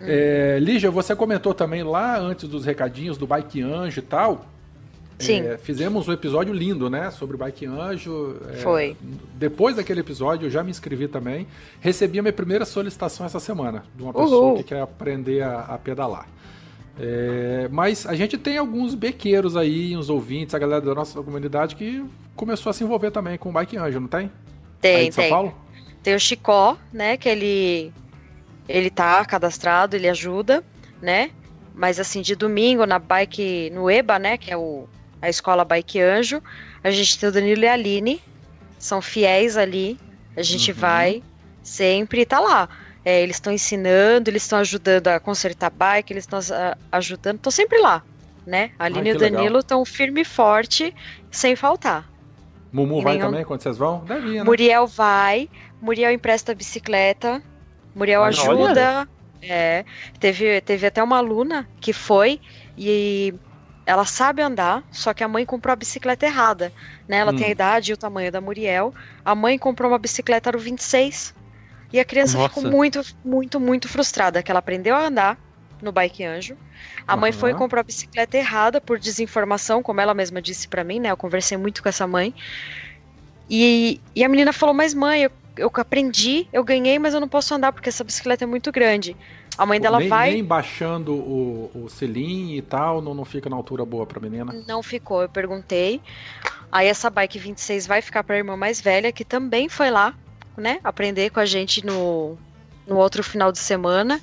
É, 0.00 0.58
Lígia, 0.60 0.90
você 0.90 1.14
comentou 1.14 1.52
também 1.52 1.82
lá 1.82 2.18
antes 2.18 2.48
dos 2.48 2.64
recadinhos 2.64 3.18
do 3.18 3.26
Bike 3.26 3.60
Anjo 3.60 3.98
e 3.98 4.02
tal. 4.02 4.46
Sim. 5.18 5.40
É, 5.42 5.56
fizemos 5.58 6.08
um 6.08 6.12
episódio 6.12 6.52
lindo, 6.52 6.90
né? 6.90 7.10
Sobre 7.10 7.36
o 7.36 7.38
Bike 7.38 7.66
Anjo. 7.66 8.36
É, 8.50 8.56
Foi. 8.56 8.96
Depois 9.34 9.76
daquele 9.76 10.00
episódio, 10.00 10.46
eu 10.46 10.50
já 10.50 10.62
me 10.62 10.70
inscrevi 10.70 11.06
também. 11.08 11.46
Recebi 11.80 12.18
a 12.18 12.22
minha 12.22 12.32
primeira 12.32 12.64
solicitação 12.64 13.24
essa 13.24 13.38
semana 13.40 13.84
de 13.94 14.02
uma 14.02 14.12
Uhul. 14.12 14.24
pessoa 14.24 14.56
que 14.56 14.62
quer 14.64 14.80
aprender 14.80 15.42
a, 15.42 15.60
a 15.60 15.78
pedalar. 15.78 16.26
É, 16.98 17.68
mas 17.70 18.06
a 18.06 18.14
gente 18.14 18.38
tem 18.38 18.56
alguns 18.56 18.94
bequeiros 18.94 19.56
aí, 19.56 19.96
uns 19.96 20.08
ouvintes, 20.08 20.54
a 20.54 20.58
galera 20.58 20.80
da 20.80 20.94
nossa 20.94 21.20
comunidade 21.22 21.74
que 21.74 22.04
começou 22.36 22.70
a 22.70 22.72
se 22.72 22.84
envolver 22.84 23.10
também 23.10 23.36
com 23.36 23.50
o 23.50 23.52
Bike 23.52 23.76
Anjo, 23.76 23.98
não 24.00 24.08
tem? 24.08 24.20
aí 24.20 24.30
Tem, 24.80 25.08
de 25.08 25.14
São 25.14 25.24
tem. 25.24 25.30
Paulo? 25.30 25.54
Tem 26.02 26.14
o 26.14 26.20
Chicó, 26.20 26.76
né? 26.92 27.16
Que 27.16 27.28
ele 27.28 27.92
ele 28.68 28.90
tá 28.90 29.24
cadastrado, 29.24 29.96
ele 29.96 30.08
ajuda, 30.08 30.64
né? 31.02 31.30
Mas 31.74 31.98
assim, 31.98 32.22
de 32.22 32.34
domingo 32.36 32.86
na 32.86 32.98
bike, 32.98 33.70
no 33.74 33.90
EBA, 33.90 34.18
né? 34.18 34.38
Que 34.38 34.52
é 34.52 34.56
o, 34.56 34.86
a 35.24 35.28
escola 35.30 35.64
Bike 35.64 36.00
Anjo, 36.00 36.42
a 36.82 36.90
gente 36.90 37.18
tem 37.18 37.28
o 37.28 37.32
Danilo 37.32 37.62
e 37.62 37.66
a 37.66 37.72
Aline, 37.72 38.20
são 38.78 39.00
fiéis 39.00 39.56
ali. 39.56 39.98
A 40.36 40.42
gente 40.42 40.70
Uhum. 40.72 40.76
vai 40.78 41.22
sempre 41.62 42.20
e 42.22 42.26
tá 42.26 42.38
lá. 42.40 42.68
É, 43.04 43.22
eles 43.22 43.36
estão 43.36 43.52
ensinando, 43.52 44.28
eles 44.30 44.42
estão 44.42 44.58
ajudando 44.58 45.08
a 45.08 45.18
consertar 45.20 45.70
bike, 45.70 46.12
eles 46.12 46.24
estão 46.24 46.38
ajudando, 46.92 47.36
estão 47.36 47.50
sempre 47.50 47.78
lá, 47.78 48.02
né? 48.46 48.70
A 48.78 48.84
Aline 48.84 49.10
Ai, 49.10 49.14
e 49.14 49.16
o. 49.16 49.18
Danilo 49.18 49.58
estão 49.60 49.84
firme 49.84 50.22
e 50.22 50.24
forte, 50.24 50.94
sem 51.30 51.54
faltar. 51.56 52.10
Mumu 52.72 53.00
E 53.00 53.04
vai 53.04 53.14
nenhum- 53.16 53.26
também 53.30 53.44
quando 53.44 53.62
vocês 53.62 53.78
vão? 53.78 54.04
Deve 54.04 54.28
ir, 54.28 54.34
né? 54.38 54.44
Muriel 54.44 54.86
vai, 54.86 55.48
Muriel 55.80 56.10
empresta 56.12 56.52
a 56.52 56.54
bicicleta, 56.54 57.42
Muriel 57.94 58.20
Olha. 58.22 58.28
ajuda. 58.30 59.08
É, 59.42 59.84
teve, 60.18 60.60
teve 60.62 60.86
até 60.86 61.02
uma 61.02 61.18
aluna 61.18 61.68
que 61.80 61.92
foi 61.92 62.40
e 62.78 63.34
ela 63.86 64.04
sabe 64.04 64.42
andar, 64.42 64.84
só 64.90 65.12
que 65.14 65.22
a 65.24 65.28
mãe 65.28 65.44
comprou 65.44 65.72
a 65.72 65.76
bicicleta 65.76 66.26
errada. 66.26 66.72
Né? 67.08 67.18
Ela 67.18 67.32
Hum. 67.32 67.36
tem 67.36 67.48
a 67.48 67.50
idade 67.50 67.90
e 67.90 67.94
o 67.94 67.96
tamanho 67.98 68.32
da 68.32 68.40
Muriel. 68.40 68.94
A 69.24 69.34
mãe 69.34 69.58
comprou 69.58 69.90
uma 69.90 69.98
bicicleta 69.98 70.50
no 70.52 70.58
26. 70.58 71.34
E 71.92 72.00
a 72.00 72.04
criança 72.04 72.38
Nossa. 72.38 72.48
ficou 72.48 72.64
muito, 72.64 73.00
muito, 73.24 73.60
muito 73.60 73.88
frustrada, 73.88 74.42
que 74.42 74.50
ela 74.50 74.58
aprendeu 74.58 74.96
a 74.96 75.06
andar 75.06 75.38
no 75.82 75.92
Bike 75.92 76.24
Anjo. 76.24 76.56
A 77.06 77.16
mãe 77.16 77.30
foi 77.32 77.50
e 77.52 77.54
comprou 77.54 77.80
a 77.80 77.84
bicicleta 77.84 78.36
errada 78.36 78.80
por 78.80 78.98
desinformação, 78.98 79.82
como 79.82 80.00
ela 80.00 80.14
mesma 80.14 80.42
disse 80.42 80.66
pra 80.66 80.82
mim, 80.82 80.98
né? 80.98 81.10
Eu 81.10 81.16
conversei 81.16 81.56
muito 81.56 81.82
com 81.82 81.88
essa 81.88 82.06
mãe. 82.06 82.34
E, 83.48 84.00
e 84.14 84.24
a 84.24 84.28
menina 84.28 84.52
falou: 84.52 84.74
Mas 84.74 84.94
mãe, 84.94 85.22
eu, 85.24 85.30
eu 85.56 85.70
aprendi, 85.76 86.48
eu 86.52 86.64
ganhei, 86.64 86.98
mas 86.98 87.14
eu 87.14 87.20
não 87.20 87.28
posso 87.28 87.54
andar 87.54 87.72
porque 87.72 87.88
essa 87.88 88.04
bicicleta 88.04 88.44
é 88.44 88.46
muito 88.46 88.72
grande. 88.72 89.16
A 89.56 89.64
mãe 89.64 89.80
dela 89.80 89.98
nem, 89.98 90.08
vai. 90.08 90.32
nem 90.32 90.44
baixando 90.44 91.14
o, 91.14 91.70
o 91.74 91.88
selim 91.88 92.56
e 92.56 92.62
tal, 92.62 93.00
não, 93.00 93.14
não 93.14 93.24
fica 93.24 93.48
na 93.48 93.56
altura 93.56 93.84
boa 93.84 94.04
pra 94.04 94.20
menina. 94.20 94.52
Não 94.66 94.82
ficou, 94.82 95.22
eu 95.22 95.28
perguntei. 95.28 96.00
Aí 96.72 96.88
essa 96.88 97.08
bike 97.08 97.38
26 97.38 97.86
vai 97.86 98.02
ficar 98.02 98.24
pra 98.24 98.36
irmã 98.36 98.56
mais 98.56 98.80
velha, 98.80 99.12
que 99.12 99.24
também 99.24 99.68
foi 99.68 99.90
lá, 99.90 100.12
né, 100.56 100.80
aprender 100.82 101.30
com 101.30 101.38
a 101.38 101.46
gente 101.46 101.86
no, 101.86 102.36
no 102.86 102.96
outro 102.96 103.22
final 103.22 103.52
de 103.52 103.58
semana. 103.58 104.20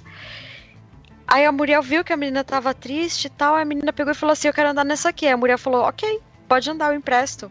Aí 1.25 1.45
a 1.45 1.51
Muriel 1.51 1.81
viu 1.81 2.03
que 2.03 2.11
a 2.11 2.17
menina 2.17 2.43
tava 2.43 2.73
triste 2.73 3.25
e 3.25 3.29
tal, 3.29 3.55
a 3.55 3.63
menina 3.63 3.93
pegou 3.93 4.11
e 4.11 4.15
falou 4.15 4.33
assim: 4.33 4.49
Eu 4.49 4.53
quero 4.53 4.69
andar 4.69 4.83
nessa 4.83 5.09
aqui. 5.09 5.25
Aí 5.25 5.31
a 5.31 5.37
Muriel 5.37 5.57
falou: 5.57 5.83
Ok, 5.83 6.19
pode 6.45 6.69
andar, 6.69 6.91
eu 6.91 6.97
empresto. 6.97 7.49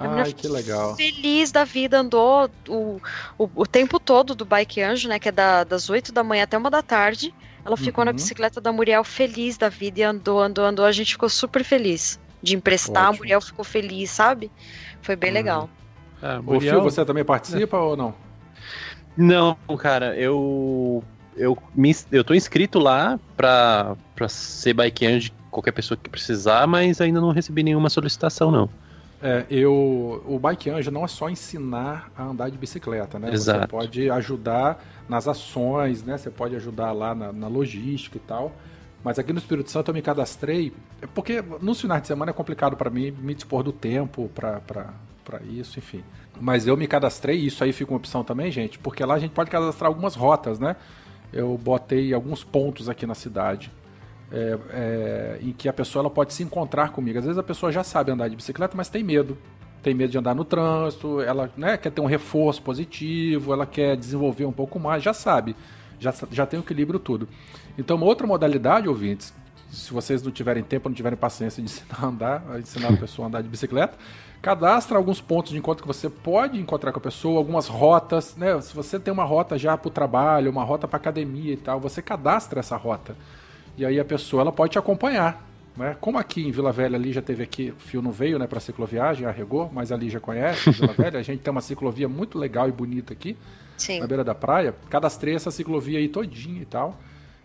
A 0.00 0.22
Ai, 0.22 0.32
que 0.32 0.48
legal. 0.48 0.96
feliz 0.96 1.52
da 1.52 1.62
vida, 1.64 1.98
andou 2.00 2.48
o, 2.66 3.00
o, 3.38 3.50
o 3.54 3.66
tempo 3.66 4.00
todo 4.00 4.34
do 4.34 4.44
Bike 4.46 4.80
Anjo, 4.80 5.08
né? 5.08 5.18
Que 5.18 5.28
é 5.28 5.32
da- 5.32 5.62
das 5.62 5.90
8 5.90 6.10
da 6.10 6.24
manhã 6.24 6.44
até 6.44 6.56
uma 6.56 6.70
da 6.70 6.80
tarde. 6.82 7.34
Ela 7.64 7.76
ficou 7.76 8.02
na 8.04 8.10
Uhum. 8.10 8.14
bicicleta 8.16 8.60
da 8.62 8.72
Muriel 8.72 9.04
feliz 9.04 9.58
da 9.58 9.68
vida 9.68 10.00
e 10.00 10.02
andou, 10.02 10.40
andou, 10.40 10.64
andou. 10.64 10.86
A 10.86 10.92
gente 10.92 11.12
ficou 11.12 11.28
super 11.28 11.62
feliz 11.62 12.18
de 12.42 12.56
emprestar. 12.56 13.04
A 13.04 13.08
Ótimo. 13.10 13.18
Muriel 13.24 13.40
ficou 13.42 13.62
feliz, 13.64 14.10
sabe? 14.10 14.50
Foi 15.02 15.14
bem 15.14 15.28
Uhum. 15.30 15.34
legal. 15.34 15.70
Ô, 16.22 16.42
Muriel- 16.54 16.80
Fio, 16.80 16.82
você 16.90 17.04
também 17.04 17.24
participa 17.24 17.76
ou 17.78 17.94
não? 17.96 18.14
Não, 19.16 19.56
cara, 19.78 20.16
eu. 20.16 21.04
Eu, 21.36 21.56
me, 21.74 21.94
eu 22.10 22.24
tô 22.24 22.34
inscrito 22.34 22.78
lá 22.78 23.18
pra, 23.36 23.96
pra 24.14 24.28
ser 24.28 24.74
bikean 24.74 25.18
de 25.18 25.32
qualquer 25.50 25.72
pessoa 25.72 25.96
que 25.96 26.08
precisar, 26.10 26.66
mas 26.66 27.00
ainda 27.00 27.20
não 27.20 27.30
recebi 27.30 27.62
nenhuma 27.62 27.88
solicitação, 27.88 28.50
não. 28.50 28.68
É, 29.22 29.44
eu, 29.50 30.22
o 30.26 30.38
Bike 30.38 30.70
Anjo 30.70 30.90
não 30.90 31.04
é 31.04 31.08
só 31.08 31.28
ensinar 31.28 32.10
a 32.16 32.24
andar 32.24 32.50
de 32.50 32.56
bicicleta, 32.56 33.18
né? 33.18 33.28
Você 33.28 33.34
Exato. 33.34 33.68
pode 33.68 34.10
ajudar 34.10 34.82
nas 35.08 35.28
ações, 35.28 36.02
né? 36.02 36.16
Você 36.16 36.30
pode 36.30 36.56
ajudar 36.56 36.92
lá 36.92 37.14
na, 37.14 37.30
na 37.30 37.46
logística 37.46 38.16
e 38.16 38.20
tal. 38.20 38.52
Mas 39.04 39.18
aqui 39.18 39.32
no 39.32 39.38
Espírito 39.38 39.70
Santo 39.70 39.90
eu 39.90 39.94
me 39.94 40.02
cadastrei, 40.02 40.72
é 41.00 41.06
porque 41.06 41.42
nos 41.60 41.80
finais 41.80 42.02
de 42.02 42.08
semana 42.08 42.30
é 42.30 42.34
complicado 42.34 42.76
para 42.76 42.90
mim 42.90 43.10
me 43.10 43.34
dispor 43.34 43.62
do 43.62 43.72
tempo 43.72 44.30
para 44.34 45.42
isso, 45.44 45.78
enfim. 45.78 46.02
Mas 46.40 46.66
eu 46.66 46.76
me 46.76 46.86
cadastrei, 46.86 47.38
isso 47.38 47.62
aí 47.64 47.72
fica 47.72 47.92
uma 47.92 47.98
opção 47.98 48.22
também, 48.24 48.50
gente, 48.50 48.78
porque 48.78 49.04
lá 49.04 49.14
a 49.14 49.18
gente 49.18 49.32
pode 49.32 49.50
cadastrar 49.50 49.88
algumas 49.88 50.14
rotas, 50.14 50.58
né? 50.58 50.76
Eu 51.32 51.56
botei 51.56 52.12
alguns 52.12 52.42
pontos 52.42 52.88
aqui 52.88 53.06
na 53.06 53.14
cidade 53.14 53.70
é, 54.32 54.58
é, 54.72 55.38
em 55.42 55.52
que 55.52 55.68
a 55.68 55.72
pessoa 55.72 56.02
ela 56.02 56.10
pode 56.10 56.32
se 56.32 56.42
encontrar 56.42 56.90
comigo. 56.90 57.18
Às 57.18 57.24
vezes 57.24 57.38
a 57.38 57.42
pessoa 57.42 57.72
já 57.72 57.82
sabe 57.82 58.10
andar 58.10 58.28
de 58.28 58.36
bicicleta, 58.36 58.76
mas 58.76 58.88
tem 58.88 59.02
medo. 59.02 59.36
Tem 59.82 59.94
medo 59.94 60.10
de 60.10 60.18
andar 60.18 60.34
no 60.34 60.44
trânsito, 60.44 61.20
ela 61.22 61.50
né, 61.56 61.78
quer 61.78 61.90
ter 61.90 62.02
um 62.02 62.06
reforço 62.06 62.62
positivo, 62.62 63.52
ela 63.52 63.64
quer 63.64 63.96
desenvolver 63.96 64.44
um 64.44 64.52
pouco 64.52 64.78
mais, 64.78 65.02
já 65.02 65.14
sabe. 65.14 65.56
Já, 65.98 66.12
já 66.30 66.46
tem 66.46 66.60
o 66.60 66.62
equilíbrio 66.62 66.98
tudo. 66.98 67.26
Então, 67.78 67.96
uma 67.96 68.06
outra 68.06 68.26
modalidade, 68.26 68.88
ouvintes, 68.88 69.32
se 69.70 69.92
vocês 69.92 70.22
não 70.22 70.30
tiverem 70.30 70.62
tempo, 70.62 70.88
não 70.88 70.94
tiverem 70.94 71.16
paciência 71.16 71.62
de 71.62 71.68
ensinar 71.70 71.98
a 71.98 72.06
andar, 72.06 72.42
ensinar 72.58 72.92
a 72.92 72.96
pessoa 72.96 73.26
a 73.26 73.28
andar 73.28 73.42
de 73.42 73.48
bicicleta, 73.48 73.96
cadastra 74.42 74.96
alguns 74.96 75.20
pontos 75.20 75.52
de 75.52 75.58
encontro 75.58 75.82
que 75.82 75.88
você 75.88 76.08
pode 76.08 76.58
encontrar 76.58 76.92
com 76.92 76.98
a 76.98 77.02
pessoa, 77.02 77.38
algumas 77.38 77.66
rotas, 77.66 78.36
né? 78.36 78.60
Se 78.60 78.74
você 78.74 78.98
tem 78.98 79.12
uma 79.12 79.24
rota 79.24 79.58
já 79.58 79.76
para 79.76 79.88
o 79.88 79.90
trabalho, 79.90 80.50
uma 80.50 80.64
rota 80.64 80.86
para 80.88 80.96
academia 80.96 81.52
e 81.52 81.56
tal, 81.56 81.80
você 81.80 82.02
cadastra 82.02 82.60
essa 82.60 82.76
rota. 82.76 83.16
E 83.76 83.84
aí 83.84 83.98
a 83.98 84.04
pessoa 84.04 84.42
ela 84.42 84.52
pode 84.52 84.72
te 84.72 84.78
acompanhar. 84.78 85.46
Né? 85.76 85.96
Como 86.00 86.18
aqui 86.18 86.46
em 86.46 86.50
Vila 86.50 86.72
Velha 86.72 86.96
ali 86.96 87.12
já 87.12 87.22
teve 87.22 87.42
aqui, 87.42 87.70
o 87.70 87.80
fio 87.80 88.02
não 88.02 88.10
veio 88.10 88.38
né, 88.38 88.46
para 88.46 88.60
cicloviagem, 88.60 89.26
arregou, 89.26 89.70
mas 89.72 89.90
ali 89.92 90.10
já 90.10 90.20
conhece 90.20 90.70
Vila 90.70 90.92
Velha. 90.92 91.18
A 91.18 91.22
gente 91.22 91.40
tem 91.40 91.50
uma 91.50 91.60
ciclovia 91.60 92.08
muito 92.08 92.38
legal 92.38 92.68
e 92.68 92.72
bonita 92.72 93.12
aqui 93.12 93.36
Sim. 93.76 94.00
na 94.00 94.06
beira 94.06 94.24
da 94.24 94.34
praia. 94.34 94.74
Cadastrei 94.88 95.34
essa 95.34 95.50
ciclovia 95.50 95.98
aí 95.98 96.08
todinha 96.08 96.62
e 96.62 96.66
tal. 96.66 96.98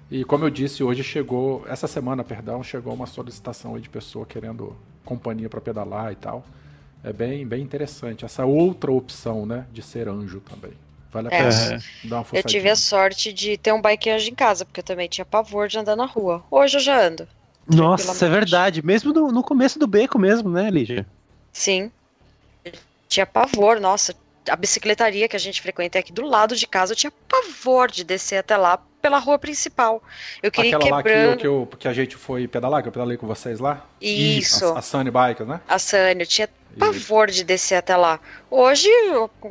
E 0.10 0.24
como 0.24 0.46
eu 0.46 0.50
disse, 0.50 0.84
hoje 0.84 1.04
chegou, 1.04 1.66
essa 1.68 1.88
semana, 1.88 2.24
perdão, 2.24 2.62
chegou 2.62 2.94
uma 2.94 3.08
solicitação 3.08 3.76
aí 3.76 3.82
de 3.82 3.90
pessoa 3.90 4.26
querendo 4.26 4.76
companhia 5.04 5.50
para 5.50 5.62
pedalar 5.62 6.12
e 6.12 6.16
tal. 6.16 6.46
É 7.04 7.14
bem, 7.14 7.46
bem 7.46 7.64
interessante 7.64 8.26
essa 8.26 8.46
outra 8.46 8.92
opção, 8.92 9.46
né, 9.46 9.66
de 9.72 9.82
ser 9.82 10.08
anjo 10.08 10.42
também. 10.42 10.74
Vale 11.16 11.30
a 11.30 11.32
É. 11.32 11.38
pena 11.38 11.76
É. 11.76 12.08
dar 12.08 12.18
uma 12.18 12.26
Eu 12.34 12.44
tive 12.44 12.70
a 12.70 12.76
sorte 12.76 13.32
de 13.32 13.58
ter 13.58 13.72
um 13.72 13.82
bike 13.82 14.10
anjo 14.10 14.30
em 14.30 14.36
casa, 14.36 14.66
porque 14.66 14.82
eu 14.82 14.84
também 14.84 15.08
tinha 15.08 15.24
pavor 15.24 15.70
de 15.70 15.80
andar 15.80 15.96
na 15.96 16.06
rua. 16.06 16.44
Hoje 16.52 16.76
eu 16.76 16.82
já 16.82 17.02
ando. 17.02 17.26
Nossa, 17.66 18.26
é 18.26 18.30
verdade. 18.30 18.86
Mesmo 18.86 19.14
no, 19.14 19.32
no 19.32 19.42
começo 19.42 19.80
do 19.80 19.88
beco 19.88 20.20
mesmo, 20.20 20.50
né, 20.50 20.70
Lígia? 20.70 21.06
Sim. 21.54 21.90
Tinha 23.08 23.26
pavor, 23.26 23.80
nossa. 23.80 24.14
A 24.50 24.56
bicicletaria 24.58 25.28
que 25.30 25.38
a 25.38 25.40
gente 25.40 25.62
frequenta 25.62 25.98
é 25.98 26.02
aqui 26.02 26.12
do 26.12 26.26
lado 26.26 26.54
de 26.56 26.68
casa, 26.68 26.92
eu 26.92 26.98
tinha 26.98 27.12
pavor 27.30 27.90
de 27.90 28.04
descer 28.04 28.38
até 28.38 28.58
lá 28.58 28.78
pela 29.06 29.20
rua 29.20 29.38
principal. 29.38 30.02
Eu 30.42 30.50
queria 30.52 30.76
Aquela 30.78 30.96
lá 30.96 31.04
que, 31.04 31.10
eu- 31.10 31.38
quebrando. 31.38 31.78
que, 31.78 31.88
a 31.88 31.94
gente 31.94 32.16
foi 32.16 32.48
pedalar, 32.48 32.82
que 32.82 32.88
eu 32.88 32.92
pedalei 32.92 33.18
com 33.18 33.28
vocês 33.28 33.60
lá? 33.60 33.86
Isso. 34.02 34.66
A, 34.66 34.80
a 34.80 34.82
Sunny 34.82 35.12
Bikes, 35.12 35.46
né? 35.46 35.62
A 35.68 35.78
Sânia, 35.78 36.24
eu 36.24 36.28
tinha 36.28 36.50
pavor 36.80 37.30
de 37.30 37.44
descer 37.44 37.76
até 37.76 37.96
lá. 37.96 38.20
Hoje, 38.50 38.90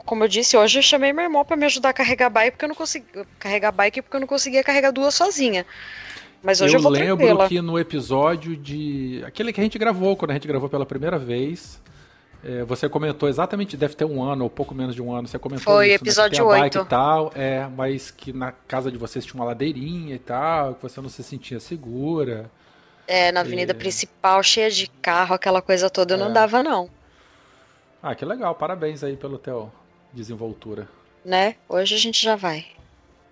como 0.05 0.25
eu 0.25 0.29
disse, 0.29 0.57
hoje 0.57 0.81
eu 0.81 0.83
chamei 0.83 1.13
meu 1.13 1.23
irmão 1.23 1.45
pra 1.45 1.57
me 1.57 1.65
ajudar 1.67 1.91
a 1.91 1.93
carregar 1.93 2.29
bike 2.31 2.51
porque 2.53 2.65
eu 2.65 2.69
não 2.69 2.75
conseguia 2.75 3.27
carregar 3.39 3.71
bike 3.71 4.03
porque 4.03 4.17
eu 4.17 4.21
não 4.21 4.27
conseguia 4.27 4.65
carregar 4.65 4.91
duas 4.91 5.15
sozinha. 5.15 5.65
Mas 6.43 6.61
hoje 6.61 6.75
eu, 6.75 6.79
eu 6.79 6.83
vou 6.83 6.91
lembro 6.93 7.17
tranquila. 7.17 7.49
que 7.49 7.61
no 7.63 7.79
episódio 7.79 8.57
de. 8.57 9.23
Aquele 9.25 9.53
que 9.53 9.61
a 9.61 9.65
gente 9.65 9.79
gravou, 9.79 10.17
quando 10.17 10.33
a 10.33 10.35
gente 10.35 10.49
gravou 10.49 10.69
pela 10.69 10.85
primeira 10.85 11.17
vez. 11.19 11.81
É, 12.45 12.63
você 12.65 12.89
comentou 12.89 13.29
exatamente, 13.29 13.77
deve 13.77 13.95
ter 13.95 14.05
um 14.05 14.23
ano 14.23 14.45
ou 14.45 14.51
pouco 14.51 14.75
menos 14.75 14.95
de 14.95 15.03
um 15.03 15.13
ano. 15.15 15.27
Você 15.27 15.39
comentou 15.39 15.75
Foi 15.75 15.87
isso, 15.87 15.93
né, 15.95 15.99
que 15.99 16.05
episódio 16.05 16.47
bike 16.49 16.79
8. 16.79 16.79
e 16.79 16.85
tal, 16.89 17.33
é, 17.35 17.67
mas 17.77 18.11
que 18.11 18.33
na 18.33 18.53
casa 18.53 18.91
de 18.93 18.99
vocês 18.99 19.25
tinha 19.25 19.41
uma 19.41 19.47
ladeirinha 19.47 20.15
e 20.15 20.19
tal, 20.19 20.75
que 20.75 20.83
você 20.83 21.01
não 21.01 21.09
se 21.09 21.23
sentia 21.23 21.59
segura. 21.61 22.51
É, 23.07 23.31
na 23.33 23.41
avenida 23.41 23.73
É. 23.73 23.75
principal, 23.75 24.43
cheia 24.43 24.71
de 24.71 24.87
carro, 25.03 25.35
aquela 25.35 25.61
coisa 25.63 25.89
toda, 25.91 26.15
eu 26.15 26.19
É. 26.19 26.21
não 26.21 26.33
dava 26.33 26.63
não, 26.63 26.89
Ah, 28.03 28.15
que 28.15 28.25
legal, 28.25 28.55
parabéns 28.55 29.03
aí 29.03 29.17
pelo 29.17 29.39
teu 29.39 29.73
desenvoltura. 30.13 30.87
né? 31.25 31.57
Hoje 31.69 31.95
a 31.95 31.99
gente 31.99 32.23
já 32.23 32.37
vai. 32.37 32.67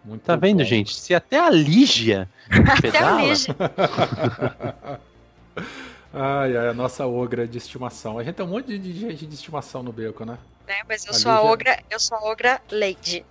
Muito 0.04 0.22
Tá 0.22 0.34
vendo, 0.34 0.58
bom. 0.58 0.64
gente? 0.64 0.94
Se 0.96 1.14
até 1.14 1.38
a 1.38 1.48
Lígia 1.50 2.28
Até 2.50 2.98
a 2.98 3.12
Lígia. 3.20 3.54
Ai, 6.12 6.56
ai, 6.56 6.68
a 6.68 6.74
nossa 6.74 7.06
ogra 7.06 7.46
de 7.46 7.56
estimação. 7.58 8.18
A 8.18 8.24
gente 8.24 8.34
tem 8.34 8.44
um 8.44 8.48
monte 8.50 8.78
de 8.78 8.92
gente 8.92 9.26
de 9.26 9.34
estimação 9.34 9.82
no 9.82 9.92
beco, 9.92 10.24
né? 10.24 10.38
né? 10.68 10.74
Mas 10.88 11.06
eu 11.06 11.12
A 11.12 11.14
sou 11.14 11.30
a 11.32 11.42
ogra, 11.42 11.78
eu 11.90 11.98
sou 11.98 12.16
a 12.18 12.24
ogra 12.24 12.60
Lady. 12.70 13.24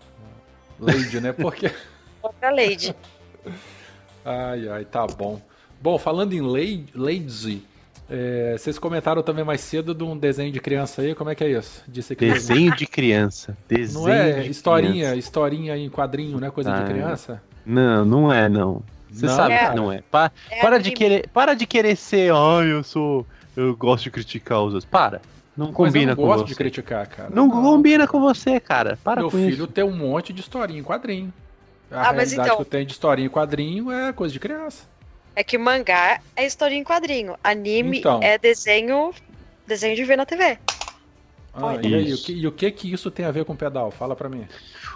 Lady, 0.80 1.20
né? 1.22 1.32
Porque. 1.32 1.72
Ogra 2.24 2.52
Lady. 2.52 2.96
Ai, 4.24 4.67
ai, 4.70 4.86
tá 4.86 5.06
bom. 5.08 5.41
Bom, 5.82 5.98
falando 5.98 6.34
em 6.34 6.41
lazy, 6.94 7.63
é, 8.10 8.56
vocês 8.58 8.78
comentaram 8.78 9.24
também 9.24 9.44
mais 9.44 9.62
cedo 9.62 9.96
de 9.96 10.04
um 10.04 10.15
desenho 10.15 10.52
de 10.52 10.60
criança 10.60 11.02
aí, 11.02 11.15
como 11.15 11.30
é 11.32 11.36
que 11.36 11.44
é 11.44 11.50
isso? 11.50 11.84
Disse 11.88 12.15
que 12.15 12.26
desenho 12.32 12.76
de 12.76 12.86
criança. 12.86 13.58
Desenho 13.67 14.06
não 14.06 14.13
é 14.13 14.41
de 14.41 14.50
historinha, 14.52 14.94
criança. 14.94 15.15
historinha 15.15 15.78
em 15.78 15.89
quadrinho, 15.89 16.39
né? 16.39 16.52
Coisa 16.52 16.72
Ah, 16.72 16.82
de 16.84 16.91
criança? 16.91 17.41
Não, 17.65 18.06
não 18.06 18.32
é, 18.32 18.48
não. 18.48 18.84
Você 19.12 19.26
Não? 19.26 19.36
sabe 19.36 19.54
É. 19.54 19.69
que 19.69 19.76
não 19.76 19.91
é. 19.91 20.02
Pa- 20.10 20.32
É 20.50 20.62
para, 20.62 20.80
de 20.80 20.91
querer, 20.91 21.28
para 21.30 21.54
de 21.54 21.65
querer 21.65 21.95
ser, 21.95 22.32
ai, 22.34 22.71
eu 22.71 22.84
sou. 22.84 23.26
Eu 23.56 23.76
gosto 23.76 24.04
de 24.06 24.12
criticar 24.12 24.60
os 24.62 24.74
outros. 24.74 24.86
Para. 24.86 25.21
Não 25.58 25.67
Mas 25.67 25.76
combina 25.76 26.13
eu 26.13 26.15
com 26.15 26.21
não 26.21 26.28
gosto 26.30 26.43
você. 26.43 26.47
de 26.50 26.56
criticar, 26.56 27.06
cara. 27.08 27.30
Não 27.34 27.50
combina 27.50 28.08
com 28.08 28.21
você, 28.21 28.60
cara. 28.60 28.97
Para 29.04 29.19
Meu 29.21 29.30
com 29.30 29.38
filho 29.38 29.50
isso. 29.65 29.67
tem 29.67 29.84
um 29.84 29.91
monte 29.95 30.32
de 30.32 30.39
historinha 30.39 30.80
em 30.80 30.84
quadrinho. 30.84 31.34
A 31.91 31.95
Ah, 32.10 32.13
mas 32.13 32.32
realidade 32.32 32.41
então- 32.47 32.56
que 32.56 32.62
eu 32.62 32.65
tenho 32.65 32.86
de 32.86 32.93
historinha 32.93 33.28
em 33.28 33.30
quadrinho 33.30 33.91
é 33.91 34.13
coisa 34.13 34.32
de 34.32 34.39
criança. 34.39 34.84
É 35.36 35.43
que 35.43 35.58
mangá 35.58 36.21
é 36.38 36.45
história 36.45 36.74
em 36.76 36.84
quadrinho. 36.84 37.36
Anime 37.43 38.00
Então. 38.00 38.19
é 38.24 38.38
desenho. 38.38 39.13
Desenho 39.67 39.95
de 39.95 40.04
ver 40.06 40.15
na 40.17 40.26
TV. 40.26 40.58
Ah, 41.54 41.66
Olha. 41.66 41.88
e 41.88 41.96
aí, 41.96 42.14
o 42.14 42.18
que, 42.18 42.34
e 42.34 42.48
o 42.48 42.52
que 42.52 42.72
que 42.72 42.94
isso 42.94 43.12
tem 43.12 43.26
a 43.26 43.32
ver 43.32 43.44
com 43.44 43.56
pedal? 43.56 43.92
Fala 43.92 44.16
pra 44.16 44.30
mim. 44.30 44.46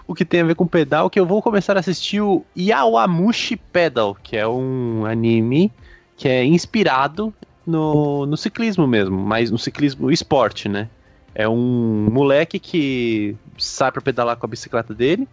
O 0.08 0.16
que 0.16 0.24
tem 0.24 0.42
a 0.42 0.46
ver 0.46 0.56
com 0.56 0.66
pedal, 0.66 1.10
que 1.10 1.20
eu 1.20 1.26
vou 1.26 1.42
começar 1.42 1.76
a 1.76 1.80
assistir 1.80 2.22
o 2.22 2.46
Yawamushi 2.58 3.58
Pedal, 3.58 4.16
que 4.24 4.38
é 4.38 4.48
um 4.48 5.06
anime 5.06 5.72
que 6.16 6.30
é 6.30 6.46
inspirado 6.46 7.34
no, 7.66 8.26
no 8.26 8.38
ciclismo 8.38 8.88
mesmo, 8.88 9.18
mas 9.18 9.52
no 9.52 9.58
ciclismo 9.58 10.10
esporte, 10.12 10.70
né? 10.70 10.90
É 11.34 11.50
um 11.50 12.08
moleque 12.10 12.60
que 12.60 13.36
sai 13.58 13.92
pra 13.92 14.02
pedalar 14.02 14.38
com 14.38 14.46
a 14.46 14.50
bicicleta 14.50 14.94
dele. 14.94 15.28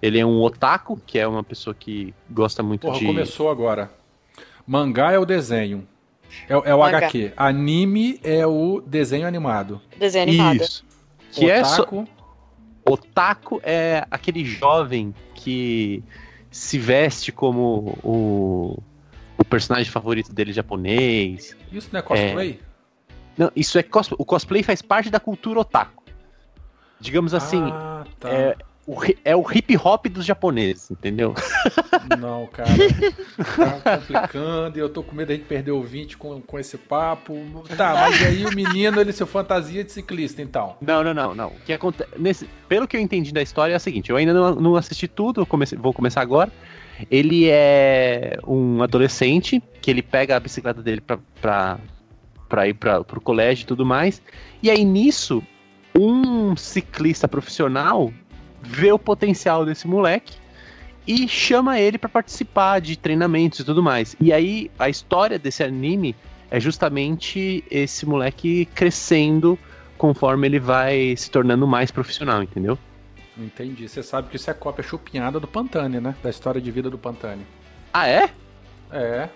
Ele 0.00 0.20
é 0.20 0.24
um 0.24 0.40
otaku, 0.40 1.00
que 1.04 1.18
é 1.18 1.26
uma 1.26 1.42
pessoa 1.42 1.74
que 1.74 2.14
gosta 2.30 2.62
muito 2.62 2.82
Porra, 2.82 3.00
de. 3.00 3.06
começou 3.06 3.50
agora. 3.50 3.90
Mangá 4.64 5.10
é 5.10 5.18
o 5.18 5.24
desenho. 5.24 5.88
É, 6.48 6.56
o- 6.56 6.64
é 6.64 6.74
o 6.74 6.78
Mangá. 6.80 6.98
HQ. 6.98 7.32
Anime 7.36 8.20
é 8.22 8.46
o 8.46 8.80
desenho 8.86 9.26
animado. 9.26 9.80
Desenho 9.98 10.24
animado. 10.28 10.62
Isso. 10.62 10.84
Que 11.32 11.50
é 11.50 11.60
Otaku, 11.60 12.08
Otaku 12.84 13.60
é 13.62 14.06
aquele 14.10 14.44
jovem 14.44 15.14
que 15.34 16.02
se 16.50 16.78
veste 16.78 17.30
como 17.30 17.98
o, 18.02 18.78
o 19.36 19.44
personagem 19.44 19.90
favorito 19.92 20.32
dele 20.32 20.52
japonês. 20.52 21.54
Isso 21.70 21.90
não 21.92 22.00
é 22.00 22.02
cosplay? 22.02 22.60
Não, 23.36 23.52
isso 23.54 23.78
é 23.78 23.82
cosplay. 23.82 24.16
O 24.18 24.24
cosplay 24.24 24.62
faz 24.62 24.80
parte 24.82 25.10
da 25.10 25.20
cultura 25.20 25.60
otaku. 25.60 26.02
Digamos 27.00 27.34
assim, 27.34 27.62
Ah, 27.70 28.04
tá. 28.18 28.28
é, 28.30 28.56
o, 28.88 28.96
é 29.22 29.36
o 29.36 29.44
hip 29.52 29.76
hop 29.76 30.06
dos 30.06 30.24
japoneses, 30.24 30.90
entendeu? 30.90 31.34
Não, 32.18 32.46
cara. 32.46 32.70
Tá 33.82 33.98
complicando 33.98 34.78
e 34.78 34.80
eu 34.80 34.88
tô 34.88 35.02
com 35.02 35.14
medo 35.14 35.28
da 35.28 35.34
gente 35.34 35.44
perder 35.44 35.72
o 35.72 35.82
20 35.82 36.16
com, 36.16 36.40
com 36.40 36.58
esse 36.58 36.78
papo. 36.78 37.36
Tá, 37.76 37.92
mas 37.92 38.22
aí 38.24 38.46
o 38.46 38.54
menino 38.54 38.98
ele 38.98 39.12
se 39.12 39.24
fantasia 39.26 39.84
de 39.84 39.92
ciclista, 39.92 40.40
então. 40.40 40.76
Não, 40.80 41.04
não, 41.04 41.12
não, 41.12 41.34
não. 41.34 41.48
O 41.48 41.60
que 41.66 41.72
acontece. 41.74 42.08
Nesse, 42.18 42.48
pelo 42.66 42.88
que 42.88 42.96
eu 42.96 43.00
entendi 43.00 43.30
da 43.30 43.42
história 43.42 43.74
é 43.74 43.76
o 43.76 43.80
seguinte: 43.80 44.08
eu 44.08 44.16
ainda 44.16 44.32
não, 44.32 44.54
não 44.54 44.76
assisti 44.76 45.06
tudo, 45.06 45.44
comecei- 45.44 45.76
vou 45.78 45.92
começar 45.92 46.22
agora. 46.22 46.50
Ele 47.10 47.46
é 47.50 48.38
um 48.46 48.82
adolescente 48.82 49.62
que 49.82 49.90
ele 49.90 50.00
pega 50.02 50.34
a 50.36 50.40
bicicleta 50.40 50.82
dele 50.82 51.02
pra, 51.02 51.18
pra, 51.42 51.78
pra 52.48 52.66
ir 52.66 52.72
pra, 52.74 53.04
pro 53.04 53.20
colégio 53.20 53.64
e 53.64 53.66
tudo 53.66 53.84
mais. 53.84 54.22
E 54.62 54.70
aí 54.70 54.82
nisso 54.82 55.42
um 55.94 56.56
ciclista 56.56 57.28
profissional 57.28 58.10
vê 58.62 58.92
o 58.92 58.98
potencial 58.98 59.64
desse 59.64 59.86
moleque 59.86 60.34
e 61.06 61.26
chama 61.26 61.80
ele 61.80 61.96
para 61.96 62.08
participar 62.08 62.80
de 62.80 62.96
treinamentos 62.96 63.60
e 63.60 63.64
tudo 63.64 63.82
mais. 63.82 64.14
E 64.20 64.32
aí 64.32 64.70
a 64.78 64.88
história 64.88 65.38
desse 65.38 65.62
anime 65.62 66.14
é 66.50 66.60
justamente 66.60 67.64
esse 67.70 68.04
moleque 68.06 68.66
crescendo 68.74 69.58
conforme 69.96 70.46
ele 70.46 70.60
vai 70.60 71.14
se 71.16 71.30
tornando 71.30 71.66
mais 71.66 71.90
profissional, 71.90 72.42
entendeu? 72.42 72.78
Entendi. 73.36 73.88
Você 73.88 74.02
sabe 74.02 74.28
que 74.28 74.36
isso 74.36 74.50
é 74.50 74.54
cópia 74.54 74.82
chupinhada 74.82 75.38
do 75.38 75.46
Pantane, 75.46 76.00
né? 76.00 76.14
Da 76.22 76.30
história 76.30 76.60
de 76.60 76.70
vida 76.70 76.90
do 76.90 76.98
Pantane. 76.98 77.46
Ah, 77.92 78.08
é? 78.08 78.30
É. 78.90 79.28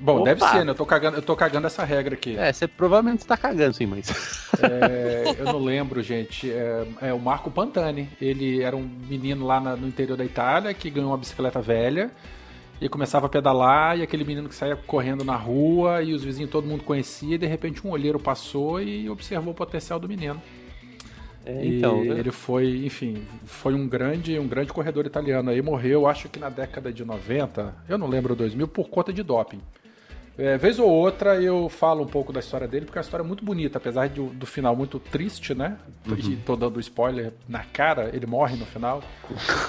Bom, 0.00 0.16
Opa. 0.16 0.24
deve 0.24 0.40
ser, 0.48 0.64
né? 0.64 0.70
Eu 0.70 0.74
tô 0.74 0.86
cagando, 0.86 1.18
eu 1.18 1.22
tô 1.22 1.36
cagando 1.36 1.66
essa 1.66 1.84
regra 1.84 2.14
aqui. 2.14 2.36
É, 2.36 2.50
você 2.52 2.66
provavelmente 2.66 3.20
está 3.20 3.36
cagando, 3.36 3.74
sim, 3.74 3.84
mas. 3.86 4.08
É, 4.62 5.36
eu 5.38 5.44
não 5.44 5.58
lembro, 5.58 6.02
gente. 6.02 6.50
É, 6.50 6.86
é 7.02 7.12
o 7.12 7.18
Marco 7.18 7.50
Pantani. 7.50 8.08
Ele 8.20 8.62
era 8.62 8.74
um 8.76 8.82
menino 9.08 9.46
lá 9.46 9.60
na- 9.60 9.76
no 9.76 9.86
interior 9.86 10.16
da 10.16 10.24
Itália 10.24 10.72
que 10.72 10.88
ganhou 10.88 11.10
uma 11.10 11.18
bicicleta 11.18 11.60
velha 11.60 12.10
e 12.80 12.88
começava 12.88 13.26
a 13.26 13.28
pedalar. 13.28 13.98
E 13.98 14.02
aquele 14.02 14.24
menino 14.24 14.48
que 14.48 14.54
saía 14.54 14.74
correndo 14.74 15.22
na 15.22 15.36
rua 15.36 16.02
e 16.02 16.14
os 16.14 16.24
vizinhos 16.24 16.50
todo 16.50 16.66
mundo 16.66 16.82
conhecia. 16.82 17.34
E 17.34 17.38
de 17.38 17.46
repente 17.46 17.86
um 17.86 17.90
olheiro 17.90 18.18
passou 18.18 18.80
e 18.80 19.08
observou 19.10 19.52
o 19.52 19.56
potencial 19.56 20.00
do 20.00 20.08
menino. 20.08 20.40
É, 21.44 21.64
E 21.64 21.78
então, 21.78 22.04
né? 22.04 22.18
ele 22.18 22.30
foi, 22.30 22.84
enfim, 22.84 23.22
foi 23.44 23.74
um 23.74 23.86
grande, 23.88 24.38
um 24.38 24.46
grande 24.46 24.72
corredor 24.72 25.04
italiano. 25.06 25.50
Aí 25.50 25.60
morreu, 25.62 26.06
acho 26.06 26.28
que 26.28 26.38
na 26.38 26.48
década 26.48 26.92
de 26.92 27.04
90, 27.04 27.74
eu 27.88 27.96
não 27.98 28.06
lembro 28.06 28.34
2000, 28.34 28.66
por 28.68 28.88
conta 28.88 29.12
de 29.12 29.22
doping. 29.22 29.60
É, 30.42 30.56
vez 30.56 30.78
ou 30.78 30.88
outra 30.88 31.36
eu 31.42 31.68
falo 31.68 32.02
um 32.02 32.06
pouco 32.06 32.32
da 32.32 32.40
história 32.40 32.66
dele, 32.66 32.86
porque 32.86 32.98
é 32.98 33.00
uma 33.00 33.04
história 33.04 33.22
muito 33.24 33.44
bonita, 33.44 33.76
apesar 33.76 34.08
de- 34.08 34.20
do 34.22 34.46
final 34.46 34.74
muito 34.74 34.98
triste, 34.98 35.54
né? 35.54 35.76
Uhum. 36.08 36.16
E 36.16 36.36
tô 36.36 36.56
dando 36.56 36.80
spoiler 36.80 37.32
na 37.46 37.58
cara, 37.64 38.08
ele 38.14 38.24
morre 38.26 38.56
no 38.56 38.64
final. 38.64 39.02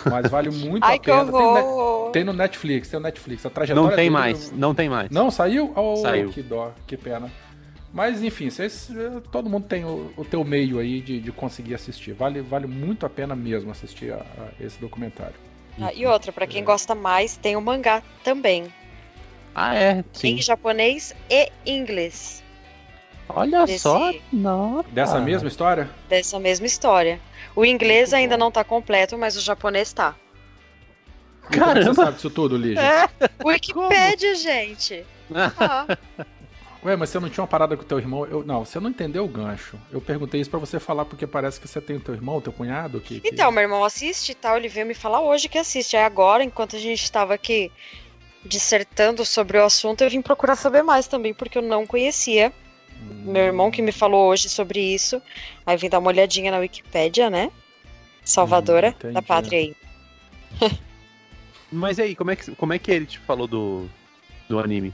Mas 0.10 0.32
vale 0.32 0.50
muito 0.56 0.84
Ai, 0.86 0.96
a 0.96 1.00
que 1.00 1.12
pena. 1.12 1.32
Tem, 1.32 2.12
tem 2.14 2.24
no 2.24 2.32
Netflix, 2.32 2.88
tem 2.88 3.00
no 3.00 3.04
Netflix. 3.04 3.46
A 3.46 3.50
trajetória 3.50 3.82
Não 3.90 3.90
tem 3.96 4.06
dele- 4.06 4.10
mais, 4.12 4.52
não 4.52 4.74
tem 4.74 4.88
mais. 4.90 5.10
Não, 5.10 5.30
saiu? 5.30 5.74
Oh, 5.76 5.98
Saiu. 5.98 6.30
Que 6.30 6.42
dó, 6.42 6.72
que 6.88 6.96
pena. 6.96 7.30
Mas 7.94 8.24
enfim, 8.24 8.50
vocês, 8.50 8.90
eh, 8.96 9.20
todo 9.34 9.50
mundo 9.50 9.66
tem 9.68 9.84
o, 9.84 10.14
o 10.16 10.24
teu 10.24 10.46
meio 10.46 10.80
aí 10.80 11.02
de, 11.02 11.20
de 11.20 11.32
conseguir 11.34 11.76
assistir. 11.76 12.14
Vale, 12.14 12.40
vale 12.40 12.66
muito 12.66 13.06
a 13.06 13.10
pena 13.10 13.36
mesmo 13.36 13.70
assistir 13.72 14.14
a, 14.14 14.16
a 14.18 14.64
esse 14.64 14.80
documentário. 14.80 15.36
Ah, 15.82 15.92
e 15.94 16.06
outra, 16.06 16.32
pra 16.32 16.46
É. 16.46 16.48
quem 16.48 16.64
gosta 16.64 16.96
mais, 16.96 17.36
tem 17.36 17.58
o 17.58 17.62
mangá 17.62 18.02
também. 18.24 18.72
Ah, 19.54 19.76
é, 19.76 20.04
sim. 20.14 20.36
Em 20.38 20.42
japonês 20.42 21.14
e 21.30 21.52
inglês. 21.66 22.42
Olha 23.30 23.66
Desse- 23.66 23.80
só, 23.80 24.12
não. 24.32 24.84
Dessa 24.92 25.20
mesma 25.20 25.48
história? 25.48 25.90
Dessa 26.10 26.40
mesma 26.40 26.66
história. 26.66 27.20
O 27.56 27.64
inglês 27.66 28.10
Muito 28.10 28.16
ainda 28.16 28.38
bom. 28.38 28.46
não 28.46 28.52
tá 28.52 28.64
completo, 28.64 29.18
mas 29.18 29.36
o 29.38 29.42
japonês 29.42 29.92
tá. 29.94 30.16
E 31.50 31.58
como 31.58 31.64
é 31.64 31.74
Caramba! 31.74 31.94
você 31.94 32.02
sabe 32.02 32.16
disso 32.16 32.30
tudo, 32.30 32.58
Lígia? 32.58 33.10
Wikipédia, 33.44 34.36
gente. 34.36 35.06
Ah, 35.34 35.86
Ué, 36.84 36.96
mas 36.96 37.10
você 37.12 37.20
não 37.20 37.30
tinha 37.30 37.44
uma 37.44 37.48
parada 37.48 37.78
com 37.78 37.84
o 37.84 37.86
teu 37.86 38.00
irmão? 38.00 38.26
Eu, 38.26 38.44
não, 38.44 38.66
você 38.66 38.80
não 38.80 38.90
entendeu 38.90 39.24
o 39.24 39.28
gancho. 39.28 39.78
Eu 39.92 40.02
perguntei 40.02 40.42
isso 40.42 40.50
pra 40.50 40.58
você 40.60 40.80
falar 40.80 41.06
porque 41.06 41.28
parece 41.28 41.60
que 41.62 41.68
você 41.68 41.80
tem 41.80 41.98
o 41.98 42.00
teu 42.00 42.16
irmão, 42.16 42.38
o 42.38 42.42
teu 42.42 42.52
cunhado. 42.52 43.00
Que, 43.00 43.20
que- 43.20 43.28
Então, 43.30 43.52
meu 43.52 43.62
irmão 43.62 43.84
assiste 43.84 44.32
e 44.32 44.36
tal, 44.36 44.58
ele 44.58 44.68
veio 44.68 44.88
me 44.88 44.96
falar 44.96 45.22
hoje 45.22 45.48
que 45.48 45.60
assiste. 45.60 45.96
Aí 45.96 46.04
agora, 46.04 46.44
enquanto 46.44 46.76
a 46.76 46.80
gente 46.80 47.04
estava 47.04 47.36
aqui 47.36 47.72
dissertando 48.44 49.26
sobre 49.26 49.58
o 49.58 49.64
assunto, 49.64 50.02
eu 50.02 50.10
vim 50.10 50.22
procurar 50.22 50.56
saber 50.56 50.84
mais 50.84 51.08
também, 51.08 51.34
porque 51.34 51.58
eu 51.58 51.62
não 51.62 51.86
conhecia. 51.86 52.52
Hum, 53.02 53.32
Meu 53.32 53.44
irmão 53.44 53.72
que 53.72 53.82
me 53.82 53.92
falou 53.92 54.28
hoje 54.28 54.50
sobre 54.50 54.80
isso. 54.80 55.22
Aí 55.66 55.78
vim 55.78 55.90
dar 55.90 56.00
uma 56.00 56.10
olhadinha 56.10 56.52
na 56.52 56.58
Wikipédia, 56.60 57.30
né? 57.30 57.52
Salvadora 58.24 58.96
Hum, 59.04 59.14
da 59.14 59.22
pátria 59.22 59.60
aí. 59.60 59.76
Mas 61.72 62.00
aí, 62.00 62.16
como 62.16 62.32
é 62.32 62.36
que, 62.36 62.52
como 62.56 62.74
é 62.74 62.80
que 62.80 62.92
ele 62.92 63.06
te 63.06 63.18
falou 63.20 63.48
do, 63.48 63.88
do 64.50 64.60
anime? 64.60 64.94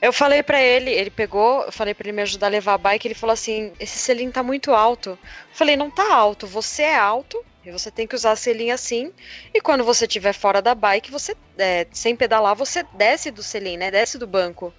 Eu 0.00 0.12
falei 0.12 0.42
pra 0.42 0.60
ele, 0.60 0.90
ele 0.90 1.10
pegou, 1.10 1.62
eu 1.62 1.72
falei 1.72 1.94
pra 1.94 2.08
ele 2.08 2.16
me 2.16 2.22
ajudar 2.22 2.46
a 2.46 2.50
levar 2.50 2.74
a 2.74 2.78
bike, 2.78 3.06
ele 3.06 3.14
falou 3.14 3.34
assim: 3.34 3.72
esse 3.78 3.98
selim 3.98 4.30
tá 4.30 4.42
muito 4.42 4.72
alto. 4.72 5.10
Eu 5.10 5.18
falei: 5.52 5.76
não 5.76 5.90
tá 5.90 6.14
alto, 6.14 6.46
você 6.46 6.82
é 6.82 6.96
alto 6.96 7.44
e 7.64 7.70
você 7.70 7.90
tem 7.90 8.06
que 8.06 8.14
usar 8.14 8.36
selim 8.36 8.70
assim. 8.70 9.12
E 9.52 9.60
quando 9.60 9.84
você 9.84 10.06
estiver 10.06 10.32
fora 10.32 10.62
da 10.62 10.74
bike, 10.74 11.10
você, 11.10 11.36
é, 11.58 11.86
sem 11.92 12.16
pedalar, 12.16 12.54
você 12.54 12.82
desce 12.94 13.30
do 13.30 13.42
selim, 13.42 13.76
né? 13.76 13.90
Desce 13.90 14.18
do 14.18 14.26
banco. 14.26 14.72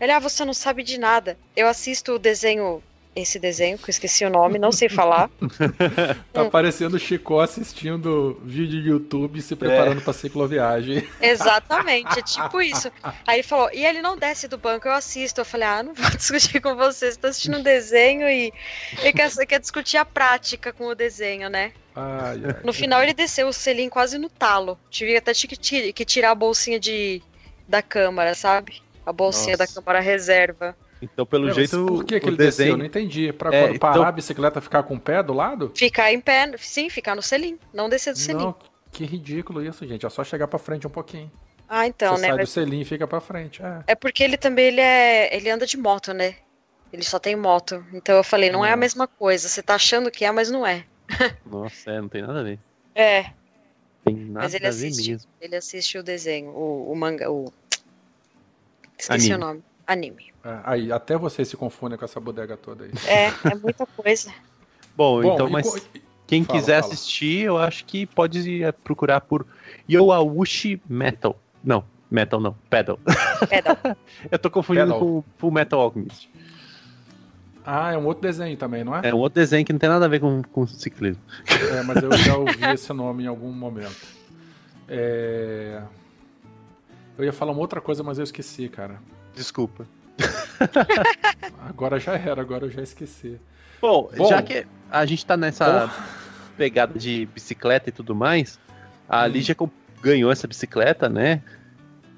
Ele, 0.00 0.12
ah, 0.12 0.18
você 0.18 0.44
não 0.44 0.54
sabe 0.54 0.82
de 0.82 0.98
nada. 0.98 1.36
Eu 1.56 1.66
assisto 1.66 2.12
o 2.12 2.18
desenho, 2.18 2.82
esse 3.14 3.38
desenho, 3.38 3.78
que 3.78 3.84
eu 3.84 3.90
esqueci 3.90 4.24
o 4.24 4.30
nome, 4.30 4.58
não 4.58 4.72
sei 4.72 4.88
falar. 4.88 5.30
Tá 6.32 6.46
parecendo 6.46 6.96
o 6.96 6.98
Chico 6.98 7.38
assistindo 7.38 8.40
vídeo 8.44 8.82
de 8.82 8.88
YouTube 8.88 9.40
se 9.40 9.54
preparando 9.54 10.00
pra 10.00 10.12
cicloviagem. 10.12 11.06
Exatamente, 11.20 12.18
é 12.18 12.22
tipo 12.22 12.60
isso. 12.60 12.90
Aí 13.26 13.36
ele 13.36 13.42
falou, 13.42 13.70
e 13.72 13.84
ele 13.84 14.02
não 14.02 14.16
desce 14.16 14.48
do 14.48 14.58
banco, 14.58 14.88
eu 14.88 14.92
assisto. 14.92 15.40
Eu 15.40 15.44
falei, 15.44 15.68
ah, 15.68 15.82
não 15.82 15.94
vou 15.94 16.10
discutir 16.16 16.60
com 16.60 16.74
você, 16.74 17.12
você 17.12 17.18
tá 17.18 17.28
assistindo 17.28 17.58
um 17.58 17.62
desenho 17.62 18.28
e, 18.28 18.52
e 19.04 19.12
quer, 19.12 19.30
quer 19.46 19.60
discutir 19.60 19.96
a 19.96 20.04
prática 20.04 20.72
com 20.72 20.86
o 20.86 20.94
desenho, 20.94 21.48
né? 21.48 21.72
Ai, 21.94 22.40
ai. 22.44 22.56
No 22.64 22.72
final 22.72 23.02
ele 23.02 23.14
desceu 23.14 23.46
o 23.46 23.52
selim 23.52 23.88
quase 23.88 24.18
no 24.18 24.28
talo. 24.28 24.78
Tive 24.90 25.16
até 25.16 25.32
que 25.32 26.04
tirar 26.04 26.30
a 26.32 26.34
bolsinha 26.34 26.80
de, 26.80 27.22
da 27.68 27.82
câmara, 27.82 28.34
sabe? 28.34 28.82
A 29.06 29.12
bolsinha 29.12 29.56
Nossa. 29.56 29.74
da 29.74 29.80
câmara 29.80 30.00
reserva. 30.00 30.76
Então, 31.12 31.24
pelo 31.26 31.44
É, 31.44 31.46
mas 31.48 31.56
jeito, 31.56 31.86
Por 31.86 32.04
que, 32.04 32.18
que 32.20 32.26
ele 32.28 32.36
desceu? 32.36 32.64
desenho... 32.64 32.76
Não 32.78 32.84
entendi. 32.84 33.32
Pra 33.32 33.54
É, 33.54 33.66
quando 33.68 33.78
parar 33.78 33.94
então- 33.96 34.08
a 34.08 34.12
bicicleta 34.12 34.60
ficar 34.60 34.82
com 34.82 34.94
o 34.94 35.00
pé 35.00 35.22
do 35.22 35.32
lado? 35.32 35.70
Ficar 35.74 36.12
em 36.12 36.20
pé, 36.20 36.50
sim, 36.58 36.88
ficar 36.90 37.14
no 37.14 37.22
selim, 37.22 37.58
não 37.72 37.88
descer 37.88 38.12
do 38.12 38.18
selim. 38.18 38.38
Não, 38.38 38.54
que 38.90 39.04
ridículo 39.04 39.62
isso, 39.64 39.86
gente. 39.86 40.04
É 40.06 40.10
só 40.10 40.22
chegar 40.24 40.48
pra 40.48 40.58
frente 40.58 40.86
um 40.86 40.90
pouquinho. 40.90 41.30
Ah, 41.68 41.86
então, 41.86 42.14
Você 42.16 42.22
né? 42.22 42.28
sai 42.28 42.36
mas- 42.38 42.48
do 42.48 42.52
selim 42.52 42.80
e 42.80 42.84
fica 42.84 43.06
pra 43.06 43.20
frente. 43.20 43.62
É. 43.62 43.84
É 43.88 43.94
porque 43.94 44.22
ele 44.22 44.36
também 44.36 44.66
ele 44.66 44.80
é, 44.80 45.34
ele 45.34 45.48
anda 45.50 45.66
de 45.66 45.76
moto, 45.76 46.12
né? 46.12 46.34
Ele 46.92 47.02
só 47.02 47.18
tem 47.18 47.34
moto. 47.34 47.84
Então 47.92 48.16
eu 48.16 48.22
falei, 48.22 48.50
não 48.50 48.64
é 48.64 48.68
a 48.68 48.70
Nossa. 48.72 48.76
mesma 48.80 49.06
coisa. 49.08 49.48
Você 49.48 49.62
tá 49.62 49.74
achando 49.74 50.10
que 50.10 50.24
é, 50.24 50.30
mas 50.30 50.50
não 50.50 50.64
é. 50.66 50.84
Nossa, 51.44 51.90
é, 51.90 52.00
não 52.00 52.08
tem 52.08 52.22
nada 52.22 52.40
a 52.40 52.42
ver. 52.42 52.58
É, 52.94 53.24
Tem 54.04 54.14
nada 54.14 54.44
mas 54.44 54.54
ele 54.54 54.66
a 54.66 54.70
ver 54.70 54.86
assiste. 54.88 55.10
mesmo. 55.10 55.30
Ele 55.40 55.56
assiste 55.56 55.98
o 55.98 56.02
desenho, 56.02 56.50
o, 56.50 56.92
o 56.92 56.94
manga, 56.94 57.30
o 57.30 57.52
esqueci 58.98 59.32
Anime. 59.32 59.34
o 59.34 59.38
nome. 59.38 59.62
Anime. 59.86 60.33
É, 60.44 60.58
Aí, 60.64 60.92
até 60.92 61.16
vocês 61.16 61.48
se 61.48 61.56
confundem 61.56 61.98
com 61.98 62.04
essa 62.04 62.20
bodega 62.20 62.56
toda 62.56 62.84
aí. 62.84 62.90
É, 63.06 63.26
é 63.50 63.54
muita 63.54 63.86
coisa. 63.86 64.30
Bom, 64.96 65.22
Bom, 65.22 65.34
então, 65.34 65.48
mas 65.48 65.68
co- 65.68 65.80
quem 66.26 66.44
fala, 66.44 66.58
quiser 66.58 66.80
fala. 66.82 66.92
assistir, 66.92 67.40
eu 67.46 67.56
acho 67.58 67.84
que 67.84 68.04
pode 68.06 68.62
é, 68.62 68.70
procurar 68.72 69.20
por 69.22 69.46
Yoawushi 69.90 70.80
Metal. 70.88 71.38
Não, 71.62 71.84
Metal 72.10 72.38
não, 72.40 72.54
Pedal. 72.68 72.98
Pedal. 73.48 73.76
eu 74.30 74.38
tô 74.38 74.50
confundindo 74.50 74.86
Pedal. 74.92 75.00
com 75.00 75.24
Full 75.38 75.50
Metal 75.50 75.80
Alchemist. 75.80 76.28
Ah, 77.66 77.92
é 77.92 77.96
um 77.96 78.04
outro 78.04 78.22
desenho 78.22 78.56
também, 78.58 78.84
não 78.84 78.94
é? 78.94 79.00
É 79.08 79.14
um 79.14 79.18
outro 79.18 79.40
desenho 79.40 79.64
que 79.64 79.72
não 79.72 79.80
tem 79.80 79.88
nada 79.88 80.04
a 80.04 80.08
ver 80.08 80.20
com, 80.20 80.42
com 80.42 80.66
ciclismo. 80.66 81.22
É, 81.72 81.82
mas 81.82 82.02
eu 82.02 82.12
já 82.18 82.36
ouvi 82.36 82.62
esse 82.74 82.92
nome 82.92 83.24
em 83.24 83.26
algum 83.26 83.50
momento. 83.50 84.06
É... 84.86 85.80
Eu 87.16 87.24
ia 87.24 87.32
falar 87.32 87.52
uma 87.52 87.60
outra 87.62 87.80
coisa, 87.80 88.02
mas 88.02 88.18
eu 88.18 88.24
esqueci, 88.24 88.68
cara. 88.68 89.00
Desculpa. 89.34 89.86
Agora 91.68 91.98
já 91.98 92.14
era, 92.16 92.40
agora 92.40 92.66
eu 92.66 92.70
já 92.70 92.82
esqueci. 92.82 93.38
Bom, 93.80 94.10
Bom. 94.16 94.28
já 94.28 94.42
que 94.42 94.66
a 94.90 95.04
gente 95.06 95.24
tá 95.24 95.36
nessa 95.36 95.90
pegada 96.56 96.98
de 96.98 97.26
bicicleta 97.26 97.88
e 97.88 97.92
tudo 97.92 98.14
mais, 98.14 98.58
a 99.08 99.24
Hum. 99.26 99.28
Lígia 99.30 99.56
ganhou 100.02 100.30
essa 100.30 100.46
bicicleta, 100.46 101.08
né? 101.08 101.42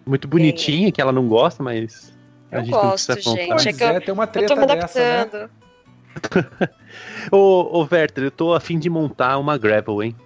Muito 0.05 0.29
bonitinha, 0.29 0.91
que 0.93 1.01
ela 1.01 1.13
não 1.13 1.27
gosta, 1.29 1.63
mas 1.63 2.13
a 2.51 2.57
Eu 2.59 2.65
gente 2.65 2.75
não 2.75 2.81
gosto, 2.81 3.07
precisa 3.13 3.31
comprar. 3.31 3.59
gente. 3.59 3.65
Pois 3.65 3.67
é 3.67 3.73
que 3.73 3.85
eu- 3.85 3.89
é, 3.89 4.01
tem 4.01 4.15
uma 4.15 4.25
Eu 4.25 4.31
treta 4.33 4.55
tô 4.55 4.61
me 4.61 4.67
dessa, 4.67 4.99
né? 5.01 5.21
adaptando. 5.21 5.51
Ô, 7.31 7.81
ô, 7.81 7.89
Werther, 7.91 8.25
eu 8.25 8.31
tô 8.31 8.55
afim 8.55 8.79
de 8.79 8.89
montar 8.89 9.37
uma 9.39 9.59
gravel, 9.59 10.03
hein? 10.03 10.17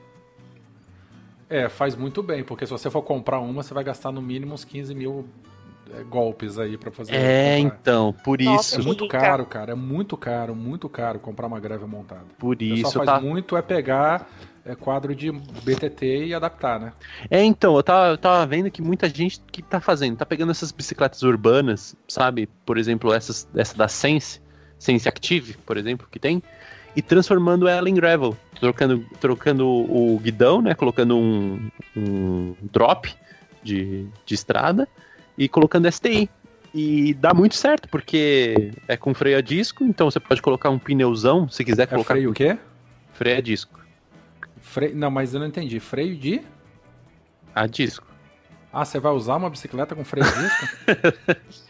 É, 1.48 1.68
faz 1.68 1.96
muito 1.96 2.22
bem, 2.22 2.44
porque 2.44 2.64
se 2.64 2.70
você 2.70 2.88
for 2.90 3.02
comprar 3.02 3.40
uma, 3.40 3.62
você 3.62 3.74
vai 3.74 3.82
gastar 3.82 4.12
no 4.12 4.22
mínimo 4.22 4.54
uns 4.54 4.64
15 4.64 4.94
mil 4.94 5.28
golpes 6.08 6.58
aí 6.58 6.76
pra 6.76 6.90
fazer. 6.90 7.14
É, 7.14 7.56
comprar. 7.60 7.76
então, 7.78 8.14
por 8.24 8.40
Nossa, 8.40 8.76
É 8.76 8.78
isso, 8.78 8.86
muito 8.86 9.04
rica. 9.04 9.18
caro, 9.18 9.46
cara. 9.46 9.72
É 9.72 9.74
muito 9.74 10.16
caro, 10.16 10.54
muito 10.54 10.88
caro 10.88 11.18
comprar 11.18 11.46
uma 11.46 11.60
greve 11.60 11.84
montada. 11.86 12.26
por 12.38 12.60
isso, 12.60 12.92
faz 12.92 13.06
tá... 13.06 13.20
muito 13.20 13.56
é 13.56 13.62
pegar 13.62 14.28
é, 14.64 14.74
quadro 14.74 15.14
de 15.14 15.30
BTT 15.30 16.26
e 16.26 16.34
adaptar, 16.34 16.78
né? 16.78 16.92
É, 17.30 17.42
então, 17.42 17.76
eu 17.76 17.82
tava, 17.82 18.08
eu 18.08 18.18
tava 18.18 18.46
vendo 18.46 18.70
que 18.70 18.82
muita 18.82 19.08
gente 19.08 19.40
que 19.50 19.62
tá 19.62 19.80
fazendo, 19.80 20.16
tá 20.16 20.26
pegando 20.26 20.50
essas 20.50 20.70
bicicletas 20.70 21.22
urbanas, 21.22 21.96
sabe? 22.06 22.48
Por 22.64 22.78
exemplo, 22.78 23.12
essas, 23.12 23.48
essa 23.54 23.76
da 23.76 23.88
Sense, 23.88 24.40
Sense 24.78 25.08
Active, 25.08 25.54
por 25.64 25.76
exemplo, 25.76 26.06
que 26.10 26.18
tem, 26.18 26.42
e 26.94 27.02
transformando 27.02 27.68
ela 27.68 27.88
em 27.88 27.94
gravel, 27.94 28.36
trocando, 28.58 29.04
trocando 29.20 29.66
o 29.66 30.18
guidão, 30.18 30.60
né? 30.60 30.74
Colocando 30.74 31.16
um, 31.16 31.70
um 31.96 32.54
drop 32.62 33.14
de, 33.62 34.06
de 34.26 34.34
estrada 34.34 34.88
e 35.40 35.48
colocando 35.48 35.90
STI. 35.90 36.28
E 36.72 37.14
dá 37.14 37.34
muito 37.34 37.56
certo, 37.56 37.88
porque 37.88 38.70
é 38.86 38.96
com 38.96 39.12
freio 39.12 39.38
a 39.38 39.40
disco, 39.40 39.82
então 39.82 40.08
você 40.08 40.20
pode 40.20 40.40
colocar 40.40 40.70
um 40.70 40.78
pneuzão, 40.78 41.48
se 41.48 41.64
quiser 41.64 41.82
É 41.84 41.86
colocar 41.86 42.14
freio 42.14 42.30
o 42.30 42.34
quê? 42.34 42.56
freio 43.14 43.38
a 43.38 43.40
disco. 43.40 43.80
Freio... 44.60 44.94
Não, 44.94 45.10
mas 45.10 45.34
eu 45.34 45.40
não 45.40 45.46
entendi. 45.48 45.80
Freio 45.80 46.14
de. 46.14 46.42
A 47.52 47.66
disco. 47.66 48.06
Ah, 48.72 48.84
você 48.84 49.00
vai 49.00 49.10
usar 49.12 49.34
uma 49.36 49.50
bicicleta 49.50 49.96
com 49.96 50.04
freio 50.04 50.26
de 50.26 50.42
disco? 50.42 50.66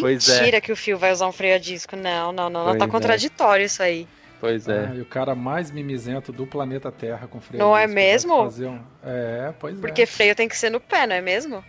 Pois 0.00 0.28
é. 0.30 0.38
Mentira 0.40 0.60
que 0.62 0.72
o 0.72 0.76
fio 0.76 0.96
vai 0.96 1.12
usar 1.12 1.26
um 1.26 1.32
freio 1.32 1.56
a 1.56 1.58
disco. 1.58 1.94
Não, 1.94 2.32
não, 2.32 2.48
não. 2.48 2.66
não 2.68 2.78
tá 2.78 2.86
é. 2.86 2.88
contraditório 2.88 3.66
isso 3.66 3.82
aí. 3.82 4.08
Pois 4.40 4.66
é. 4.66 4.88
Ah, 4.90 4.94
e 4.94 5.00
o 5.00 5.04
cara 5.04 5.34
mais 5.34 5.70
mimizento 5.70 6.32
do 6.32 6.46
planeta 6.46 6.90
Terra 6.90 7.26
com 7.26 7.38
freio 7.40 7.62
Não 7.62 7.72
de 7.74 7.78
é 7.80 7.84
disco 7.86 7.94
vai 7.94 8.04
mesmo? 8.04 8.44
fazer 8.44 8.66
um- 8.68 8.80
É, 9.02 9.52
pois 9.58 9.78
Porque 9.78 10.02
é. 10.02 10.06
freio 10.06 10.34
tem 10.34 10.48
que 10.48 10.56
ser 10.56 10.70
no 10.70 10.80
pé, 10.80 11.06
não 11.06 11.16
é 11.16 11.20
mesmo? 11.20 11.62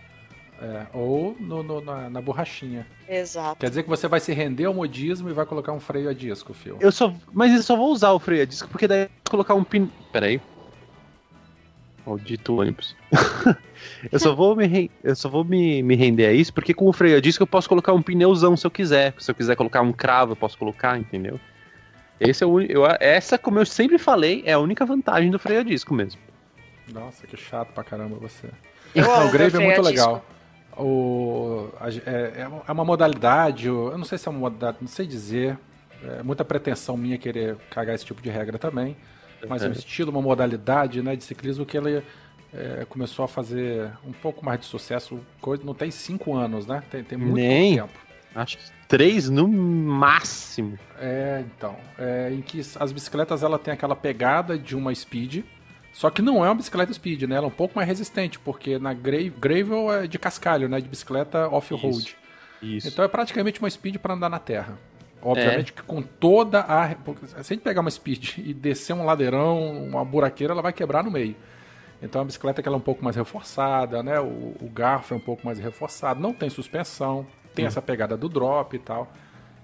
É, 0.60 0.86
Ou 0.94 1.36
no- 1.38 1.62
no- 1.62 1.80
na, 1.82 2.08
na 2.08 2.20
borrachinha. 2.20 2.86
Exato. 3.08 3.58
Quer 3.60 3.68
dizer 3.68 3.82
que 3.82 3.88
você 3.90 4.08
vai 4.08 4.20
se 4.20 4.32
render 4.32 4.64
ao 4.64 4.72
modismo 4.74 5.28
e 5.28 5.32
vai 5.32 5.44
colocar 5.44 5.72
um 5.72 5.80
freio 5.80 6.08
a 6.08 6.14
disco, 6.14 6.54
Phil. 6.54 6.78
Eu 6.80 6.90
só, 6.90 7.12
mas 7.32 7.52
eu 7.52 7.62
só 7.62 7.76
vou 7.76 7.92
usar 7.92 8.12
o 8.12 8.18
freio 8.18 8.42
a 8.42 8.46
disco 8.46 8.68
porque 8.68 8.88
daí 8.88 9.02
eu 9.02 9.08
vou 9.08 9.30
colocar 9.32 9.54
um 9.54 9.62
pin. 9.62 9.90
Peraí. 10.12 10.40
Maldito 12.06 12.58
ônibus. 12.60 12.96
eu 14.12 14.18
só 14.18 14.34
vou, 14.34 14.54
me, 14.54 14.66
re- 14.66 14.90
eu 15.02 15.16
só 15.16 15.28
vou 15.28 15.44
me, 15.44 15.82
me 15.82 15.96
render 15.96 16.26
a 16.26 16.32
isso 16.32 16.54
porque 16.54 16.72
com 16.72 16.86
o 16.88 16.92
freio 16.92 17.16
a 17.16 17.20
disco 17.20 17.42
eu 17.42 17.46
posso 17.46 17.68
colocar 17.68 17.92
um 17.92 18.00
pneuzão 18.00 18.56
se 18.56 18.66
eu 18.66 18.70
quiser. 18.70 19.12
Se 19.18 19.30
eu 19.30 19.34
quiser 19.34 19.56
colocar 19.56 19.82
um 19.82 19.92
cravo, 19.92 20.32
eu 20.32 20.36
posso 20.36 20.56
colocar, 20.56 20.98
entendeu? 20.98 21.38
Esse 22.18 22.44
é 22.44 22.46
o, 22.46 22.60
eu, 22.60 22.86
essa, 23.00 23.36
como 23.36 23.58
eu 23.58 23.66
sempre 23.66 23.98
falei, 23.98 24.42
é 24.46 24.52
a 24.52 24.58
única 24.58 24.86
vantagem 24.86 25.30
do 25.30 25.38
freio 25.38 25.60
a 25.60 25.64
disco 25.64 25.92
mesmo. 25.92 26.20
Nossa, 26.90 27.26
que 27.26 27.36
chato 27.36 27.72
pra 27.74 27.82
caramba 27.84 28.16
você. 28.16 28.48
Eu 28.94 29.04
o 29.26 29.30
Grave 29.30 29.56
é 29.56 29.60
muito 29.60 29.86
a 29.86 29.90
disco. 29.90 30.22
O, 30.76 31.68
a- 31.80 31.88
é, 31.90 32.46
é 32.68 32.72
uma 32.72 32.84
modalidade, 32.84 33.66
eu 33.66 33.96
não 33.96 34.04
sei 34.04 34.18
se 34.18 34.28
é 34.28 34.30
uma 34.30 34.40
modalidade, 34.40 34.78
não 34.80 34.88
sei 34.88 35.06
dizer. 35.06 35.58
É 36.02 36.22
muita 36.22 36.44
pretensão 36.44 36.96
minha 36.96 37.16
querer 37.16 37.56
cagar 37.70 37.94
esse 37.94 38.04
tipo 38.04 38.20
de 38.20 38.28
regra 38.28 38.58
também. 38.58 38.96
Mas 39.48 39.62
é 39.62 39.66
um 39.66 39.70
Uhum. 39.70 39.76
estilo, 39.76 40.10
uma 40.10 40.20
modalidade 40.22 41.02
né, 41.02 41.16
de 41.16 41.24
ciclismo 41.24 41.64
que 41.64 41.76
ele 41.76 42.02
é, 42.52 42.84
começou 42.88 43.24
a 43.24 43.28
fazer 43.28 43.90
um 44.06 44.12
pouco 44.12 44.44
mais 44.44 44.60
de 44.60 44.66
sucesso. 44.66 45.18
Coisa, 45.40 45.62
não 45.64 45.74
tem 45.74 45.90
cinco 45.90 46.34
anos, 46.34 46.66
né? 46.66 46.82
Tem, 46.90 47.02
tem 47.02 47.16
muito 47.18 47.34
Nem. 47.34 47.76
tempo. 47.76 47.98
Acho 48.34 48.58
que 48.58 48.64
três 48.86 49.30
no 49.30 49.48
máximo. 49.48 50.78
É, 50.98 51.42
então. 51.46 51.76
É, 51.98 52.30
em 52.32 52.42
que 52.42 52.60
as 52.78 52.92
bicicletas 52.92 53.42
ela 53.42 53.58
tem 53.58 53.72
aquela 53.72 53.96
pegada 53.96 54.58
de 54.58 54.76
uma 54.76 54.94
speed, 54.94 55.42
só 55.96 56.10
que 56.10 56.20
não 56.20 56.44
é 56.44 56.48
uma 56.50 56.54
bicicleta 56.54 56.92
speed, 56.92 57.22
né? 57.22 57.36
Ela 57.36 57.46
é 57.46 57.48
um 57.48 57.50
pouco 57.50 57.74
mais 57.74 57.88
resistente, 57.88 58.38
porque 58.38 58.78
na 58.78 58.92
gra 58.92 59.16
gravel 59.30 59.90
é 59.90 60.06
de 60.06 60.18
cascalho, 60.18 60.68
né? 60.68 60.78
De 60.78 60.86
bicicleta 60.86 61.48
off-road. 61.48 61.96
Isso. 61.96 62.16
Isso. 62.60 62.88
Então 62.88 63.02
é 63.02 63.08
praticamente 63.08 63.58
uma 63.60 63.70
speed 63.70 63.96
para 63.96 64.12
andar 64.12 64.28
na 64.28 64.38
terra. 64.38 64.78
Obviamente 65.22 65.72
que 65.72 65.82
com 65.82 66.02
toda 66.02 66.60
a. 66.60 66.90
Se 67.26 67.34
a 67.34 67.42
gente 67.54 67.62
pegar 67.62 67.80
uma 67.80 67.90
speed 67.90 68.36
e 68.36 68.52
descer 68.52 68.92
um 68.92 69.06
ladeirão, 69.06 69.86
uma 69.86 70.04
buraqueira, 70.04 70.52
ela 70.52 70.60
vai 70.60 70.74
quebrar 70.74 71.02
no 71.02 71.10
meio. 71.10 71.34
Então 72.02 72.20
a 72.20 72.24
bicicleta 72.26 72.60
que 72.60 72.68
ela 72.68 72.76
é 72.76 72.78
um 72.78 72.82
pouco 72.82 73.02
mais 73.02 73.16
reforçada, 73.16 74.02
né? 74.02 74.20
O, 74.20 74.54
o 74.60 74.70
garfo 74.70 75.14
é 75.14 75.16
um 75.16 75.20
pouco 75.20 75.46
mais 75.46 75.58
reforçado, 75.58 76.20
não 76.20 76.34
tem 76.34 76.50
suspensão, 76.50 77.26
tem 77.54 77.64
essa 77.64 77.80
pegada 77.80 78.18
do 78.18 78.28
drop 78.28 78.76
e 78.76 78.78
tal. 78.78 79.10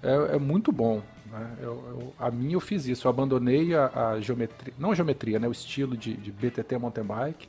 É, 0.03 0.37
é 0.37 0.39
muito 0.39 0.73
bom. 0.73 1.01
Né? 1.31 1.47
Eu- 1.61 1.85
eu- 1.89 2.15
a 2.19 2.31
minha 2.31 2.55
eu 2.55 2.61
fiz 2.61 2.87
isso, 2.87 3.07
eu 3.07 3.11
abandonei 3.11 3.75
a, 3.75 4.11
a 4.11 4.21
geometria, 4.21 4.75
não 4.79 4.91
a 4.91 4.95
geometria, 4.95 5.39
né? 5.39 5.49
O 5.49 5.53
estilo 5.53 5.97
de, 5.97 6.15
de 6.15 6.31
BTT 6.31 6.77
mountain 6.79 7.05
bike. 7.05 7.49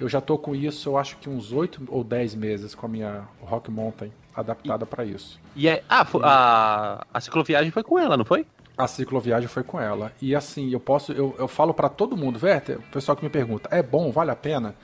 Eu 0.00 0.08
já 0.08 0.20
tô 0.20 0.36
com 0.38 0.54
isso, 0.54 0.88
eu 0.88 0.96
acho 0.98 1.16
que 1.18 1.28
uns 1.28 1.52
8 1.52 1.82
ou 1.88 2.02
10 2.02 2.34
meses 2.34 2.74
com 2.74 2.86
a 2.86 2.88
minha 2.88 3.22
Rock 3.40 3.70
Mountain 3.70 4.10
adaptada 4.34 4.84
para 4.86 5.04
isso. 5.04 5.38
E 5.54 5.68
é, 5.68 5.84
ah, 5.88 6.04
a, 6.22 7.06
a 7.14 7.20
cicloviagem 7.20 7.70
foi 7.70 7.82
com 7.84 7.98
ela, 7.98 8.16
não 8.16 8.24
foi? 8.24 8.46
A 8.76 8.88
cicloviagem 8.88 9.48
foi 9.48 9.62
com 9.62 9.78
ela. 9.78 10.10
E 10.20 10.34
assim, 10.34 10.70
eu 10.72 10.80
posso, 10.80 11.12
eu, 11.12 11.36
eu 11.38 11.46
falo 11.46 11.72
para 11.74 11.88
todo 11.88 12.16
mundo, 12.16 12.38
Werther, 12.42 12.78
o 12.78 12.82
pessoal 12.90 13.14
que 13.14 13.22
me 13.22 13.30
pergunta, 13.30 13.68
é 13.70 13.82
bom, 13.82 14.10
vale 14.10 14.30
a 14.30 14.36
pena? 14.36 14.74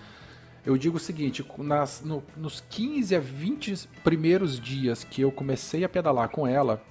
Eu 0.68 0.76
digo 0.76 0.98
o 0.98 1.00
seguinte, 1.00 1.42
nas, 1.56 2.02
no- 2.04 2.22
nos 2.36 2.62
15 2.68 3.16
a 3.16 3.20
20 3.20 3.88
primeiros 4.04 4.60
dias 4.60 5.02
que 5.02 5.22
eu 5.22 5.32
comecei 5.32 5.82
a 5.82 5.88
pedalar 5.88 6.28
com 6.28 6.46
ela, 6.46 6.82